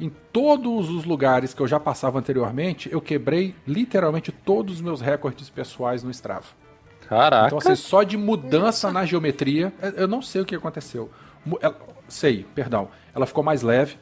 em 0.00 0.10
todos 0.32 0.90
os 0.90 1.04
lugares 1.04 1.54
que 1.54 1.62
eu 1.62 1.68
já 1.68 1.78
passava 1.78 2.18
anteriormente, 2.18 2.90
eu 2.90 3.00
quebrei 3.00 3.54
literalmente 3.68 4.32
todos 4.32 4.74
os 4.74 4.80
meus 4.80 5.00
recordes 5.00 5.48
pessoais 5.48 6.02
no 6.02 6.10
Strava. 6.10 6.46
Caraca. 7.08 7.46
Então, 7.46 7.58
assim, 7.58 7.76
só 7.76 8.02
de 8.02 8.16
mudança 8.16 8.90
na 8.90 9.04
geometria, 9.06 9.72
eu- 9.80 9.90
eu 9.90 10.08
não 10.08 10.20
sei 10.20 10.40
o 10.42 10.44
que 10.44 10.56
aconteceu. 10.56 11.08
Ela- 11.60 11.78
sei, 12.08 12.44
perdão. 12.52 12.88
Ela 13.14 13.26
ficou 13.26 13.44
mais 13.44 13.62
leve, 13.62 13.96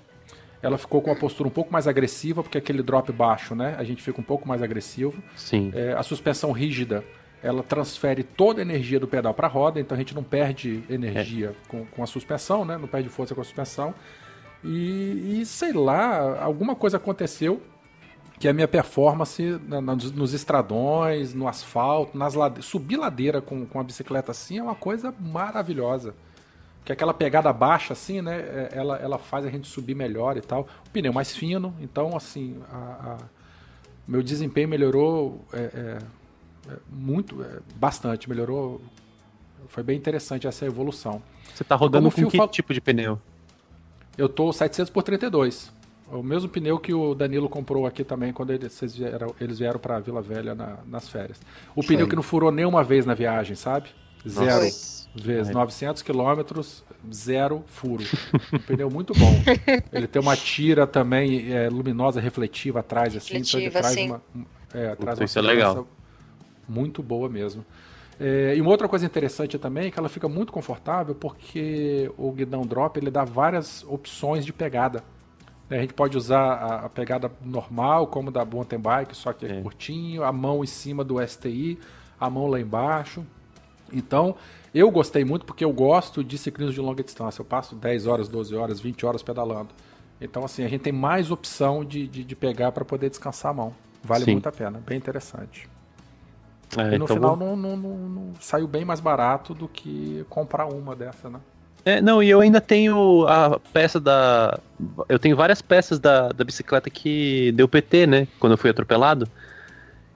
ela 0.62 0.78
ficou 0.78 1.02
com 1.02 1.10
uma 1.10 1.16
postura 1.18 1.48
um 1.48 1.52
pouco 1.52 1.70
mais 1.70 1.86
agressiva, 1.86 2.42
porque 2.42 2.56
aquele 2.56 2.82
drop 2.82 3.12
baixo, 3.12 3.54
né? 3.54 3.74
A 3.78 3.84
gente 3.84 4.02
fica 4.02 4.18
um 4.18 4.24
pouco 4.24 4.48
mais 4.48 4.62
agressivo. 4.62 5.22
Sim. 5.36 5.70
É, 5.74 5.92
a 5.92 6.02
suspensão 6.02 6.50
rígida, 6.52 7.04
ela 7.42 7.62
transfere 7.62 8.22
toda 8.22 8.60
a 8.60 8.62
energia 8.62 9.00
do 9.00 9.08
pedal 9.08 9.34
para 9.34 9.46
a 9.46 9.50
roda, 9.50 9.80
então 9.80 9.94
a 9.96 9.98
gente 9.98 10.14
não 10.14 10.22
perde 10.22 10.84
energia 10.88 11.54
com, 11.68 11.84
com 11.86 12.02
a 12.02 12.06
suspensão, 12.06 12.64
né? 12.64 12.76
Não 12.78 12.86
perde 12.88 13.08
força 13.08 13.34
com 13.34 13.40
a 13.40 13.44
suspensão. 13.44 13.94
E, 14.64 15.40
e, 15.40 15.46
sei 15.46 15.72
lá, 15.72 16.40
alguma 16.42 16.74
coisa 16.76 16.96
aconteceu 16.96 17.60
que 18.38 18.46
a 18.48 18.52
minha 18.52 18.68
performance 18.68 19.60
na- 19.66 19.80
na- 19.80 19.94
nos, 19.94 20.32
estradões, 20.32 21.34
no 21.34 21.46
asfalto, 21.48 22.16
nas 22.16 22.34
lade... 22.34 22.62
subir 22.62 22.96
ladeira 22.96 23.40
com, 23.40 23.66
com 23.66 23.80
a 23.80 23.84
bicicleta 23.84 24.30
assim 24.30 24.58
é 24.58 24.62
uma 24.62 24.74
coisa 24.74 25.12
maravilhosa. 25.20 26.14
Que 26.84 26.92
aquela 26.92 27.14
pegada 27.14 27.52
baixa 27.52 27.92
assim, 27.92 28.20
né? 28.20 28.36
é, 28.38 28.68
Ela, 28.72 28.96
ela 28.98 29.18
faz 29.18 29.44
a 29.46 29.50
gente 29.50 29.68
subir 29.68 29.94
melhor 29.94 30.36
e 30.36 30.40
tal. 30.40 30.66
O 30.86 30.90
pneu 30.90 31.12
mais 31.12 31.34
fino, 31.36 31.74
então 31.80 32.16
assim, 32.16 32.60
a- 32.72 33.16
a- 33.16 33.18
meu 34.06 34.22
desempenho 34.22 34.68
melhorou 34.68 35.44
é, 35.52 35.58
é, 35.58 35.62
é, 35.62 35.98
muito, 36.90 37.42
é, 37.42 37.58
bastante, 37.76 38.28
melhorou. 38.28 38.80
Foi 39.68 39.82
bem 39.82 39.96
interessante 39.96 40.46
essa 40.46 40.66
evolução. 40.66 41.22
Você 41.54 41.64
tá 41.64 41.74
rodando 41.74 42.10
com 42.10 42.28
que 42.28 42.36
fal- 42.36 42.48
tipo 42.48 42.72
de 42.74 42.80
pneu? 42.80 43.18
Eu 44.18 44.28
tô 44.28 44.52
700 44.52 44.90
por 44.90 45.02
32. 45.02 45.72
O 46.10 46.22
mesmo 46.22 46.48
pneu 46.48 46.78
que 46.78 46.92
o 46.92 47.14
Danilo 47.14 47.48
comprou 47.48 47.86
aqui 47.86 48.04
também 48.04 48.32
quando 48.32 48.50
eles, 48.50 48.78
vieram, 48.94 49.34
eles 49.40 49.58
vieram 49.58 49.78
para 49.80 49.98
Vila 49.98 50.20
Velha 50.20 50.54
na- 50.54 50.78
nas 50.86 51.08
férias. 51.08 51.40
O 51.74 51.82
pneu 51.82 52.06
que 52.06 52.14
não 52.14 52.22
furou 52.22 52.50
nenhuma 52.52 52.84
vez 52.84 53.06
na 53.06 53.14
viagem, 53.14 53.56
sabe? 53.56 53.88
Zero 54.28 54.62
Nossa. 54.64 55.08
vezes. 55.16 55.48
Ai. 55.48 55.54
900 55.54 56.02
quilômetros, 56.02 56.84
zero 57.12 57.64
furo. 57.66 58.04
Um 58.52 58.58
pneu 58.58 58.90
muito 58.90 59.14
bom. 59.14 59.32
Ele 59.90 60.06
tem 60.06 60.20
uma 60.20 60.36
tira 60.36 60.86
também 60.86 61.50
é, 61.52 61.68
luminosa, 61.70 62.20
refletiva 62.20 62.80
atrás, 62.80 63.16
assim. 63.16 63.38
então 63.38 63.58
ele 63.58 63.68
Refletiva, 63.70 63.80
traz 63.80 63.94
sim. 63.94 64.06
uma, 64.10 64.22
um- 64.36 64.44
é, 64.74 64.80
traz 64.82 64.96
Puta, 64.98 65.14
uma 65.14 65.24
isso 65.24 65.38
é 65.38 65.42
legal. 65.42 65.86
Muito 66.68 67.02
boa 67.02 67.28
mesmo. 67.28 67.64
É, 68.20 68.54
e 68.56 68.60
uma 68.60 68.70
outra 68.70 68.88
coisa 68.88 69.04
interessante 69.06 69.58
também 69.58 69.86
é 69.88 69.90
que 69.90 69.98
ela 69.98 70.08
fica 70.08 70.28
muito 70.28 70.52
confortável 70.52 71.14
porque 71.14 72.10
o 72.16 72.30
guidão 72.30 72.62
drop 72.62 72.96
ele 72.98 73.10
dá 73.10 73.24
várias 73.24 73.84
opções 73.88 74.44
de 74.44 74.52
pegada. 74.52 75.02
né? 75.68 75.78
A 75.78 75.80
gente 75.80 75.94
pode 75.94 76.16
usar 76.16 76.40
a, 76.40 76.86
a 76.86 76.88
pegada 76.88 77.30
normal, 77.44 78.06
como 78.06 78.30
da 78.30 78.44
mountain 78.44 78.78
bike, 78.78 79.16
só 79.16 79.32
que 79.32 79.46
é, 79.46 79.58
É. 79.58 79.60
curtinho, 79.62 80.22
a 80.22 80.30
mão 80.32 80.62
em 80.62 80.66
cima 80.66 81.02
do 81.02 81.26
STI, 81.26 81.78
a 82.20 82.28
mão 82.30 82.46
lá 82.46 82.60
embaixo. 82.60 83.24
Então, 83.92 84.36
eu 84.74 84.90
gostei 84.90 85.24
muito 85.24 85.44
porque 85.44 85.64
eu 85.64 85.72
gosto 85.72 86.22
de 86.22 86.38
ciclismo 86.38 86.72
de 86.74 86.80
longa 86.80 87.02
distância. 87.02 87.40
Eu 87.40 87.44
passo 87.46 87.74
10 87.74 88.06
horas, 88.06 88.28
12 88.28 88.54
horas, 88.54 88.80
20 88.80 89.04
horas 89.04 89.22
pedalando. 89.22 89.68
Então, 90.20 90.44
assim, 90.44 90.62
a 90.64 90.68
gente 90.68 90.82
tem 90.82 90.92
mais 90.92 91.30
opção 91.30 91.84
de, 91.84 92.06
de, 92.06 92.22
de 92.24 92.36
pegar 92.36 92.70
para 92.72 92.84
poder 92.84 93.10
descansar 93.10 93.50
a 93.50 93.54
mão. 93.54 93.74
Vale 94.04 94.24
Sim. 94.24 94.32
muito 94.32 94.48
a 94.48 94.52
pena, 94.52 94.80
bem 94.86 94.96
interessante. 94.96 95.68
É, 96.76 96.94
e 96.94 96.98
no 96.98 97.04
então 97.04 97.16
final 97.16 97.36
vou- 97.36 97.46
não, 97.46 97.56
não- 97.56 97.76
não- 97.76 97.96
não- 98.08 98.32
saiu 98.40 98.66
bem 98.66 98.84
mais 98.84 99.00
barato 99.00 99.52
do 99.54 99.68
que 99.68 100.24
comprar 100.28 100.66
uma 100.66 100.96
dessa, 100.96 101.28
né? 101.28 101.38
É, 101.84 102.00
não, 102.00 102.22
e 102.22 102.30
eu 102.30 102.40
ainda 102.40 102.60
tenho 102.60 103.26
a 103.26 103.58
peça 103.72 103.98
da. 103.98 104.58
Eu 105.08 105.18
tenho 105.18 105.34
várias 105.34 105.60
peças 105.60 105.98
da, 105.98 106.28
da 106.28 106.44
bicicleta 106.44 106.88
que 106.88 107.50
deu 107.52 107.66
PT, 107.66 108.06
né? 108.06 108.28
Quando 108.38 108.52
eu 108.52 108.58
fui 108.58 108.70
atropelado. 108.70 109.28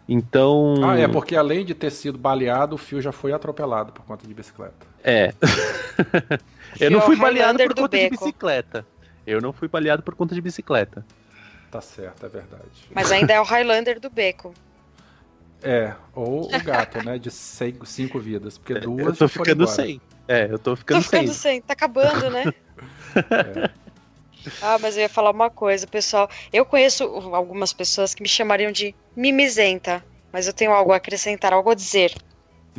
Então. 0.09 0.77
Ah, 0.85 0.97
é, 0.97 1.09
porque 1.09 1.35
além 1.35 1.65
de 1.65 1.75
ter 1.75 1.91
sido 1.91 2.17
baleado, 2.17 2.77
o 2.77 2.79
fio 2.79 3.01
já 3.03 3.11
foi 3.11 3.33
atropelado 3.33 3.93
por 3.93 4.05
conta 4.05 4.27
de 4.27 4.33
bicicleta. 4.33 4.87
É. 5.03 5.35
eu 6.79 6.91
não 6.91 7.01
fui 7.01 7.17
é 7.17 7.19
baleado 7.19 7.59
por 7.59 7.75
conta 7.75 7.99
de 7.99 8.11
bicicleta. 8.11 8.87
Eu 9.27 9.41
não 9.41 9.53
fui 9.53 9.67
baleado 9.67 10.03
por 10.05 10.15
conta 10.15 10.35
de 10.37 10.41
bicicleta. 10.41 11.05
Tá 11.69 11.81
certo, 11.81 12.25
é 12.25 12.29
verdade. 12.29 12.63
Mas 12.95 13.11
ainda 13.11 13.33
é 13.33 13.41
o 13.41 13.45
Highlander 13.45 13.99
do 13.99 14.09
beco. 14.09 14.55
É, 15.67 15.95
ou 16.15 16.45
o 16.55 16.61
gato, 16.63 17.03
né? 17.05 17.19
De 17.19 17.31
cinco, 17.31 17.85
cinco 17.85 18.21
vidas. 18.21 18.57
Porque 18.57 18.75
duas 18.77 19.09
eu 19.09 19.17
tô 19.17 19.29
ficando 19.29 19.63
embora. 19.65 19.77
sem. 19.77 20.01
É, 20.29 20.45
eu 20.45 20.59
tô 20.59 20.71
Tô 20.73 20.77
ficando 20.77 21.03
sem. 21.03 21.21
ficando 21.21 21.35
sem, 21.35 21.61
tá 21.61 21.73
acabando, 21.73 22.31
né? 22.31 22.45
Ah, 24.63 24.79
mas 24.81 24.97
eu 24.97 25.03
ia 25.03 25.09
falar 25.09 25.31
uma 25.33 25.51
coisa, 25.51 25.87
pessoal. 25.87 26.31
Eu 26.53 26.65
conheço 26.65 27.03
algumas 27.05 27.73
pessoas 27.73 28.15
que 28.15 28.23
me 28.23 28.29
chamariam 28.29 28.71
de 28.71 28.95
mimizenta, 29.17 30.05
mas 30.33 30.47
eu 30.47 30.53
tenho 30.53 30.73
algo 30.73 30.93
a 30.93 30.97
acrescentar, 30.97 31.53
algo 31.53 31.71
a 31.71 31.75
dizer. 31.75 32.15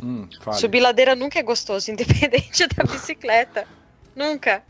Hum. 0.02 0.26
Subir 0.52 0.80
ladeira 0.80 1.14
nunca 1.14 1.38
é 1.38 1.42
gostoso, 1.42 1.90
independente 1.92 2.66
da 2.68 2.84
bicicleta. 2.84 3.66
Nunca. 4.16 4.62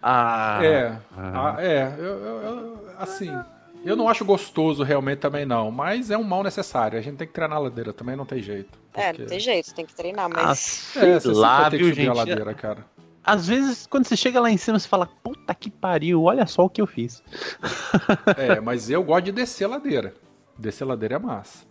Ah, 0.00 0.60
é, 0.62 0.86
ah. 1.16 1.54
ah, 1.56 1.62
é, 1.64 1.94
eu, 1.98 2.04
eu- 2.04 2.42
eu- 2.42 2.90
assim, 2.98 3.36
eu 3.86 3.96
não 3.96 4.08
acho 4.08 4.24
gostoso 4.24 4.82
realmente 4.82 5.18
também 5.18 5.46
não, 5.46 5.70
mas 5.70 6.10
é 6.10 6.16
um 6.18 6.22
mal 6.24 6.42
necessário. 6.42 6.98
A 6.98 7.02
gente 7.02 7.16
tem 7.16 7.26
que 7.26 7.32
treinar 7.32 7.56
a 7.56 7.60
ladeira 7.60 7.92
também, 7.92 8.16
não 8.16 8.26
tem 8.26 8.42
jeito. 8.42 8.78
É, 8.94 9.06
porque- 9.08 9.22
não 9.22 9.28
tem 9.28 9.40
jeito, 9.40 9.74
tem 9.74 9.86
que 9.86 9.94
treinar, 9.94 10.26
Ah, 10.26 10.28
mas. 10.28 10.58
sei 10.92 11.10
É, 11.12 11.20
você 11.20 11.28
lá, 11.28 11.70
ter 11.70 11.78
que 11.78 11.84
subir 11.84 12.00
a 12.02 12.04
gente? 12.04 12.16
ladeira, 12.16 12.54
cara. 12.54 12.84
Às 13.24 13.48
vezes, 13.48 13.86
quando 13.88 14.06
você 14.06 14.16
chega 14.16 14.38
lá 14.40 14.50
em 14.50 14.56
cima, 14.56 14.78
você 14.78 14.86
fala, 14.86 15.06
puta 15.22 15.52
que 15.54 15.68
pariu, 15.68 16.22
olha 16.22 16.46
só 16.46 16.64
o 16.64 16.70
que 16.70 16.80
eu 16.80 16.86
fiz. 16.86 17.22
É, 18.36 18.60
mas 18.60 18.88
eu 18.88 19.02
gosto 19.02 19.24
de 19.24 19.32
descer 19.32 19.64
a 19.64 19.68
ladeira. 19.68 20.14
Descer 20.56 20.84
a 20.84 20.86
ladeira 20.88 21.16
é 21.16 21.18
massa. 21.18 21.66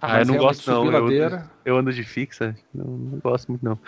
Ah, 0.00 0.08
Mas 0.18 0.26
eu 0.28 0.34
não 0.34 0.40
gosto 0.42 0.68
não. 0.68 0.84
subir 0.84 0.94
Eu, 0.96 1.00
ladeira, 1.04 1.50
eu 1.64 1.76
ando 1.76 1.92
de 1.92 2.02
fixa, 2.02 2.56
não, 2.74 2.84
não 2.84 3.18
gosto 3.20 3.48
muito 3.52 3.64
não. 3.64 3.78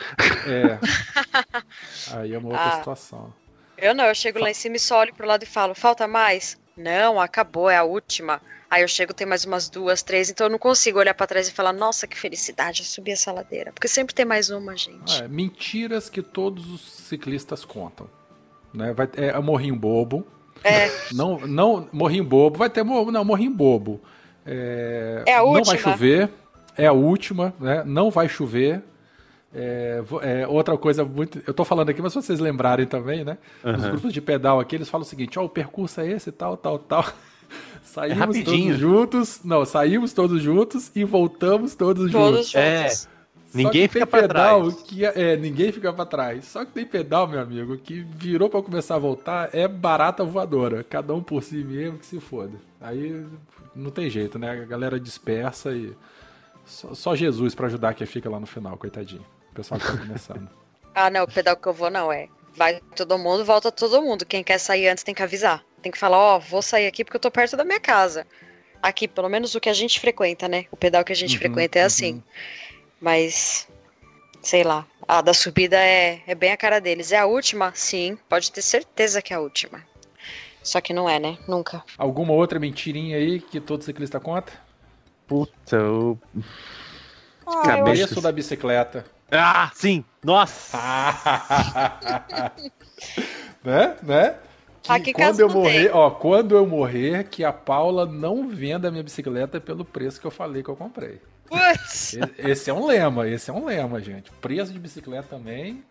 é. 0.46 0.78
Aí 2.16 2.32
é 2.32 2.38
uma 2.38 2.50
outra 2.50 2.64
Ah. 2.64 2.70
situação. 2.78 3.34
Eu 3.76 3.92
não, 3.94 4.04
eu 4.04 4.14
chego 4.14 4.38
lá 4.38 4.48
em 4.48 4.54
cima 4.54 4.76
e 4.76 4.78
só 4.78 5.00
olho 5.00 5.12
pro 5.12 5.26
lado 5.26 5.42
e 5.42 5.46
falo, 5.46 5.74
falta 5.74 6.06
mais? 6.06 6.56
Não, 6.76 7.20
acabou, 7.20 7.68
é 7.70 7.76
a 7.76 7.84
última. 7.84 8.40
Aí 8.70 8.82
eu 8.82 8.88
chego, 8.88 9.14
tem 9.14 9.26
mais 9.26 9.44
umas 9.44 9.68
duas, 9.68 10.02
três, 10.02 10.28
então 10.30 10.46
eu 10.46 10.50
não 10.50 10.58
consigo 10.58 10.98
olhar 10.98 11.14
pra 11.14 11.26
trás 11.26 11.46
e 11.48 11.52
falar, 11.52 11.72
nossa, 11.72 12.06
que 12.06 12.18
felicidade, 12.18 12.80
eu 12.80 12.86
subi 12.86 13.12
essa 13.12 13.30
ladeira. 13.30 13.72
Porque 13.72 13.86
sempre 13.86 14.14
tem 14.14 14.24
mais 14.24 14.50
uma, 14.50 14.76
gente. 14.76 15.22
É, 15.22 15.28
mentiras 15.28 16.10
que 16.10 16.20
todos 16.22 16.68
os 16.72 16.80
ciclistas 16.80 17.64
contam. 17.64 18.08
Né? 18.72 18.92
Vai, 18.92 19.08
é, 19.16 19.38
morrinho 19.38 19.76
bobo. 19.76 20.26
É, 20.64 20.90
Não, 21.12 21.38
não, 21.46 21.88
morrinho 21.92 22.24
bobo. 22.24 22.58
Vai 22.58 22.68
ter 22.70 22.82
mo- 22.82 23.12
não, 23.12 23.24
morrinho 23.24 23.52
bobo. 23.52 24.00
É, 24.44 25.22
É 25.26 25.34
a 25.34 25.38
Não 25.42 25.52
vai 25.52 25.60
última. 25.60 25.78
chover. 25.78 26.30
É 26.76 26.86
a 26.86 26.92
última, 26.92 27.54
né? 27.60 27.84
Não 27.86 28.10
vai 28.10 28.28
chover. 28.28 28.82
É, 29.54 30.02
é, 30.22 30.46
outra 30.48 30.76
coisa 30.76 31.04
muito. 31.04 31.40
Eu 31.46 31.54
tô 31.54 31.64
falando 31.64 31.88
aqui, 31.90 32.02
mas 32.02 32.12
se 32.12 32.20
vocês 32.20 32.40
lembrarem 32.40 32.86
também, 32.86 33.24
né? 33.24 33.38
Nos 33.62 33.82
Aham. 33.82 33.90
grupos 33.92 34.12
de 34.12 34.20
pedal 34.20 34.58
aqui, 34.58 34.74
eles 34.74 34.88
falam 34.88 35.06
o 35.06 35.08
seguinte: 35.08 35.38
ó, 35.38 35.44
o 35.44 35.48
percurso 35.48 36.00
é 36.00 36.10
esse, 36.10 36.32
tal, 36.32 36.56
tal, 36.56 36.78
tal. 36.78 37.04
Saímos 37.84 38.18
rapidinho. 38.18 38.66
todos 38.66 38.78
juntos. 38.80 39.40
Não, 39.44 39.64
saímos 39.64 40.12
todos 40.12 40.42
juntos 40.42 40.90
e 40.96 41.04
voltamos 41.04 41.74
todos, 41.76 42.10
juntos. 42.10 42.50
todos 42.50 42.54
É. 42.56 42.82
juntos. 42.88 43.08
Ninguém 43.54 43.64
Só 43.66 43.70
que 43.70 43.78
tem 43.78 43.88
fica 43.88 44.06
pedal 44.08 44.62
trás. 44.72 44.82
Que, 44.82 45.04
é, 45.04 45.36
ninguém 45.36 45.70
fica 45.70 45.92
pra 45.92 46.04
trás. 46.04 46.44
Só 46.46 46.64
que 46.64 46.72
tem 46.72 46.84
pedal, 46.84 47.28
meu 47.28 47.38
amigo, 47.38 47.76
que 47.78 48.00
virou 48.00 48.50
pra 48.50 48.60
começar 48.60 48.96
a 48.96 48.98
voltar, 48.98 49.50
é 49.52 49.68
barata 49.68 50.24
voadora. 50.24 50.82
Cada 50.82 51.14
um 51.14 51.22
por 51.22 51.40
si 51.40 51.58
mesmo, 51.62 51.98
que 51.98 52.06
se 52.06 52.18
foda. 52.18 52.54
Aí 52.80 53.24
não 53.76 53.92
tem 53.92 54.10
jeito, 54.10 54.40
né? 54.40 54.50
A 54.50 54.64
galera 54.64 54.98
dispersa 54.98 55.70
e. 55.70 55.92
Só, 56.66 56.94
só 56.94 57.14
Jesus 57.14 57.54
pra 57.54 57.66
ajudar 57.68 57.94
quem 57.94 58.06
fica 58.06 58.28
lá 58.28 58.40
no 58.40 58.46
final, 58.46 58.76
coitadinho. 58.76 59.24
O 59.54 59.56
pessoal 59.56 59.78
que 59.78 59.86
tá 59.86 59.96
começando. 59.96 60.50
Ah, 60.96 61.10
não, 61.10 61.24
o 61.24 61.28
pedal 61.28 61.56
que 61.56 61.66
eu 61.66 61.72
vou 61.72 61.90
não 61.90 62.12
é. 62.12 62.28
Vai 62.54 62.80
todo 62.94 63.18
mundo, 63.18 63.44
volta 63.44 63.72
todo 63.72 64.00
mundo. 64.00 64.24
Quem 64.24 64.44
quer 64.44 64.58
sair 64.58 64.88
antes 64.88 65.02
tem 65.02 65.12
que 65.12 65.24
avisar. 65.24 65.64
Tem 65.82 65.90
que 65.90 65.98
falar, 65.98 66.16
ó, 66.16 66.38
vou 66.38 66.62
sair 66.62 66.86
aqui 66.86 67.02
porque 67.02 67.16
eu 67.16 67.20
tô 67.20 67.32
perto 67.32 67.56
da 67.56 67.64
minha 67.64 67.80
casa. 67.80 68.24
Aqui, 68.80 69.08
pelo 69.08 69.28
menos 69.28 69.56
o 69.56 69.60
que 69.60 69.68
a 69.68 69.72
gente 69.72 69.98
frequenta, 69.98 70.46
né? 70.46 70.66
O 70.70 70.76
pedal 70.76 71.02
que 71.02 71.10
a 71.10 71.16
gente 71.16 71.32
Uhum, 71.34 71.40
frequenta 71.40 71.80
é 71.80 71.82
uhum. 71.82 71.86
assim. 71.86 72.22
Mas, 73.00 73.66
sei 74.40 74.62
lá. 74.62 74.86
A 75.08 75.20
da 75.20 75.34
subida 75.34 75.76
é, 75.76 76.22
é 76.28 76.34
bem 76.36 76.52
a 76.52 76.56
cara 76.56 76.80
deles. 76.80 77.10
É 77.10 77.18
a 77.18 77.26
última? 77.26 77.72
Sim, 77.74 78.16
pode 78.28 78.52
ter 78.52 78.62
certeza 78.62 79.20
que 79.20 79.32
é 79.32 79.36
a 79.36 79.40
última. 79.40 79.84
Só 80.62 80.80
que 80.80 80.92
não 80.92 81.08
é, 81.08 81.18
né? 81.18 81.38
Nunca. 81.48 81.82
Alguma 81.98 82.32
outra 82.34 82.60
mentirinha 82.60 83.16
aí 83.16 83.40
que 83.40 83.58
todo 83.58 83.82
ciclista 83.82 84.20
conta? 84.20 84.52
Puta, 85.26 85.74
eu... 85.74 86.16
Ah, 87.44 87.62
Cabeça. 87.62 88.14
eu 88.16 88.22
da 88.22 88.30
bicicleta. 88.30 89.04
Ah, 89.36 89.70
sim! 89.74 90.04
Nossa! 90.22 90.78
né? 93.64 93.96
Né? 94.02 94.38
Que 94.82 94.92
Aqui 94.92 95.12
quando 95.14 95.40
eu 95.40 95.48
morrer, 95.48 95.84
tem. 95.88 95.90
ó, 95.92 96.10
quando 96.10 96.54
eu 96.54 96.66
morrer, 96.66 97.24
que 97.24 97.42
a 97.42 97.52
Paula 97.52 98.04
não 98.04 98.48
venda 98.48 98.88
a 98.88 98.90
minha 98.90 99.02
bicicleta 99.02 99.60
pelo 99.60 99.84
preço 99.84 100.20
que 100.20 100.26
eu 100.26 100.30
falei 100.30 100.62
que 100.62 100.68
eu 100.68 100.76
comprei. 100.76 101.20
Putz! 101.46 102.16
Esse 102.38 102.70
é 102.70 102.74
um 102.74 102.86
lema, 102.86 103.26
esse 103.26 103.50
é 103.50 103.52
um 103.52 103.64
lema, 103.64 104.00
gente. 104.00 104.30
Preço 104.42 104.72
de 104.72 104.78
bicicleta 104.78 105.26
também. 105.28 105.82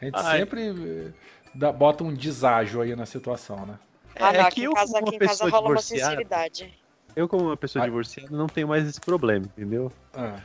A 0.00 0.04
gente 0.04 0.14
Ai. 0.16 0.38
sempre 0.38 0.68
eh, 0.68 1.10
dá- 1.54 1.72
bota 1.72 2.04
um 2.04 2.12
deságio 2.12 2.80
aí 2.80 2.94
na 2.94 3.06
situação, 3.06 3.64
né? 3.66 3.78
Ah, 4.16 4.32
não, 4.32 4.40
é 4.40 4.42
aqui 4.42 4.56
que 4.56 4.60
em 4.62 4.64
eu, 4.64 4.74
casa, 4.74 4.92
como 5.00 5.10
uma 5.12 5.18
pessoa 5.18 5.50
divorciada, 5.50 6.22
eu 7.16 7.28
como 7.28 7.44
uma 7.46 7.56
pessoa 7.56 7.82
Ai. 7.82 7.88
divorciada 7.88 8.36
não 8.36 8.46
tenho 8.46 8.68
mais 8.68 8.86
esse 8.86 9.00
problema, 9.00 9.46
entendeu? 9.46 9.90
Ah, 10.14 10.38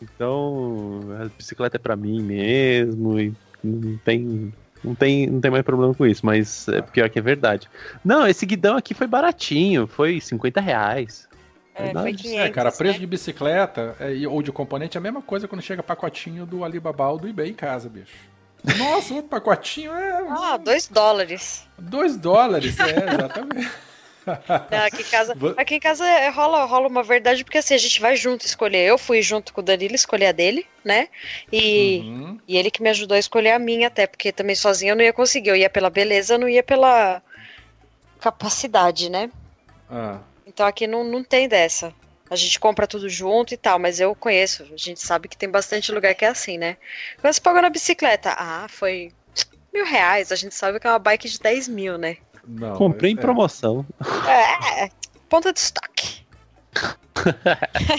Então, 0.00 1.00
a 1.20 1.26
bicicleta 1.36 1.76
é 1.76 1.78
pra 1.78 1.96
mim 1.96 2.22
mesmo 2.22 3.20
e 3.20 3.32
não 3.62 3.98
tem, 3.98 4.54
não 4.82 4.94
tem, 4.94 5.26
não 5.26 5.40
tem 5.40 5.50
mais 5.50 5.62
problema 5.64 5.94
com 5.94 6.06
isso, 6.06 6.24
mas 6.24 6.66
é 6.68 6.80
pior 6.80 7.08
que 7.10 7.18
é 7.18 7.22
verdade. 7.22 7.68
Não, 8.04 8.26
esse 8.26 8.46
guidão 8.46 8.76
aqui 8.76 8.94
foi 8.94 9.06
baratinho, 9.06 9.86
foi 9.86 10.20
50 10.20 10.60
reais. 10.60 11.28
É, 11.74 11.92
foi 11.92 12.10
É, 12.10 12.14
500, 12.14 12.32
é, 12.32 12.48
cara, 12.50 12.72
preço 12.72 12.94
né? 12.94 13.00
de 13.00 13.06
bicicleta 13.06 13.94
é, 14.00 14.14
e- 14.14 14.26
ou 14.26 14.42
de 14.42 14.50
componente 14.50 14.96
é 14.96 14.98
a 14.98 15.02
mesma 15.02 15.22
coisa 15.22 15.46
quando 15.46 15.62
chega 15.62 15.82
pacotinho 15.82 16.46
do 16.46 16.64
Alibaba 16.64 17.08
ou 17.08 17.18
do 17.18 17.28
eBay 17.28 17.50
em 17.50 17.54
casa, 17.54 17.88
bicho. 17.88 18.16
Nossa, 18.78 19.14
um 19.14 19.22
pacotinho 19.22 19.92
é 19.92 20.26
Ah, 20.28 20.56
2 20.58 20.86
dólares. 20.88 21.66
2 21.78 22.16
dólares, 22.16 22.78
é, 22.78 23.06
exatamente. 23.08 23.70
Não, 24.70 24.84
aqui 24.84 25.02
em 25.02 25.04
casa, 25.04 25.34
aqui 25.56 25.74
em 25.74 25.80
casa 25.80 26.06
é, 26.06 26.28
rola, 26.28 26.64
rola 26.64 26.88
uma 26.88 27.02
verdade, 27.02 27.44
porque 27.44 27.58
assim, 27.58 27.74
a 27.74 27.78
gente 27.78 28.00
vai 28.00 28.16
junto 28.16 28.46
escolher. 28.46 28.86
Eu 28.86 28.96
fui 28.98 29.20
junto 29.22 29.52
com 29.52 29.60
o 29.60 29.64
Danilo 29.64 29.94
escolher 29.94 30.26
a 30.26 30.32
dele, 30.32 30.66
né? 30.84 31.08
E, 31.52 32.00
Uhum. 32.00 32.40
e 32.46 32.56
ele 32.56 32.70
que 32.70 32.82
me 32.82 32.88
ajudou 32.88 33.16
a 33.16 33.18
escolher 33.18 33.50
a 33.52 33.58
minha, 33.58 33.88
até, 33.88 34.06
porque 34.06 34.32
também 34.32 34.54
sozinha 34.54 34.92
eu 34.92 34.96
não 34.96 35.04
ia 35.04 35.12
conseguir. 35.12 35.50
Eu 35.50 35.56
ia 35.56 35.68
pela 35.70 35.90
beleza, 35.90 36.34
eu 36.34 36.38
não 36.38 36.48
ia 36.48 36.62
pela 36.62 37.22
capacidade, 38.20 39.10
né? 39.10 39.30
Ah, 39.90 40.20
Então 40.46 40.66
aqui 40.66 40.86
não, 40.86 41.04
não 41.04 41.22
tem 41.24 41.48
dessa. 41.48 41.92
A 42.30 42.36
gente 42.36 42.60
compra 42.60 42.86
tudo 42.86 43.08
junto 43.08 43.52
e 43.54 43.56
tal, 43.56 43.78
mas 43.78 43.98
eu 43.98 44.14
conheço. 44.14 44.62
A 44.72 44.76
gente 44.76 45.00
sabe 45.00 45.26
que 45.28 45.36
tem 45.36 45.48
bastante 45.48 45.90
lugar 45.90 46.14
que 46.14 46.24
é 46.24 46.28
assim, 46.28 46.58
né? 46.58 46.76
Quando 47.20 47.32
você 47.34 47.40
pagou 47.40 47.60
na 47.60 47.70
bicicleta, 47.70 48.34
ah, 48.38 48.66
foi 48.68 49.12
mil 49.74 49.84
reais. 49.84 50.30
A 50.30 50.36
gente 50.36 50.54
sabe 50.54 50.78
que 50.78 50.86
é 50.86 50.90
uma 50.90 50.98
bike 50.98 51.28
de 51.28 51.40
10 51.40 51.66
mil, 51.66 51.98
né? 51.98 52.18
Não, 52.46 52.74
Comprei 52.76 53.12
em 53.12 53.14
mas, 53.14 53.22
é. 53.22 53.26
promoção. 53.26 53.86
É, 54.28 54.90
ponta 55.28 55.52
de 55.52 55.58
estoque. 55.60 56.24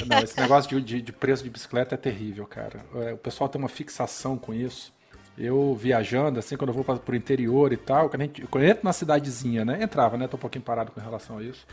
Não, 0.07 0.19
esse 0.19 0.39
negócio 0.39 0.69
de, 0.69 0.81
de- 0.81 1.01
de 1.01 1.11
preço 1.11 1.43
de 1.43 1.49
bicicleta 1.49 1.95
é 1.95 1.97
terrível, 1.97 2.45
cara. 2.47 2.79
É, 2.95 3.13
O 3.13 3.17
pessoal 3.17 3.49
tem 3.49 3.59
uma 3.61 3.69
fixação 3.69 4.37
com 4.37 4.53
isso. 4.53 4.93
Eu 5.37 5.75
viajando, 5.75 6.39
assim, 6.39 6.57
quando 6.57 6.69
eu 6.69 6.73
vou 6.73 6.83
para 6.83 6.97
pro 6.97 7.15
interior 7.15 7.71
e 7.71 7.77
tal, 7.77 8.09
quando, 8.09 8.21
a 8.21 8.25
gente, 8.25 8.41
quando 8.47 8.63
eu 8.63 8.69
entro 8.69 8.83
na 8.83 8.93
cidadezinha, 8.93 9.63
né? 9.63 9.81
Entrava, 9.81 10.17
né? 10.17 10.27
Tô 10.27 10.37
um 10.37 10.39
pouquinho 10.39 10.63
parado 10.63 10.91
com 10.91 10.99
relação 10.99 11.37
a 11.37 11.43
isso. 11.43 11.65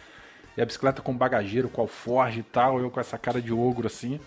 E 0.57 0.63
a 0.63 0.67
bicicleta 0.67 1.03
com 1.03 1.17
bagageiro, 1.17 1.69
com 1.69 1.81
alforge 1.81 2.41
e 2.41 2.43
tal, 2.43 2.81
eu 2.81 2.91
com 2.91 3.01
essa 3.01 3.17
cara 3.19 3.41
de 3.41 3.53
ogro 3.53 3.87
assim. 3.87 4.21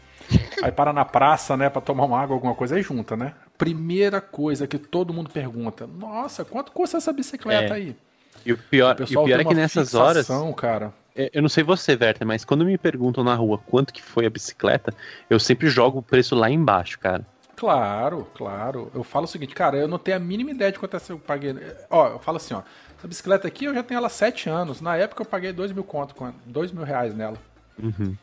Aí 0.63 0.71
para 0.71 0.93
na 0.93 1.03
praça, 1.03 1.57
né, 1.57 1.69
pra 1.69 1.81
tomar 1.81 2.05
uma 2.05 2.19
água, 2.21 2.35
alguma 2.35 2.55
coisa, 2.55 2.75
aí 2.75 2.81
junta, 2.81 3.17
né? 3.17 3.33
Primeira 3.57 4.21
coisa 4.21 4.65
que 4.67 4.77
todo 4.77 5.13
mundo 5.13 5.29
pergunta: 5.29 5.85
Nossa, 5.87 6.45
quanto 6.45 6.71
custa 6.71 6.97
essa 6.97 7.11
bicicleta 7.11 7.73
É. 7.73 7.77
aí? 7.77 7.95
E 8.45 8.53
o 8.53 8.57
pior, 8.57 8.95
O 8.99 9.03
e 9.03 9.17
o 9.17 9.23
pior 9.23 9.39
é 9.39 9.45
que 9.45 9.53
nessas 9.53 9.93
horas, 9.93 10.25
fixação, 10.25 10.51
cara. 10.53 10.93
é, 11.15 11.29
eu 11.33 11.41
não 11.41 11.49
sei 11.49 11.63
você, 11.63 11.91
Werther, 11.91 12.25
mas 12.25 12.43
quando 12.43 12.65
me 12.65 12.77
perguntam 12.77 13.23
na 13.23 13.35
rua 13.35 13.57
quanto 13.57 13.93
que 13.93 14.01
foi 14.01 14.25
a 14.25 14.29
bicicleta, 14.29 14.93
eu 15.29 15.39
sempre 15.39 15.69
jogo 15.69 15.99
o 15.99 16.03
preço 16.03 16.35
lá 16.35 16.49
embaixo, 16.49 16.97
cara. 16.99 17.25
Claro, 17.55 18.27
claro. 18.33 18.91
Eu 18.95 19.03
falo 19.03 19.25
o 19.25 19.27
seguinte, 19.27 19.53
cara, 19.53 19.77
eu 19.77 19.87
não 19.87 19.99
tenho 19.99 20.17
a 20.17 20.19
mínima 20.19 20.49
ideia 20.51 20.71
de 20.71 20.79
quanto 20.79 20.97
é 20.97 20.99
que 20.99 21.11
eu 21.11 21.19
paguei. 21.19 21.55
Ó, 21.91 22.07
eu 22.07 22.19
falo 22.19 22.37
assim, 22.37 22.55
ó. 22.55 22.63
Essa 22.97 23.07
bicicleta 23.07 23.47
aqui 23.47 23.65
eu 23.65 23.73
já 23.73 23.83
tenho 23.83 23.97
ela 23.99 24.07
há 24.07 24.09
sete 24.09 24.49
anos. 24.49 24.81
Na 24.81 24.97
época 24.97 25.21
eu 25.21 25.25
paguei 25.25 25.53
dois 25.53 25.71
mil 25.71 25.83
conto, 25.83 26.15
dois 26.45 26.71
mil 26.71 26.83
reais 26.83 27.13
nela. 27.13 27.37
Uhum. 27.77 28.15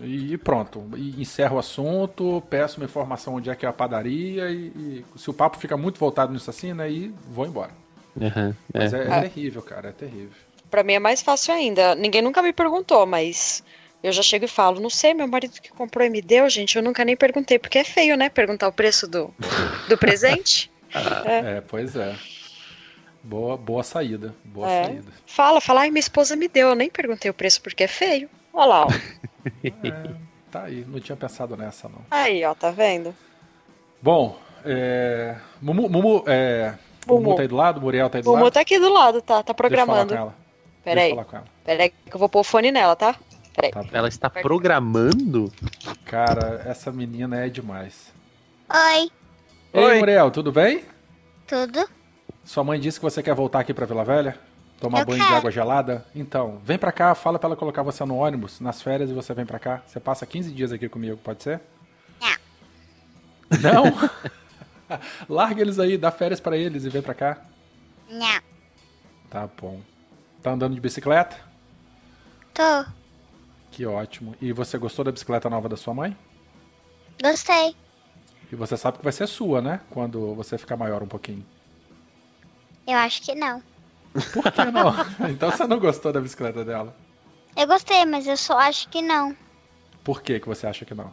E 0.00 0.36
pronto. 0.38 0.90
E 0.96 1.20
encerro 1.20 1.56
o 1.56 1.58
assunto, 1.58 2.42
peço 2.48 2.80
uma 2.80 2.86
informação 2.86 3.34
onde 3.34 3.50
é 3.50 3.54
que 3.54 3.66
é 3.66 3.68
a 3.68 3.72
padaria 3.72 4.50
e, 4.50 5.04
e 5.04 5.04
se 5.16 5.28
o 5.30 5.34
papo 5.34 5.58
fica 5.58 5.76
muito 5.76 6.00
voltado 6.00 6.32
nisso 6.32 6.48
assim, 6.50 6.72
né, 6.72 6.90
e 6.90 7.14
vou 7.28 7.46
embora. 7.46 7.70
Uhum. 8.16 8.54
É. 8.74 8.78
Mas 8.78 8.94
é, 8.94 9.02
é 9.08 9.20
terrível, 9.22 9.62
cara, 9.62 9.88
é 9.88 9.92
terrível. 9.92 10.32
Pra 10.70 10.82
mim 10.82 10.94
é 10.94 10.98
mais 10.98 11.22
fácil 11.22 11.52
ainda. 11.54 11.94
Ninguém 11.94 12.22
nunca 12.22 12.42
me 12.42 12.52
perguntou, 12.52 13.04
mas 13.06 13.62
eu 14.02 14.10
já 14.12 14.22
chego 14.22 14.44
e 14.44 14.48
falo, 14.48 14.80
não 14.80 14.90
sei, 14.90 15.14
meu 15.14 15.28
marido 15.28 15.60
que 15.60 15.70
comprou 15.70 16.04
e 16.06 16.10
me 16.10 16.20
deu, 16.22 16.48
gente, 16.48 16.76
eu 16.76 16.82
nunca 16.82 17.04
nem 17.04 17.16
perguntei, 17.16 17.58
porque 17.58 17.78
é 17.78 17.84
feio, 17.84 18.16
né? 18.16 18.28
Perguntar 18.28 18.68
o 18.68 18.72
preço 18.72 19.06
do, 19.06 19.32
do 19.88 19.96
presente. 19.98 20.70
É, 20.94 21.62
pois 21.62 21.96
é. 21.96 22.14
Boa, 23.22 23.56
boa 23.56 23.82
saída, 23.82 24.34
boa 24.44 24.68
É. 24.70 24.84
saída. 24.84 25.10
Fala, 25.24 25.58
fala, 25.58 25.80
ai, 25.80 25.90
minha 25.90 26.00
esposa 26.00 26.36
me 26.36 26.48
deu, 26.48 26.68
eu 26.68 26.74
nem 26.74 26.90
perguntei 26.90 27.30
o 27.30 27.34
preço 27.34 27.62
porque 27.62 27.84
é 27.84 27.88
feio. 27.88 28.28
Olha 28.52 28.66
lá, 28.66 28.84
ó. 28.84 28.88
É, 29.64 30.14
tá 30.50 30.64
aí, 30.64 30.84
não 30.86 31.00
tinha 31.00 31.16
pensado 31.16 31.56
nessa 31.56 31.88
não. 31.88 32.04
Aí, 32.10 32.44
ó, 32.44 32.52
tá 32.54 32.70
vendo? 32.70 33.16
Bom, 34.02 34.38
é... 34.66 35.34
Mumu, 35.62 35.88
Mumu, 35.88 36.24
é... 37.06 37.08
Mumu. 37.10 37.22
Mumu 37.22 37.36
tá 37.36 37.42
aí 37.42 37.48
do 37.48 37.56
lado, 37.56 37.80
Muriel 37.80 38.08
tá 38.10 38.18
aí 38.18 38.22
do 38.22 38.28
O 38.28 38.32
lado. 38.32 38.40
Mumu 38.40 38.50
tá 38.50 38.60
aqui 38.60 38.78
do 38.78 38.92
lado, 38.92 39.22
tá? 39.22 39.42
Tá 39.42 39.52
Deixa 39.52 39.82
eu 39.82 39.86
falar 39.86 40.04
programando. 40.06 40.14
com 40.14 40.20
ela. 40.20 40.34
Pera 40.84 41.00
Deixa 41.00 41.00
eu 41.00 41.04
aí, 41.04 41.10
falar 41.10 41.24
com 41.24 41.36
ela. 41.36 41.46
pera 41.64 41.82
aí 41.84 41.90
que 41.90 42.14
eu 42.14 42.18
vou 42.18 42.28
pôr 42.28 42.40
o 42.40 42.44
fone 42.44 42.72
nela, 42.72 42.96
tá? 42.96 43.14
Pera 43.54 43.66
aí. 43.66 43.72
Tá. 43.72 43.84
Ela 43.92 44.08
está 44.08 44.30
programando? 44.30 45.52
Cara, 46.04 46.62
essa 46.66 46.90
menina 46.90 47.44
é 47.44 47.48
demais. 47.48 48.12
Oi, 48.72 49.10
Ei, 49.74 49.84
Oi. 49.84 49.98
Muriel, 49.98 50.30
tudo 50.30 50.50
bem? 50.52 50.84
tudo? 51.46 51.86
Sua 52.44 52.64
mãe 52.64 52.80
disse 52.80 52.98
que 52.98 53.04
você 53.04 53.22
quer 53.22 53.34
voltar 53.34 53.60
aqui 53.60 53.72
pra 53.74 53.86
Vila 53.86 54.04
Velha? 54.04 54.36
Tomar 54.80 55.00
Eu 55.00 55.06
banho 55.06 55.18
de 55.20 55.24
quero. 55.24 55.36
água 55.36 55.50
gelada? 55.50 56.04
Então, 56.14 56.58
vem 56.64 56.76
pra 56.76 56.90
cá, 56.90 57.14
fala 57.14 57.38
pra 57.38 57.46
ela 57.48 57.56
colocar 57.56 57.82
você 57.82 58.04
no 58.04 58.16
ônibus, 58.16 58.58
nas 58.58 58.82
férias, 58.82 59.10
e 59.10 59.12
você 59.12 59.32
vem 59.32 59.46
pra 59.46 59.58
cá. 59.60 59.80
Você 59.86 60.00
passa 60.00 60.26
15 60.26 60.50
dias 60.50 60.72
aqui 60.72 60.88
comigo, 60.88 61.16
pode 61.22 61.42
ser? 61.42 61.60
Não? 63.60 63.84
Larga 65.28 65.60
eles 65.60 65.78
aí, 65.78 65.96
dá 65.96 66.10
férias 66.10 66.40
pra 66.40 66.56
eles 66.56 66.84
e 66.84 66.88
vem 66.88 67.02
pra 67.02 67.14
cá. 67.14 67.42
Não. 68.08 68.40
Tá 69.30 69.48
bom. 69.60 69.80
Tá 70.42 70.50
andando 70.50 70.74
de 70.74 70.80
bicicleta? 70.80 71.36
Tô. 72.52 72.84
Que 73.70 73.86
ótimo. 73.86 74.34
E 74.40 74.52
você 74.52 74.76
gostou 74.76 75.04
da 75.04 75.12
bicicleta 75.12 75.48
nova 75.48 75.68
da 75.68 75.76
sua 75.76 75.94
mãe? 75.94 76.16
Gostei. 77.22 77.74
E 78.50 78.56
você 78.56 78.76
sabe 78.76 78.98
que 78.98 79.04
vai 79.04 79.12
ser 79.12 79.26
sua, 79.26 79.62
né? 79.62 79.80
Quando 79.88 80.34
você 80.34 80.58
ficar 80.58 80.76
maior 80.76 81.02
um 81.02 81.06
pouquinho. 81.06 81.44
Eu 82.86 82.98
acho 82.98 83.22
que 83.22 83.34
não. 83.34 83.62
Por 84.12 84.52
que 84.52 84.64
não? 84.66 84.94
então 85.30 85.50
você 85.50 85.66
não 85.66 85.78
gostou 85.78 86.12
da 86.12 86.20
bicicleta 86.20 86.64
dela. 86.64 86.94
Eu 87.56 87.66
gostei, 87.66 88.04
mas 88.04 88.26
eu 88.26 88.36
só 88.36 88.58
acho 88.58 88.88
que 88.88 89.00
não. 89.00 89.34
Por 90.04 90.22
que, 90.22 90.40
que 90.40 90.48
você 90.48 90.66
acha 90.66 90.84
que 90.84 90.94
não? 90.94 91.12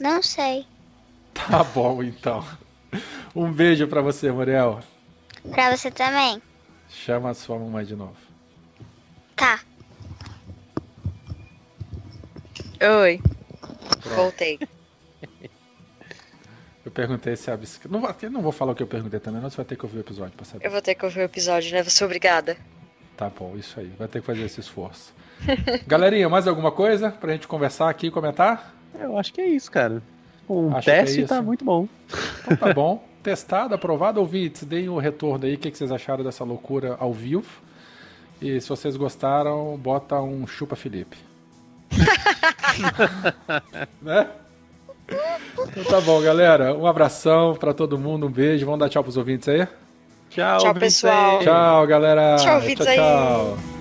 Não 0.00 0.22
sei. 0.22 0.66
Tá 1.50 1.62
bom, 1.64 2.02
então. 2.02 2.44
Um 3.34 3.52
beijo 3.52 3.86
pra 3.88 4.00
você, 4.00 4.30
Muriel. 4.32 4.80
Pra 5.50 5.74
você 5.76 5.90
também. 5.90 6.40
Chama 6.88 7.30
a 7.30 7.34
sua 7.34 7.58
mamãe 7.58 7.84
de 7.84 7.94
novo. 7.94 8.16
Tá. 9.36 9.60
Oi. 13.02 13.20
Voltei. 14.14 14.58
Eu 16.84 16.92
perguntei 16.92 17.34
se 17.36 17.50
a 17.50 17.56
bicicleta. 17.56 17.92
Não, 17.92 18.00
vou- 18.00 18.14
eu 18.22 18.30
não 18.30 18.40
vou 18.42 18.52
falar 18.52 18.70
o 18.70 18.74
que 18.76 18.82
eu 18.82 18.86
perguntei 18.86 19.18
também, 19.18 19.40
não. 19.42 19.50
Você 19.50 19.56
vai 19.56 19.64
ter 19.66 19.74
que 19.76 19.84
ouvir 19.84 19.98
o 19.98 20.00
episódio 20.00 20.36
pra 20.36 20.44
saber. 20.46 20.64
Eu 20.64 20.70
vou 20.70 20.80
ter 20.80 20.94
que 20.94 21.04
ouvir 21.04 21.18
o 21.18 21.22
episódio, 21.24 21.72
né? 21.72 21.82
Você 21.82 22.04
obrigada. 22.04 22.56
Tá 23.16 23.28
bom, 23.28 23.56
isso 23.56 23.80
aí. 23.80 23.88
Vai 23.98 24.06
ter 24.06 24.20
que 24.20 24.26
fazer 24.26 24.42
esse 24.42 24.60
esforço. 24.60 25.12
Galerinha, 25.84 26.28
mais 26.28 26.46
alguma 26.46 26.70
coisa 26.70 27.10
pra 27.10 27.32
gente 27.32 27.48
conversar 27.48 27.90
aqui 27.90 28.06
e 28.06 28.10
comentar? 28.10 28.72
Eu 29.00 29.18
acho 29.18 29.32
que 29.32 29.40
é 29.40 29.48
isso, 29.48 29.68
cara. 29.70 30.00
Um 30.48 30.74
Acho 30.76 30.90
é 30.90 31.00
teste 31.00 31.20
isso. 31.20 31.28
tá 31.28 31.42
muito 31.42 31.64
bom. 31.64 31.88
Então 32.42 32.56
tá 32.56 32.72
bom. 32.72 33.04
Testado, 33.22 33.74
aprovado, 33.74 34.20
ouvintes. 34.20 34.62
Deem 34.64 34.88
o 34.88 34.98
retorno 34.98 35.44
aí, 35.46 35.54
o 35.54 35.58
que, 35.58 35.70
que 35.70 35.76
vocês 35.76 35.90
acharam 35.90 36.22
dessa 36.22 36.44
loucura 36.44 36.96
ao 37.00 37.12
vivo. 37.12 37.60
E 38.40 38.60
se 38.60 38.68
vocês 38.68 38.96
gostaram, 38.96 39.76
bota 39.76 40.20
um 40.20 40.46
chupa 40.46 40.76
Felipe. 40.76 41.16
né? 44.00 44.28
Então 45.58 45.84
tá 45.84 46.00
bom, 46.00 46.20
galera. 46.20 46.74
Um 46.76 46.86
abração 46.86 47.54
pra 47.54 47.72
todo 47.72 47.98
mundo, 47.98 48.26
um 48.26 48.30
beijo. 48.30 48.64
Vamos 48.64 48.80
dar 48.80 48.88
tchau 48.88 49.02
pros 49.02 49.16
ouvintes 49.16 49.48
aí? 49.48 49.66
Tchau, 50.30 50.58
Tchau, 50.58 50.74
pessoal. 50.74 51.38
aí. 51.38 51.44
Tchau, 51.44 51.86
galera. 51.86 52.36
Tchau, 52.36 52.56
ouvintes 52.56 52.84
tchau, 52.86 52.92
aí. 52.92 52.98
tchau. 52.98 53.75